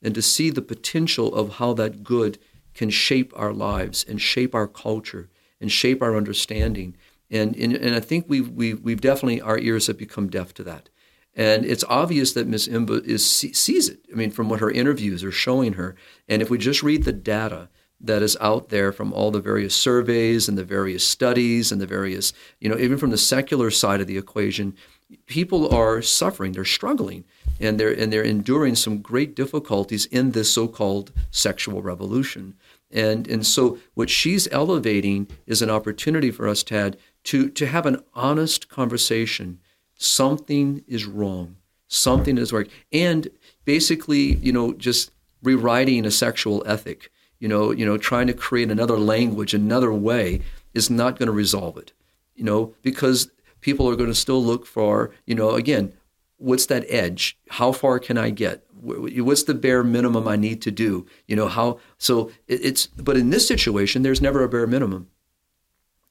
and 0.02 0.14
to 0.14 0.22
see 0.22 0.50
the 0.50 0.62
potential 0.62 1.34
of 1.34 1.54
how 1.54 1.72
that 1.72 2.04
good 2.04 2.38
can 2.74 2.90
shape 2.90 3.32
our 3.34 3.52
lives 3.52 4.04
and 4.06 4.20
shape 4.20 4.54
our 4.54 4.68
culture 4.68 5.30
and 5.60 5.72
shape 5.72 6.02
our 6.02 6.16
understanding. 6.16 6.96
And, 7.30 7.56
and, 7.56 7.74
and 7.74 7.94
I 7.94 8.00
think 8.00 8.26
we've, 8.28 8.50
we've, 8.50 8.80
we've 8.82 9.00
definitely, 9.00 9.40
our 9.40 9.58
ears 9.58 9.86
have 9.86 9.96
become 9.96 10.28
deaf 10.28 10.52
to 10.54 10.64
that. 10.64 10.90
And 11.34 11.64
it's 11.64 11.84
obvious 11.88 12.32
that 12.34 12.46
Ms. 12.46 12.68
Emba 12.68 13.04
is, 13.04 13.28
sees 13.28 13.88
it. 13.88 14.00
I 14.12 14.14
mean, 14.14 14.30
from 14.30 14.48
what 14.48 14.60
her 14.60 14.70
interviews 14.70 15.24
are 15.24 15.32
showing 15.32 15.72
her. 15.72 15.96
And 16.28 16.42
if 16.42 16.50
we 16.50 16.58
just 16.58 16.82
read 16.82 17.04
the 17.04 17.12
data, 17.12 17.70
that 18.06 18.22
is 18.22 18.36
out 18.40 18.68
there 18.68 18.92
from 18.92 19.12
all 19.12 19.30
the 19.30 19.40
various 19.40 19.74
surveys 19.74 20.48
and 20.48 20.58
the 20.58 20.64
various 20.64 21.06
studies 21.06 21.72
and 21.72 21.80
the 21.80 21.86
various, 21.86 22.32
you 22.60 22.68
know, 22.68 22.78
even 22.78 22.98
from 22.98 23.10
the 23.10 23.18
secular 23.18 23.70
side 23.70 24.00
of 24.00 24.06
the 24.06 24.18
equation, 24.18 24.74
people 25.26 25.74
are 25.74 26.02
suffering, 26.02 26.52
they're 26.52 26.64
struggling, 26.64 27.24
and 27.60 27.78
they're 27.78 27.92
and 27.92 28.12
they're 28.12 28.22
enduring 28.22 28.74
some 28.74 28.98
great 29.00 29.34
difficulties 29.34 30.06
in 30.06 30.32
this 30.32 30.52
so-called 30.52 31.12
sexual 31.30 31.82
revolution. 31.82 32.54
And 32.90 33.26
and 33.28 33.46
so 33.46 33.78
what 33.94 34.10
she's 34.10 34.48
elevating 34.52 35.28
is 35.46 35.62
an 35.62 35.70
opportunity 35.70 36.30
for 36.30 36.48
us, 36.48 36.62
Tad, 36.62 36.96
to 37.24 37.48
to 37.50 37.66
have 37.66 37.86
an 37.86 38.02
honest 38.14 38.68
conversation. 38.68 39.60
Something 39.96 40.84
is 40.86 41.06
wrong. 41.06 41.56
Something 41.86 42.38
is 42.38 42.52
wrong. 42.52 42.66
And 42.92 43.28
basically, 43.64 44.36
you 44.36 44.52
know, 44.52 44.72
just 44.72 45.10
rewriting 45.42 46.04
a 46.04 46.10
sexual 46.10 46.62
ethic 46.66 47.10
you 47.44 47.48
know, 47.48 47.72
you 47.72 47.84
know, 47.84 47.98
trying 47.98 48.26
to 48.26 48.32
create 48.32 48.70
another 48.70 48.96
language, 48.96 49.52
another 49.52 49.92
way, 49.92 50.40
is 50.72 50.88
not 50.88 51.18
going 51.18 51.26
to 51.26 51.32
resolve 51.32 51.76
it. 51.76 51.92
You 52.36 52.42
know, 52.42 52.74
because 52.80 53.30
people 53.60 53.86
are 53.86 53.96
going 53.96 54.08
to 54.08 54.14
still 54.14 54.42
look 54.42 54.64
for, 54.64 55.10
you 55.26 55.34
know, 55.34 55.50
again, 55.50 55.92
what's 56.38 56.64
that 56.66 56.86
edge? 56.88 57.36
How 57.50 57.70
far 57.70 57.98
can 57.98 58.16
I 58.16 58.30
get? 58.30 58.64
What's 58.80 59.42
the 59.42 59.52
bare 59.52 59.84
minimum 59.84 60.26
I 60.26 60.36
need 60.36 60.62
to 60.62 60.70
do? 60.70 61.04
You 61.26 61.36
know, 61.36 61.48
how? 61.48 61.80
So 61.98 62.30
it's, 62.48 62.86
but 62.86 63.18
in 63.18 63.28
this 63.28 63.46
situation, 63.46 64.00
there's 64.00 64.22
never 64.22 64.42
a 64.42 64.48
bare 64.48 64.66
minimum. 64.66 65.10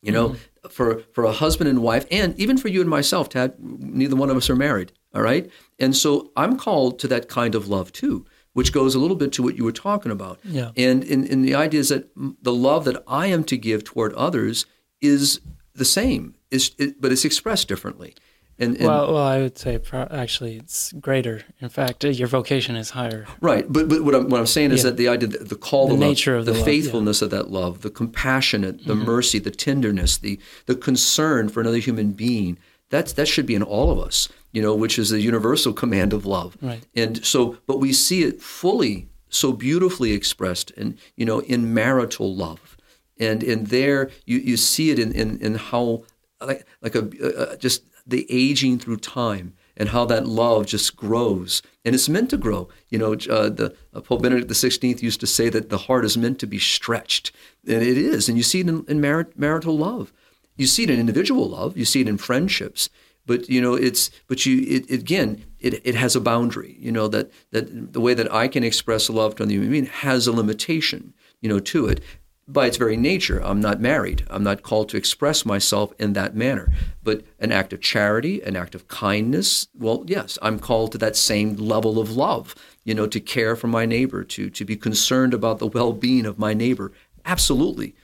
You 0.03 0.11
know, 0.11 0.29
mm-hmm. 0.29 0.69
for 0.69 1.01
for 1.13 1.23
a 1.23 1.31
husband 1.31 1.67
and 1.67 1.81
wife, 1.81 2.05
and 2.11 2.39
even 2.39 2.57
for 2.57 2.67
you 2.67 2.81
and 2.81 2.89
myself, 2.89 3.29
Tad, 3.29 3.55
neither 3.57 4.15
one 4.15 4.29
of 4.29 4.37
us 4.37 4.51
are 4.51 4.55
married. 4.55 4.91
All 5.15 5.23
right, 5.23 5.49
and 5.79 5.95
so 5.95 6.31
I'm 6.35 6.59
called 6.59 6.99
to 6.99 7.07
that 7.07 7.27
kind 7.27 7.55
of 7.55 7.69
love 7.69 7.91
too 7.91 8.27
which 8.53 8.71
goes 8.71 8.95
a 8.95 8.99
little 8.99 9.17
bit 9.17 9.31
to 9.33 9.43
what 9.43 9.57
you 9.57 9.63
were 9.63 9.71
talking 9.71 10.11
about. 10.11 10.39
Yeah. 10.43 10.71
And, 10.77 11.03
and, 11.03 11.27
and 11.27 11.43
the 11.43 11.55
idea 11.55 11.79
is 11.79 11.89
that 11.89 12.09
the 12.15 12.53
love 12.53 12.85
that 12.85 13.03
I 13.07 13.27
am 13.27 13.43
to 13.45 13.57
give 13.57 13.83
toward 13.83 14.13
others 14.13 14.65
is 15.01 15.41
the 15.75 15.85
same, 15.85 16.35
is, 16.51 16.71
it, 16.77 17.01
but 17.01 17.11
it's 17.11 17.25
expressed 17.25 17.67
differently. 17.67 18.13
And, 18.59 18.77
and, 18.77 18.85
well, 18.85 19.13
well, 19.13 19.23
I 19.23 19.39
would 19.39 19.57
say 19.57 19.79
pro- 19.79 20.07
actually 20.11 20.57
it's 20.57 20.93
greater. 20.93 21.41
In 21.59 21.69
fact, 21.69 22.03
your 22.03 22.27
vocation 22.27 22.75
is 22.75 22.91
higher. 22.91 23.25
Right, 23.41 23.65
but 23.67 23.89
but 23.89 24.03
what 24.03 24.13
I'm 24.13 24.29
what 24.29 24.39
I'm 24.39 24.45
saying 24.45 24.71
is 24.71 24.83
yeah. 24.83 24.91
that 24.91 24.97
the 24.97 25.07
idea, 25.07 25.27
the 25.27 25.55
call, 25.55 25.87
the, 25.87 25.95
the 25.95 25.99
nature 25.99 26.33
love, 26.33 26.41
of 26.41 26.45
the, 26.45 26.51
the 26.51 26.57
love, 26.59 26.65
faithfulness 26.65 27.21
yeah. 27.21 27.25
of 27.25 27.31
that 27.31 27.49
love, 27.49 27.81
the 27.81 27.89
compassionate, 27.89 28.85
the 28.85 28.93
mm-hmm. 28.93 29.05
mercy, 29.05 29.39
the 29.39 29.49
tenderness, 29.49 30.17
the 30.17 30.39
the 30.67 30.75
concern 30.75 31.49
for 31.49 31.61
another 31.61 31.79
human 31.79 32.11
being. 32.11 32.59
That's 32.93 33.13
that 33.13 33.27
should 33.27 33.45
be 33.45 33.55
in 33.55 33.63
all 33.63 33.91
of 33.91 33.99
us 33.99 34.29
you 34.53 34.61
know, 34.61 34.73
which 34.73 34.97
is 34.97 35.09
the 35.09 35.19
universal 35.19 35.73
command 35.73 36.13
of 36.13 36.25
love. 36.25 36.55
Right. 36.61 36.83
And 36.95 37.25
so, 37.25 37.57
but 37.65 37.79
we 37.79 37.91
see 37.91 38.23
it 38.23 38.41
fully, 38.41 39.09
so 39.29 39.51
beautifully 39.51 40.13
expressed 40.13 40.71
in, 40.71 40.97
you 41.17 41.25
know, 41.25 41.39
in 41.39 41.73
marital 41.73 42.33
love. 42.33 42.77
And 43.19 43.43
in 43.43 43.65
there, 43.65 44.11
you, 44.25 44.37
you 44.37 44.55
see 44.55 44.91
it 44.91 44.99
in, 44.99 45.11
in, 45.11 45.39
in 45.39 45.55
how, 45.55 46.03
like, 46.39 46.65
like 46.81 46.95
a, 46.95 47.51
uh, 47.51 47.55
just 47.55 47.83
the 48.05 48.27
aging 48.29 48.77
through 48.77 48.97
time 48.97 49.53
and 49.75 49.89
how 49.89 50.05
that 50.05 50.27
love 50.27 50.67
just 50.67 50.95
grows. 50.95 51.63
And 51.83 51.95
it's 51.95 52.09
meant 52.09 52.29
to 52.29 52.37
grow. 52.37 52.69
You 52.89 52.99
know, 52.99 53.13
uh, 53.13 53.49
the 53.49 53.75
uh, 53.91 54.01
Pope 54.01 54.21
Benedict 54.21 54.51
XVI 54.51 55.01
used 55.01 55.19
to 55.19 55.27
say 55.27 55.49
that 55.49 55.69
the 55.69 55.79
heart 55.79 56.05
is 56.05 56.15
meant 56.15 56.37
to 56.39 56.47
be 56.47 56.59
stretched. 56.59 57.31
And 57.67 57.81
it 57.81 57.97
is. 57.97 58.29
And 58.29 58.37
you 58.37 58.43
see 58.43 58.59
it 58.59 58.69
in, 58.69 58.85
in 58.87 59.01
marital 59.01 59.77
love. 59.77 60.13
You 60.55 60.67
see 60.67 60.83
it 60.83 60.89
in 60.89 60.99
individual 60.99 61.49
love. 61.49 61.77
You 61.77 61.85
see 61.85 62.01
it 62.01 62.07
in 62.07 62.17
friendships 62.17 62.89
but 63.25 63.49
you 63.49 63.61
know 63.61 63.73
it's 63.73 64.11
but 64.27 64.45
you 64.45 64.59
it, 64.67 64.91
again 64.91 65.45
it, 65.61 65.75
it 65.85 65.95
has 65.95 66.13
a 66.13 66.19
boundary 66.19 66.75
you 66.77 66.91
know 66.91 67.07
that 67.07 67.31
that 67.51 67.93
the 67.93 68.01
way 68.01 68.13
that 68.13 68.29
i 68.33 68.49
can 68.49 68.65
express 68.65 69.09
love 69.09 69.33
to 69.33 69.43
another 69.43 69.53
human 69.53 69.71
being 69.71 69.85
has 69.85 70.27
a 70.27 70.31
limitation 70.33 71.13
you 71.43 71.49
know, 71.49 71.59
to 71.59 71.85
it. 71.87 72.01
By 72.47 72.65
its 72.65 72.77
very 72.77 72.97
nature, 72.97 73.39
I'm 73.39 73.61
not 73.61 73.79
married. 73.79 74.25
I'm 74.29 74.43
not 74.43 74.63
called 74.63 74.89
to 74.89 74.97
express 74.97 75.45
myself 75.45 75.93
in 75.99 76.13
that 76.13 76.35
manner. 76.35 76.73
But 77.03 77.23
an 77.39 77.51
act 77.51 77.71
of 77.73 77.81
charity, 77.81 78.41
an 78.41 78.55
act 78.55 78.75
of 78.75 78.87
kindness, 78.87 79.67
well, 79.77 80.03
yes, 80.07 80.37
I'm 80.41 80.59
called 80.59 80.93
to 80.93 80.97
that 80.97 81.15
same 81.15 81.55
level 81.55 81.99
of 81.99 82.15
love, 82.15 82.55
you 82.83 82.93
know, 82.93 83.07
to 83.07 83.19
care 83.19 83.55
for 83.55 83.67
my 83.67 83.85
neighbor, 83.85 84.23
to, 84.23 84.49
to 84.49 84.65
be 84.65 84.75
concerned 84.75 85.33
about 85.33 85.59
the 85.59 85.67
well 85.67 85.93
being 85.93 86.25
of 86.25 86.39
my 86.39 86.53
neighbor. 86.53 86.91
Absolutely. 87.25 87.95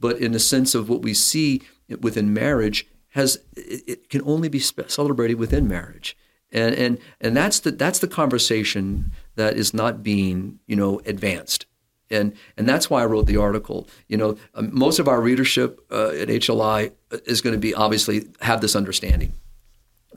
But 0.00 0.18
in 0.18 0.32
the 0.32 0.40
sense 0.40 0.74
of 0.74 0.88
what 0.88 1.02
we 1.02 1.14
see 1.14 1.62
within 2.00 2.32
marriage, 2.32 2.86
has 3.10 3.38
it, 3.56 3.82
it 3.86 4.08
can 4.10 4.22
only 4.24 4.48
be 4.48 4.58
celebrated 4.58 5.36
within 5.36 5.68
marriage 5.68 6.16
and 6.54 6.74
and 6.74 6.98
and 7.20 7.36
that's 7.36 7.60
the 7.60 7.72
that's 7.72 7.98
the 7.98 8.08
conversation 8.08 9.12
that 9.34 9.56
is 9.56 9.74
not 9.74 10.02
being 10.02 10.60
you 10.66 10.76
know 10.76 11.00
advanced 11.04 11.66
and 12.10 12.34
and 12.56 12.68
that's 12.68 12.88
why 12.88 13.02
I 13.02 13.06
wrote 13.06 13.26
the 13.26 13.36
article. 13.36 13.88
You 14.08 14.16
know, 14.16 14.36
um, 14.54 14.70
most 14.72 14.98
of 14.98 15.08
our 15.08 15.20
readership 15.20 15.80
uh, 15.90 16.08
at 16.10 16.28
HLI 16.28 16.92
is 17.26 17.40
going 17.40 17.54
to 17.54 17.58
be 17.58 17.74
obviously 17.74 18.28
have 18.40 18.60
this 18.60 18.76
understanding, 18.76 19.32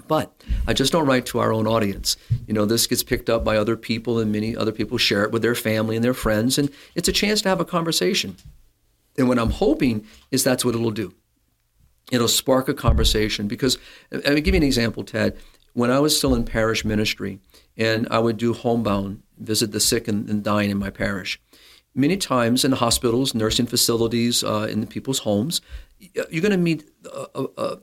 but 0.08 0.44
I 0.68 0.74
just 0.74 0.92
don't 0.92 1.08
write 1.08 1.26
to 1.28 1.40
our 1.40 1.54
own 1.54 1.66
audience. 1.66 2.18
You 2.46 2.54
know, 2.54 2.66
this 2.66 2.88
gets 2.88 3.04
picked 3.04 3.30
up 3.30 3.44
by 3.44 3.58
other 3.58 3.78
people, 3.78 4.20
and 4.20 4.32
many 4.32 4.56
other 4.56 4.72
people 4.72 4.98
share 4.98 5.24
it 5.24 5.32
with 5.32 5.42
their 5.42 5.56
family 5.56 5.96
and 5.96 6.04
their 6.04 6.14
friends, 6.14 6.58
and 6.58 6.70
it's 6.94 7.08
a 7.08 7.14
chance 7.14 7.42
to 7.44 7.50
have 7.50 7.60
a 7.60 7.66
conversation. 7.66 8.36
And 9.18 9.28
what 9.28 9.40
I'm 9.40 9.52
hoping 9.52 10.06
is 10.30 10.44
that's 10.44 10.64
what 10.64 10.76
it'll 10.76 10.92
do. 10.92 11.14
It'll 12.12 12.28
spark 12.28 12.70
a 12.70 12.74
conversation 12.74 13.48
because, 13.48 13.78
I'll 14.12 14.36
give 14.36 14.48
you 14.48 14.56
an 14.56 14.64
example, 14.64 15.04
Ted 15.04 15.38
when 15.78 15.92
I 15.92 16.00
was 16.00 16.18
still 16.18 16.34
in 16.34 16.44
parish 16.44 16.84
ministry 16.84 17.38
and 17.78 18.08
I 18.10 18.18
would 18.18 18.38
do 18.38 18.54
homebound, 18.54 19.22
visit 19.38 19.74
the 19.74 19.80
sick 19.80 20.08
and, 20.08 20.28
and 20.28 20.44
dying 20.44 20.72
in 20.72 20.78
my 20.80 20.90
parish, 20.90 21.40
many 21.94 22.18
times 22.18 22.66
in 22.66 22.72
hospitals, 22.72 23.36
nursing 23.36 23.68
facilities, 23.68 24.44
uh, 24.44 24.68
in 24.72 24.88
people's 24.88 25.20
homes, 25.20 25.62
you're 26.00 26.42
going 26.42 26.52
to 26.52 26.58
meet 26.58 26.90
uh, 27.14 27.26
uh, 27.36 27.48
uh, 27.58 27.76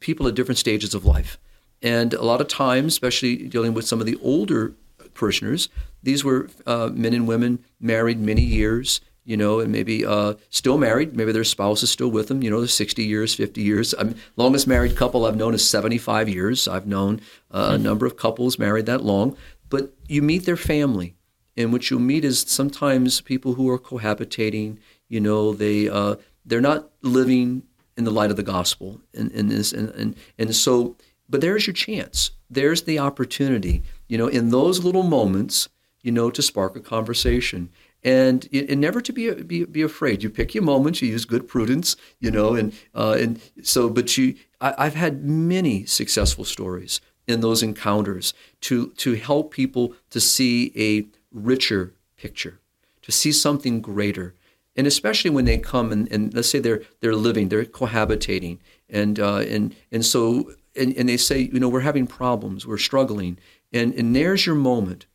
people 0.00 0.26
at 0.26 0.34
different 0.34 0.58
stages 0.58 0.92
of 0.92 1.04
life. 1.04 1.38
And 1.80 2.14
a 2.14 2.24
lot 2.24 2.40
of 2.40 2.48
times, 2.48 2.94
especially 2.94 3.36
dealing 3.36 3.74
with 3.74 3.86
some 3.86 4.00
of 4.00 4.06
the 4.06 4.18
older 4.20 4.74
parishioners, 5.14 5.68
these 6.02 6.24
were 6.24 6.48
uh, 6.66 6.90
men 6.92 7.14
and 7.14 7.28
women 7.28 7.64
married 7.78 8.18
many 8.18 8.42
years, 8.42 9.00
you 9.26 9.36
know, 9.36 9.58
and 9.58 9.72
maybe 9.72 10.06
uh, 10.06 10.34
still 10.50 10.78
married. 10.78 11.16
Maybe 11.16 11.32
their 11.32 11.44
spouse 11.44 11.82
is 11.82 11.90
still 11.90 12.08
with 12.08 12.28
them. 12.28 12.42
You 12.42 12.50
know, 12.50 12.60
they're 12.60 12.68
60 12.68 13.04
years, 13.04 13.34
50 13.34 13.60
years. 13.60 13.92
I'm 13.98 14.14
longest 14.36 14.68
married 14.68 14.96
couple 14.96 15.26
I've 15.26 15.36
known 15.36 15.52
is 15.52 15.68
75 15.68 16.28
years. 16.28 16.68
I've 16.68 16.86
known 16.86 17.20
uh, 17.50 17.70
a 17.72 17.78
number 17.78 18.06
of 18.06 18.16
couples 18.16 18.58
married 18.58 18.86
that 18.86 19.02
long. 19.02 19.36
But 19.68 19.92
you 20.06 20.22
meet 20.22 20.46
their 20.46 20.56
family, 20.56 21.16
and 21.56 21.72
what 21.72 21.90
you'll 21.90 22.00
meet 22.00 22.24
is 22.24 22.40
sometimes 22.40 23.20
people 23.20 23.54
who 23.54 23.68
are 23.68 23.80
cohabitating. 23.80 24.78
You 25.08 25.20
know, 25.20 25.52
they 25.52 25.88
uh, 25.88 26.16
they're 26.44 26.60
not 26.60 26.88
living 27.02 27.64
in 27.96 28.04
the 28.04 28.12
light 28.12 28.30
of 28.30 28.36
the 28.36 28.44
gospel, 28.44 29.00
and 29.12 29.32
in 29.32 29.48
this, 29.48 29.72
and, 29.72 29.90
and 29.90 30.14
and 30.38 30.54
so. 30.54 30.96
But 31.28 31.40
there's 31.40 31.66
your 31.66 31.74
chance. 31.74 32.30
There's 32.48 32.82
the 32.82 33.00
opportunity. 33.00 33.82
You 34.06 34.18
know, 34.18 34.28
in 34.28 34.50
those 34.50 34.84
little 34.84 35.02
moments, 35.02 35.68
you 36.00 36.12
know, 36.12 36.30
to 36.30 36.40
spark 36.40 36.76
a 36.76 36.80
conversation 36.80 37.70
and, 38.06 38.48
and 38.52 38.80
never 38.80 39.00
to 39.00 39.12
be, 39.12 39.32
be 39.42 39.64
be 39.64 39.82
afraid. 39.82 40.22
You 40.22 40.30
pick 40.30 40.54
your 40.54 40.62
moments. 40.62 41.02
You 41.02 41.08
use 41.08 41.24
good 41.24 41.48
prudence, 41.48 41.96
you 42.20 42.30
know, 42.30 42.54
and 42.54 42.72
uh, 42.94 43.16
and 43.18 43.40
so. 43.62 43.90
But 43.90 44.16
you, 44.16 44.36
I, 44.60 44.84
have 44.84 44.94
had 44.94 45.24
many 45.24 45.84
successful 45.86 46.44
stories 46.44 47.00
in 47.26 47.40
those 47.40 47.64
encounters 47.64 48.32
to 48.62 48.90
to 48.98 49.14
help 49.14 49.50
people 49.50 49.94
to 50.10 50.20
see 50.20 50.72
a 50.76 51.04
richer 51.32 51.94
picture, 52.16 52.60
to 53.02 53.10
see 53.10 53.32
something 53.32 53.80
greater, 53.80 54.34
and 54.76 54.86
especially 54.86 55.30
when 55.30 55.44
they 55.44 55.58
come 55.58 55.90
and, 55.90 56.10
and 56.12 56.32
let's 56.32 56.48
say 56.48 56.60
they're 56.60 56.82
they're 57.00 57.16
living, 57.16 57.48
they're 57.48 57.64
cohabitating, 57.64 58.58
and 58.88 59.18
uh, 59.18 59.38
and 59.38 59.74
and 59.90 60.04
so 60.04 60.52
and, 60.76 60.96
and 60.96 61.08
they 61.08 61.16
say, 61.16 61.50
you 61.52 61.58
know, 61.58 61.68
we're 61.68 61.80
having 61.80 62.06
problems, 62.06 62.68
we're 62.68 62.78
struggling, 62.78 63.36
and 63.72 63.92
and 63.94 64.14
there's 64.14 64.46
your 64.46 64.54
moment 64.54 65.06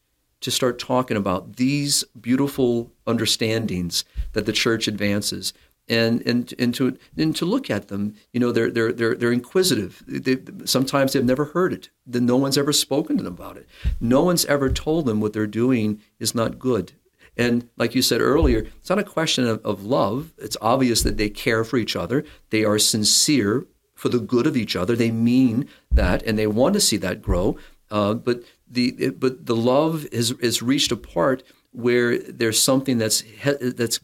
to 0.41 0.51
start 0.51 0.79
talking 0.79 1.17
about 1.17 1.55
these 1.55 2.03
beautiful 2.19 2.91
understandings 3.07 4.03
that 4.33 4.45
the 4.45 4.51
church 4.51 4.87
advances. 4.87 5.53
And 5.89 6.21
and 6.21 6.53
and 6.59 6.73
to 6.75 6.97
and 7.17 7.35
to 7.35 7.43
look 7.43 7.69
at 7.69 7.87
them 7.87 8.15
you 8.31 8.39
know 8.39 8.51
they're 8.51 8.69
they're 8.69 8.93
they're 8.93 9.15
they're 9.15 9.31
inquisitive. 9.31 10.03
They, 10.07 10.37
sometimes 10.63 11.13
they've 11.13 11.25
never 11.25 11.45
heard 11.45 11.73
it. 11.73 11.89
Then 12.05 12.25
no 12.25 12.37
one's 12.37 12.57
ever 12.57 12.71
spoken 12.71 13.17
to 13.17 13.23
them 13.23 13.33
about 13.33 13.57
it. 13.57 13.67
No 13.99 14.23
one's 14.23 14.45
ever 14.45 14.69
told 14.69 15.05
them 15.05 15.19
what 15.19 15.33
they're 15.33 15.47
doing 15.47 15.99
is 16.19 16.35
not 16.35 16.59
good. 16.59 16.93
And 17.35 17.67
like 17.77 17.95
you 17.95 18.01
said 18.01 18.21
earlier 18.21 18.67
it's 18.79 18.89
not 18.89 18.99
a 18.99 19.03
question 19.03 19.45
of, 19.47 19.65
of 19.65 19.83
love. 19.83 20.33
It's 20.37 20.57
obvious 20.61 21.01
that 21.01 21.17
they 21.17 21.29
care 21.29 21.63
for 21.63 21.77
each 21.77 21.95
other. 21.95 22.23
They 22.51 22.63
are 22.63 22.79
sincere 22.79 23.65
for 23.95 24.09
the 24.09 24.19
good 24.19 24.47
of 24.47 24.55
each 24.55 24.75
other. 24.75 24.95
They 24.95 25.11
mean 25.11 25.67
that 25.91 26.23
and 26.23 26.37
they 26.37 26.47
want 26.47 26.75
to 26.75 26.79
see 26.79 26.97
that 26.97 27.21
grow. 27.21 27.57
Uh, 27.89 28.13
but 28.13 28.43
the 28.71 29.09
but 29.09 29.45
the 29.45 29.55
love 29.55 30.05
is 30.11 30.61
reached 30.61 30.91
a 30.91 30.97
part 30.97 31.43
where 31.71 32.17
there's 32.17 32.59
something 32.59 32.97
that's 32.97 33.23
that's 33.43 33.99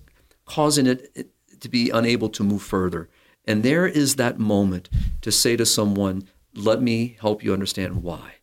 causing 0.45 0.87
it 0.87 1.31
to 1.59 1.69
be 1.69 1.89
unable 1.89 2.29
to 2.29 2.43
move 2.43 2.61
further. 2.61 3.09
And 3.45 3.63
there 3.63 3.87
is 3.87 4.15
that 4.15 4.39
moment 4.39 4.89
to 5.21 5.31
say 5.31 5.55
to 5.55 5.65
someone, 5.65 6.27
"Let 6.53 6.81
me 6.81 7.17
help 7.19 7.43
you 7.43 7.53
understand 7.53 8.03
why." 8.03 8.35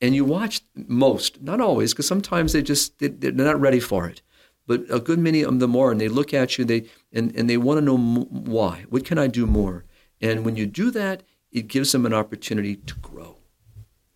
And 0.00 0.14
you 0.14 0.24
watch 0.24 0.62
most, 0.74 1.40
not 1.42 1.60
always, 1.60 1.92
because 1.92 2.06
sometimes 2.06 2.52
they 2.52 2.62
just 2.62 2.98
they're 2.98 3.32
not 3.32 3.60
ready 3.60 3.80
for 3.80 4.08
it. 4.08 4.22
But 4.66 4.84
a 4.90 4.98
good 4.98 5.20
many 5.20 5.42
of 5.42 5.60
them 5.60 5.76
are, 5.76 5.92
and 5.92 6.00
they 6.00 6.08
look 6.08 6.34
at 6.34 6.58
you, 6.58 6.64
they 6.64 6.88
and, 7.12 7.34
and 7.36 7.48
they 7.48 7.56
want 7.56 7.78
to 7.78 7.84
know 7.84 7.96
why. 7.96 8.84
What 8.88 9.04
can 9.04 9.16
I 9.16 9.28
do 9.28 9.46
more? 9.46 9.84
And 10.20 10.44
when 10.44 10.56
you 10.56 10.66
do 10.66 10.90
that, 10.90 11.22
it 11.52 11.68
gives 11.68 11.92
them 11.92 12.04
an 12.04 12.12
opportunity 12.12 12.76
to 12.76 12.94
grow 12.96 13.35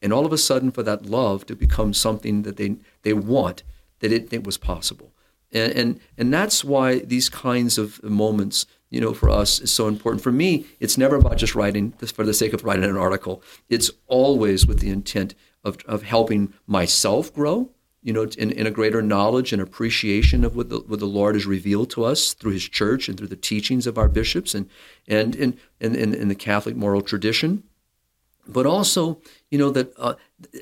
and 0.02 0.12
all 0.12 0.26
of 0.26 0.32
a 0.32 0.38
sudden 0.38 0.70
for 0.70 0.82
that 0.82 1.06
love 1.06 1.46
to 1.46 1.54
become 1.54 1.92
something 1.92 2.42
that 2.42 2.56
they 2.56 2.76
they 3.02 3.12
want 3.12 3.62
that 4.00 4.12
it, 4.12 4.32
it 4.32 4.44
was 4.44 4.56
possible. 4.56 5.12
And, 5.52 5.72
and 5.72 6.00
and 6.16 6.32
that's 6.32 6.64
why 6.64 7.00
these 7.00 7.28
kinds 7.28 7.78
of 7.78 8.02
moments 8.02 8.66
you 8.88 9.00
know 9.00 9.14
for 9.14 9.30
us 9.30 9.60
is 9.60 9.72
so 9.72 9.88
important. 9.88 10.22
For 10.22 10.32
me 10.32 10.66
it's 10.80 10.98
never 10.98 11.16
about 11.16 11.38
just 11.38 11.54
writing 11.54 11.92
for 11.92 12.24
the 12.24 12.34
sake 12.34 12.52
of 12.52 12.64
writing 12.64 12.84
an 12.84 12.96
article. 12.96 13.42
It's 13.68 13.90
always 14.06 14.66
with 14.66 14.80
the 14.80 14.90
intent 14.90 15.34
of, 15.64 15.78
of 15.86 16.02
helping 16.02 16.54
myself 16.66 17.32
grow 17.34 17.70
you 18.02 18.12
know 18.12 18.22
in, 18.38 18.50
in 18.50 18.66
a 18.66 18.70
greater 18.70 19.02
knowledge 19.02 19.52
and 19.52 19.60
appreciation 19.60 20.44
of 20.44 20.56
what 20.56 20.70
the, 20.70 20.78
what 20.78 21.00
the 21.00 21.06
lord 21.06 21.34
has 21.34 21.44
revealed 21.44 21.90
to 21.90 22.02
us 22.02 22.32
through 22.32 22.52
his 22.52 22.66
church 22.66 23.08
and 23.08 23.18
through 23.18 23.26
the 23.26 23.36
teachings 23.36 23.86
of 23.86 23.98
our 23.98 24.08
bishops 24.08 24.54
and 24.54 24.70
and 25.06 25.34
in, 25.36 25.58
in, 25.80 26.14
in 26.14 26.28
the 26.28 26.34
catholic 26.34 26.76
moral 26.76 27.02
tradition. 27.02 27.62
But 28.48 28.66
also, 28.66 29.20
you 29.50 29.58
know, 29.58 29.70
that 29.70 29.92
uh, 29.98 30.14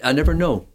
I 0.03 0.13
never 0.13 0.35
know. 0.35 0.67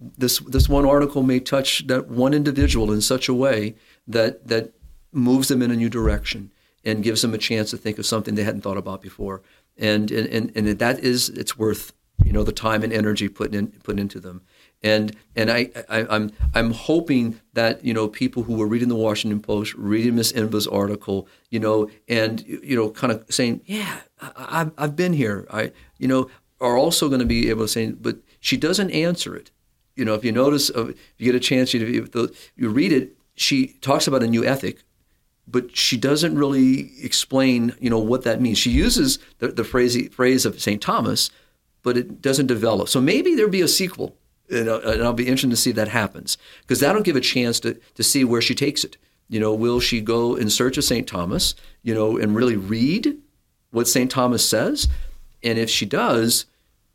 This 0.00 0.38
this 0.40 0.68
one 0.68 0.86
article 0.86 1.22
may 1.22 1.40
touch 1.40 1.86
that 1.88 2.08
one 2.08 2.32
individual 2.32 2.92
in 2.92 3.00
such 3.00 3.28
a 3.28 3.34
way 3.34 3.74
that 4.06 4.46
that 4.46 4.72
moves 5.12 5.48
them 5.48 5.60
in 5.62 5.70
a 5.70 5.76
new 5.76 5.88
direction 5.88 6.52
and 6.84 7.02
gives 7.02 7.22
them 7.22 7.34
a 7.34 7.38
chance 7.38 7.70
to 7.70 7.76
think 7.76 7.98
of 7.98 8.06
something 8.06 8.34
they 8.34 8.44
hadn't 8.44 8.60
thought 8.60 8.76
about 8.76 9.02
before. 9.02 9.42
And 9.76 10.10
and 10.10 10.52
and, 10.56 10.66
that 10.78 11.00
is 11.00 11.28
it's 11.30 11.58
worth 11.58 11.92
you 12.24 12.32
know 12.32 12.42
the 12.42 12.52
time 12.52 12.82
and 12.82 12.92
energy 12.92 13.28
put 13.28 13.54
in 13.54 13.68
put 13.82 13.98
into 13.98 14.20
them. 14.20 14.42
And 14.82 15.16
and 15.34 15.50
I, 15.50 15.70
I 15.88 16.00
am 16.00 16.06
I'm, 16.10 16.32
I'm 16.54 16.70
hoping 16.72 17.40
that 17.54 17.84
you 17.84 17.92
know 17.92 18.06
people 18.06 18.44
who 18.44 18.54
were 18.54 18.66
reading 18.66 18.88
the 18.88 18.96
Washington 18.96 19.40
Post, 19.40 19.74
reading 19.74 20.14
Miss 20.14 20.32
Emba's 20.32 20.66
article, 20.68 21.26
you 21.50 21.58
know, 21.58 21.90
and 22.08 22.44
you 22.46 22.76
know, 22.76 22.90
kind 22.90 23.12
of 23.12 23.24
saying, 23.28 23.62
yeah, 23.64 24.00
I, 24.20 24.60
I've 24.60 24.72
I've 24.78 24.96
been 24.96 25.12
here. 25.12 25.46
I 25.50 25.72
you 25.98 26.06
know 26.06 26.30
are 26.60 26.76
also 26.76 27.08
going 27.08 27.20
to 27.20 27.26
be 27.26 27.48
able 27.50 27.64
to 27.64 27.68
say, 27.68 27.90
but 27.92 28.18
she 28.40 28.56
doesn't 28.56 28.90
answer 28.90 29.36
it. 29.36 29.50
You 29.96 30.04
know, 30.04 30.14
if 30.14 30.24
you 30.24 30.32
notice, 30.32 30.70
uh, 30.70 30.88
if 30.88 30.96
you 31.18 31.26
get 31.26 31.34
a 31.34 31.40
chance, 31.40 31.74
you, 31.74 32.08
you 32.56 32.68
read 32.68 32.92
it, 32.92 33.16
she 33.34 33.68
talks 33.80 34.06
about 34.06 34.22
a 34.22 34.26
new 34.26 34.44
ethic, 34.44 34.82
but 35.46 35.76
she 35.76 35.96
doesn't 35.96 36.36
really 36.36 36.92
explain, 37.02 37.74
you 37.80 37.90
know, 37.90 37.98
what 37.98 38.24
that 38.24 38.40
means. 38.40 38.58
She 38.58 38.70
uses 38.70 39.18
the, 39.38 39.48
the 39.48 39.64
phrase, 39.64 40.08
phrase 40.14 40.44
of 40.44 40.60
St. 40.60 40.80
Thomas, 40.80 41.30
but 41.82 41.96
it 41.96 42.20
doesn't 42.20 42.46
develop. 42.46 42.88
So 42.88 43.00
maybe 43.00 43.34
there'll 43.34 43.50
be 43.50 43.62
a 43.62 43.68
sequel, 43.68 44.16
and, 44.50 44.68
uh, 44.68 44.80
and 44.80 45.02
I'll 45.02 45.12
be 45.12 45.26
interested 45.26 45.50
to 45.50 45.56
see 45.56 45.70
if 45.70 45.76
that 45.76 45.88
happens, 45.88 46.36
because 46.62 46.80
that'll 46.80 47.02
give 47.02 47.16
a 47.16 47.20
chance 47.20 47.60
to, 47.60 47.74
to 47.94 48.02
see 48.02 48.24
where 48.24 48.42
she 48.42 48.54
takes 48.54 48.84
it. 48.84 48.96
You 49.28 49.40
know, 49.40 49.54
will 49.54 49.80
she 49.80 50.00
go 50.00 50.36
in 50.36 50.50
search 50.50 50.78
of 50.78 50.84
St. 50.84 51.06
Thomas, 51.06 51.54
you 51.82 51.94
know, 51.94 52.16
and 52.16 52.34
really 52.34 52.56
read 52.56 53.18
what 53.70 53.88
St. 53.88 54.10
Thomas 54.10 54.48
says? 54.48 54.88
And 55.42 55.58
if 55.58 55.70
she 55.70 55.86
does, 55.86 56.46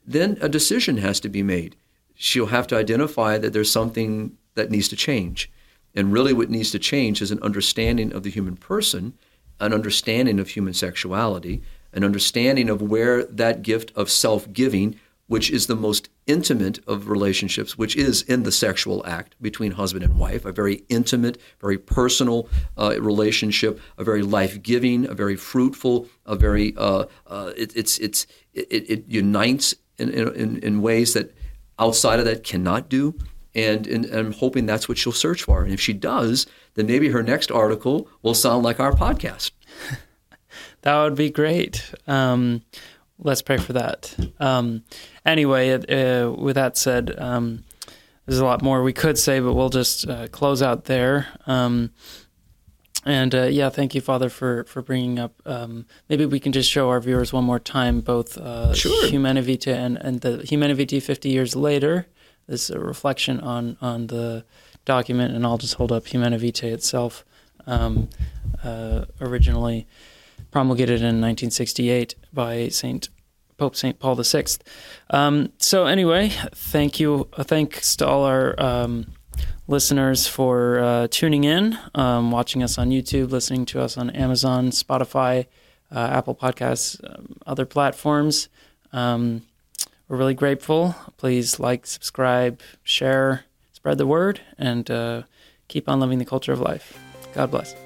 then 0.06 0.38
a 0.42 0.50
decision 0.50 0.98
has 0.98 1.20
to 1.22 1.30
be 1.30 1.44
made. 1.44 1.76
She'll 2.16 2.48
have 2.48 2.68
to 2.68 2.78
identify 2.78 3.38
that 3.38 3.54
there's 3.54 3.72
something 3.72 4.38
that 4.56 4.70
needs 4.70 4.88
to 4.90 4.96
change. 4.96 5.52
And 5.96 6.12
really, 6.12 6.34
what 6.34 6.50
needs 6.50 6.72
to 6.72 6.80
change 6.80 7.22
is 7.22 7.32
an 7.32 7.42
understanding 7.42 8.12
of 8.14 8.24
the 8.24 8.30
human 8.30 8.58
person, 8.58 9.14
an 9.60 9.74
understanding 9.74 10.40
of 10.40 10.50
human 10.50 10.74
sexuality, 10.74 11.62
an 11.94 12.04
understanding 12.04 12.70
of 12.70 12.82
where 12.82 13.24
that 13.26 13.62
gift 13.62 13.92
of 13.96 14.10
self 14.10 14.52
giving, 14.52 15.00
which 15.34 15.50
is 15.50 15.66
the 15.66 15.76
most 15.76 16.10
intimate 16.28 16.80
of 16.86 17.10
relationships, 17.10 17.76
which 17.76 17.96
is 17.96 18.22
in 18.22 18.44
the 18.44 18.52
sexual 18.52 19.04
act 19.08 19.36
between 19.42 19.72
husband 19.72 20.04
and 20.04 20.20
wife, 20.20 20.46
a 20.46 20.52
very 20.52 20.84
intimate, 20.90 21.40
very 21.60 21.76
personal 21.76 22.48
uh, 22.78 22.96
relationship, 23.02 23.80
a 23.98 24.04
very 24.04 24.22
life 24.22 24.62
giving, 24.62 25.10
a 25.10 25.14
very 25.16 25.36
fruitful, 25.36 26.08
a 26.28 26.36
very 26.36 26.76
uh, 26.78 27.06
uh, 27.26 27.52
it, 27.58 27.76
it's 27.76 27.98
it's 27.98 28.28
it, 28.54 28.88
it 28.88 29.06
unites 29.08 29.74
in, 29.98 30.12
in, 30.12 30.60
in 30.60 30.84
ways 30.84 31.16
that 31.16 31.36
outside 31.80 32.20
of 32.20 32.26
that 32.26 32.44
cannot 32.44 32.88
do. 32.88 33.16
And, 33.56 33.88
and, 33.88 34.06
and, 34.06 34.28
I'm 34.28 34.34
hoping 34.34 34.68
that's 34.68 34.88
what 34.88 35.00
she'll 35.00 35.12
search 35.12 35.42
for. 35.42 35.64
And 35.64 35.74
if 35.74 35.82
she 35.82 35.94
does, 35.94 36.46
then 36.76 36.86
maybe 36.86 37.10
her 37.10 37.24
next 37.24 37.50
article 37.50 38.08
will 38.22 38.36
sound 38.36 38.64
like 38.64 38.80
our 38.80 38.92
podcast. 38.92 39.50
that 40.82 41.02
would 41.02 41.16
be 41.16 41.32
great. 41.32 41.92
Um, 42.06 42.62
let's 43.18 43.42
pray 43.42 43.58
for 43.58 43.74
that. 43.74 44.16
Um, 44.40 44.84
anyway, 45.26 45.72
uh, 45.72 46.32
with 46.32 46.56
that 46.56 46.78
said, 46.78 47.16
um, 47.18 47.64
there's 48.26 48.40
a 48.40 48.46
lot 48.46 48.62
more 48.62 48.84
we 48.84 48.94
could 48.94 49.18
say, 49.18 49.40
but 49.40 49.54
we'll 49.54 49.70
just 49.70 50.08
uh, 50.08 50.28
close 50.28 50.62
out 50.62 50.86
there. 50.86 51.28
Um, 51.46 51.92
and 53.06 53.36
uh, 53.36 53.44
yeah, 53.44 53.70
thank 53.70 53.94
you, 53.96 54.02
Father, 54.02 54.30
for 54.30 54.64
for 54.64 54.82
bringing 54.82 55.20
up. 55.20 55.34
Um, 55.46 55.86
maybe 56.08 56.26
we 56.26 56.40
can 56.40 56.54
just 56.54 56.70
show 56.70 56.90
our 56.90 57.02
viewers 57.02 57.34
one 57.34 57.44
more 57.44 57.60
time 57.60 58.00
both 58.00 58.38
uh, 58.38 58.74
sure. 58.74 59.10
Humanae 59.10 59.42
Vitae 59.42 59.74
and 59.74 59.98
and 59.98 60.22
the 60.22 60.38
Humanae 60.38 60.74
Vitae 60.74 61.02
50 61.02 61.30
years 61.30 61.56
later. 61.56 62.08
This 62.48 62.70
a 62.70 62.80
reflection 62.80 63.42
on 63.42 63.78
on 63.82 64.08
the 64.08 64.46
document, 64.86 65.34
and 65.36 65.46
I'll 65.46 65.58
just 65.58 65.76
hold 65.76 65.92
up 65.92 66.08
Humanae 66.08 66.38
Vitae 66.38 66.72
itself, 66.72 67.26
um, 67.68 68.10
uh, 68.64 69.06
originally 69.20 69.86
promulgated 70.52 71.00
in 71.00 71.20
1968 71.20 72.16
by 72.32 72.70
Saint 72.70 73.10
Pope 73.58 73.76
St. 73.76 74.00
Paul 74.00 74.16
VI. 74.16 74.46
Um, 75.10 75.52
so, 75.58 75.86
anyway, 75.86 76.30
thank 76.54 77.00
you. 77.00 77.28
Uh, 77.34 77.44
thanks 77.44 77.96
to 77.98 78.08
all 78.08 78.24
our 78.24 78.60
um, 78.62 79.08
listeners 79.68 80.28
for 80.28 80.80
uh, 80.80 81.08
tuning 81.10 81.44
in, 81.44 81.78
um, 81.96 82.32
watching 82.32 82.64
us 82.64 82.78
on 82.78 82.90
YouTube, 82.90 83.32
listening 83.32 83.66
to 83.68 83.82
us 83.82 83.98
on 83.98 84.10
Amazon, 84.12 84.70
Spotify, 84.70 85.46
uh, 85.92 86.00
Apple 86.12 86.36
Podcasts, 86.36 87.00
um, 87.04 87.36
other 87.46 87.66
platforms. 87.66 88.50
Um, 88.92 89.44
we're 90.08 90.18
really 90.18 90.34
grateful. 90.34 90.96
Please 91.18 91.60
like, 91.60 91.86
subscribe, 91.88 92.62
share, 92.84 93.46
spread 93.72 93.98
the 93.98 94.08
word, 94.08 94.42
and 94.58 94.90
uh, 94.92 95.24
keep 95.68 95.88
on 95.88 96.00
living 96.00 96.20
the 96.20 96.26
culture 96.26 96.54
of 96.54 96.60
life. 96.60 96.98
God 97.34 97.52
bless. 97.52 97.83